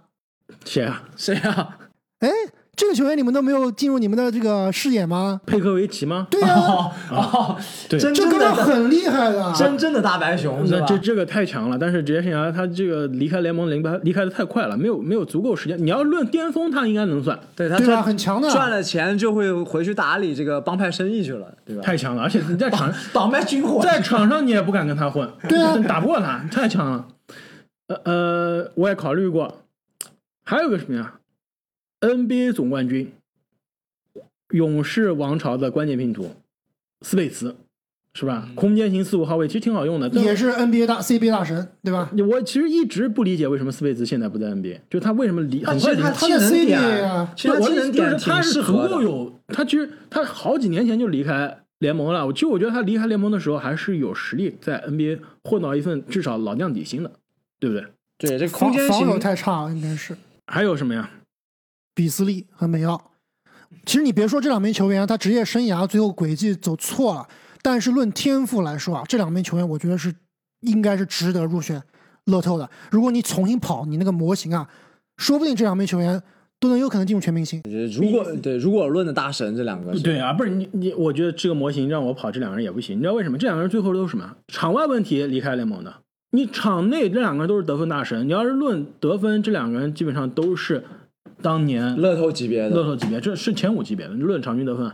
[0.64, 1.04] 谁啊？
[1.18, 1.80] 谁啊？
[2.20, 2.30] 哎，
[2.76, 5.40] 这个球员你们都没有进入你们的这个视野吗？
[5.46, 6.28] 佩科维奇吗？
[6.30, 7.58] 对呀、 哦哦，
[7.88, 9.54] 对这哥正的们很厉害的。
[9.56, 10.80] 真正的大白熊是吧？
[10.82, 15.78] 那这这个太强了，但是职业生涯他这个离开联盟离开离开的太快了，没有没有足够时间。
[15.84, 18.50] 你要论巅峰，他应该能算，对他很强的。
[18.50, 21.82] 赚了钱就会回去打理这个帮派生意去了，对吧？
[21.82, 22.24] 太强了。
[22.24, 27.08] 而且你在场 倒卖军火，在场上你也不敢跟他混，对啊真打不过他，太强了。
[27.88, 29.62] 呃呃，我也考虑过，
[30.44, 31.14] 还有个什么呀
[32.02, 33.12] ？NBA 总冠军，
[34.50, 36.32] 勇士王朝的关键拼图，
[37.02, 37.56] 斯佩茨，
[38.14, 38.50] 是吧？
[38.56, 42.10] 空间型四五号位其实挺好用的，但也是 NBA 大 CBA 大神，对吧？
[42.30, 46.02] 我其实一直不理解为什么斯佩茨现在不在 NBA，就他为什么离很快离。
[46.02, 48.74] 他的 CBA 啊其实他我技能点就是他是足。
[48.74, 52.26] 够有，他其实他好几年前就离开联盟了。
[52.26, 57.12] 我其实我觉得他离开联盟的时候还是有实力在 NBA 混到一份至少老将底薪的，
[57.60, 57.86] 对不对？
[58.18, 60.16] 对，这空间防防守型太差了，应该是
[60.48, 61.10] 还有什么呀？
[61.96, 63.14] 比斯利和梅奥。
[63.86, 67.28] 其实你别说这两名球员，他职业生涯最后轨迹走错了，
[67.64, 70.14] 但是论天赋来说啊，这两名球员我觉得是
[70.62, 71.82] 应该是值得入选
[72.26, 72.70] 乐透的。
[72.92, 74.70] 如果你重新跑你那个模型啊，
[75.18, 76.22] 说不定这两名球员
[76.60, 77.62] 都能有可能进入全明星。
[78.00, 82.98] 如果对如果论的大神这两个对啊，不是你你，我觉得这个模型让我跑这两个人也不行。
[82.98, 83.38] 你知道为什么？
[83.38, 84.36] 这两个人最后都是什么？
[84.48, 85.94] 场外问题离开联盟的。
[86.32, 90.84] 你场内这两个人都是得分大神，你要是论得分，这两个人基本上都是
[91.46, 94.92] 当年乐透级别的，乐透级别，这是前五级别的，论场均得分。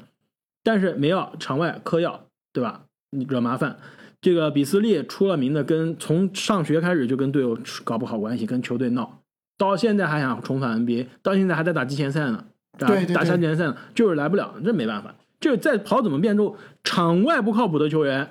[0.62, 2.84] 但是梅奥场外嗑药，对吧？
[3.30, 3.78] 惹麻烦。
[4.20, 9.22] 这个比斯利出了名的，跟从上学开始就跟队友搞不好关系，跟球队闹，
[9.58, 12.44] 到现在还想重返 NBA，到现在还在打季前赛呢，
[12.78, 15.16] 打打对对对下季前赛呢，就是来不了，这没办法。
[15.40, 16.58] 这在跑怎么变奏？
[16.84, 18.28] 场外不靠谱的球员，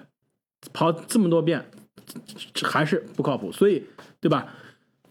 [0.75, 1.65] 跑这么多遍，
[2.63, 3.87] 还是不靠谱，所以
[4.21, 4.47] 对吧？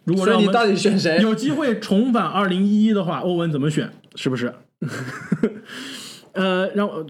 [0.06, 1.20] 如果让你到底选谁？
[1.22, 3.92] 有机会重返二零一一的话，欧文怎么选？
[4.16, 4.54] 是不是？
[6.34, 7.06] 呃，让我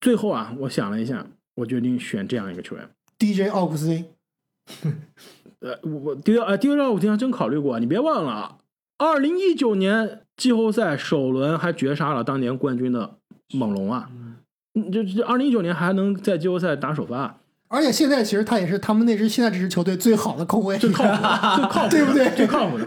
[0.00, 1.26] 最后啊，我想了一下，
[1.56, 2.88] 我决定选这样一个球员。
[3.18, 4.04] DJ 奥古斯丁，
[5.60, 8.58] 呃，我我第二呃第二让我经常真考虑过，你别忘了啊，
[8.98, 13.16] 二零一九年季后赛首轮还绝杀了当年冠军的
[13.54, 14.10] 猛龙啊，
[14.74, 17.38] 嗯这这二零一九年还能在季后赛打首发，
[17.74, 21.10] 而且现在其实他也是他们那支现在这支球队最好的控卫，最靠谱，
[21.56, 22.86] 最靠谱，对不对最靠谱的。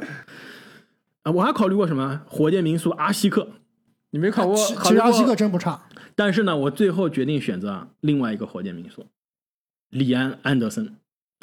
[1.24, 3.50] 啊，我还考虑过什么火箭民宿阿西克，
[4.12, 4.56] 你没考过？
[4.56, 5.36] 其考虑其实阿西克？
[5.36, 5.82] 真不差。
[6.16, 9.06] 但是呢，我最后决定选择啊另外一个火箭民宿，
[9.90, 10.96] 里安安德森。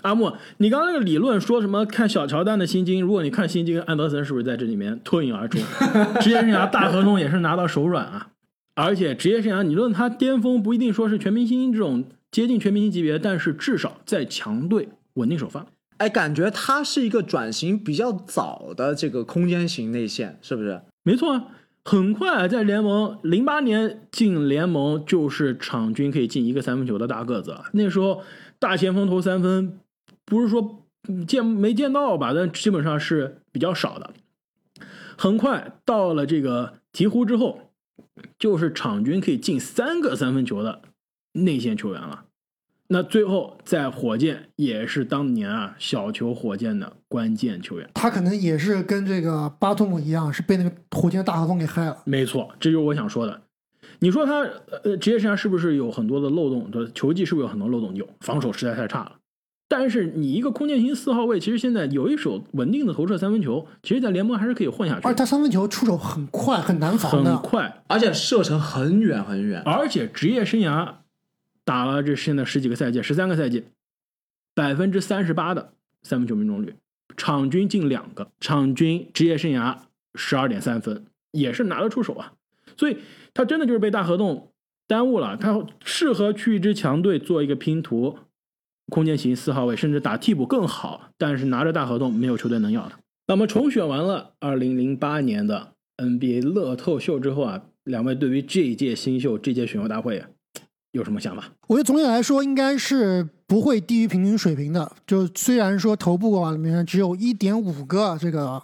[0.02, 3.00] 阿木，你刚刚那个理论说什么看小乔丹的心经？
[3.00, 5.58] 如果你看心经，安德森是不是在这里面脱颖而出？
[6.20, 8.28] 职业生涯大合同也是拿到手软啊！
[8.74, 12.04] 而且职业生涯，你论他巅峰不一定说是全明星这种
[12.34, 15.64] 接近全明星级别，但是至少在强队稳定首发。
[15.98, 20.82] 哎，感觉他是一个转型比较早的这个空间型内线，是不是？
[21.04, 21.46] 没错啊，
[21.84, 27.66] 很快在联盟零八年进联盟就是场均可以进一个三分球的大个子啊。
[27.72, 28.24] 那时候
[28.58, 29.78] 大前锋投三分，
[30.24, 34.10] 不是说嗯见没见到吧，但基本上是比较少的。
[35.16, 37.70] 很快到了这个鹈鹕之后，
[38.36, 40.82] 就是场均可以进三个三分球的
[41.34, 42.24] 内线球员了。
[42.88, 47.88] 那最后在火箭也是当年啊小球火箭的关键球员。
[47.94, 51.96] 他可能也是跟这个巴图姆一样，是被那个火箭大合同给害了。
[52.04, 53.40] 没错，这就是我想说的。
[54.00, 54.40] 你说他
[54.82, 56.70] 呃职业生涯是不是有很多的漏洞？
[56.70, 57.94] 对，球技是不是有很多漏洞？
[57.94, 59.12] 有，防守实在太差了。
[59.66, 67.36] 但是你一个空间型四号位，其实现在有一手稳定的投射三分球，其实在联盟还是可以混下去，而他三分球出手很快，很难防很的。
[67.38, 69.62] 快，而且射程很远很远。
[69.64, 70.92] 而且职业生涯
[71.64, 73.64] 打了这现在十几个赛季，十三个赛季，
[74.54, 75.72] 百分之三十八的
[76.02, 76.74] 三分球命中率，
[77.16, 79.78] 场均进两个，场均职业生涯
[80.14, 82.34] 十二点三分，也是拿得出手啊。
[82.76, 82.98] 所以
[83.32, 84.50] 他真的就是被大合同
[84.86, 88.18] 耽误了，他适合去一支强队做一个拼图，
[88.90, 91.10] 空间型四号位，甚至打替补更好。
[91.16, 92.98] 但是拿着大合同，没有球队能要他。
[93.26, 100.22] 那么重选完了二零零八年的 NBA 乐透秀之后啊，两位对于这一届新秀、这届选秀大会
[100.94, 101.42] 有什么想法？
[101.66, 104.90] 我觉得总体来说应该是不会低于平均水平的。
[105.04, 108.62] 就虽然说头部啊里面只有一点五个这个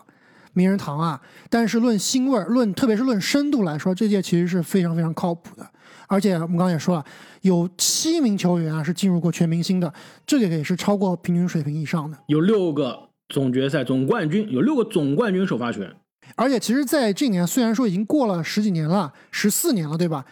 [0.53, 5.69] 名人堂啊，但是论腥味儿、论特别是论深度来说，这届其实是非常非常靠谱的。
[6.07, 7.05] 而且我们刚刚也说了，
[7.41, 9.93] 有七名球员啊是进入过全明星的，
[10.25, 12.17] 这个也是超过平均水平以上的。
[12.29, 12.97] 有六个
[13.29, 15.93] 总决赛总冠军，有六个总冠军首发权。
[16.37, 20.25] 而且其实在这年，虽然说已经过了十几年了，十四年了，对吧？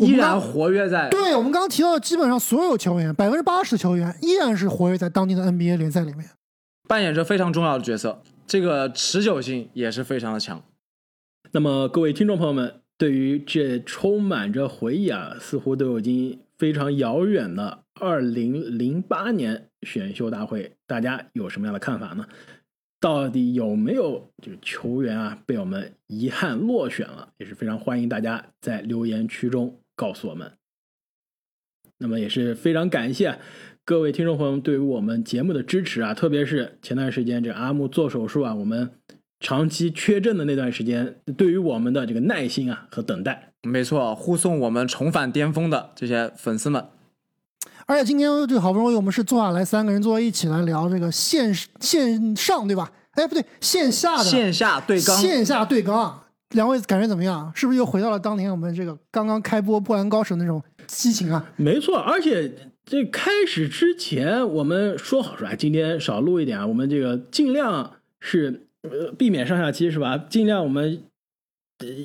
[0.00, 6.30] 我依然活跃在对我们刚刚提到的，基本上所有球员，百分之八十的球员依然是活跃在当地的 NBA 联赛里面。
[6.88, 10.64] 扮演着非常重要的角色，这个持久性也是非常的强。
[11.52, 22.26] 那么各位听众朋友们，对于这充满着回忆啊，似乎都已经非常遥远的二零零八年选秀大会，大家有什么样的看法呢？
[23.00, 27.28] 到底有没有这个球员啊被我们遗憾落选了？
[27.38, 30.52] 也是非常欢迎大家在留言区中告诉我们。
[31.98, 33.38] 那么也是非常感谢
[33.84, 38.90] 各位听众朋友们对于我们节目的支持啊，特别是前段时间这阿木做手术啊，我们
[39.38, 46.86] 长期缺阵的那段时间，对于我们的这个耐心啊和等待，没错，护送我们重返巅峰的这些粉丝们，
[47.84, 52.90] 而且今天这好不容易我们是坐下来三个人坐在一起来聊这个线线上对吧？
[53.12, 57.50] 哎，不对，线下的线下对刚，线下对刚，两位感觉怎么样？
[57.54, 61.52] 是不是又回到了当年我们这个刚刚开播《灌篮高手》那种激情啊？
[61.56, 62.52] 没错，而且
[62.84, 70.18] 这开始之前我们说好说，哎，今天少录一点啊，我们这个尽量是呃避免上下期是吧？
[70.18, 71.02] 尽量我们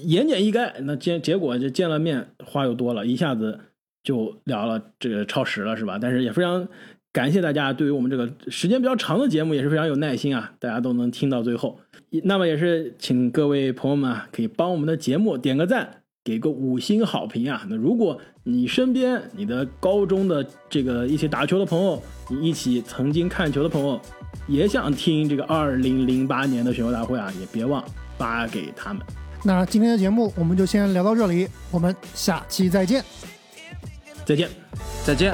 [0.03, 0.71] 言简意赅。
[0.81, 3.59] 那结结果就见了面话又多了，一下子
[4.03, 5.97] 就聊了这个超时了是吧？
[5.99, 6.67] 但是也非常
[7.11, 11.79] 感谢大家对于我们这个时间比较长的节目也是非常有耐心啊，大家都能听到最后。
[12.23, 17.65] 那么也是请各位朋友们啊，可以帮我们的节目点个赞，给个五星好评啊。
[17.69, 23.99] 那如果你身边你的高中的这个一起打球的朋友，你一起曾经看球的朋友，
[24.47, 27.83] 也想听这个二零零八年的选秀大会啊，也别忘
[28.17, 29.03] 发给他们。
[29.43, 33.03] 那今天的节目我们就先聊到这里，我们下期再见。
[34.25, 34.49] 再见。
[35.05, 35.33] 再见。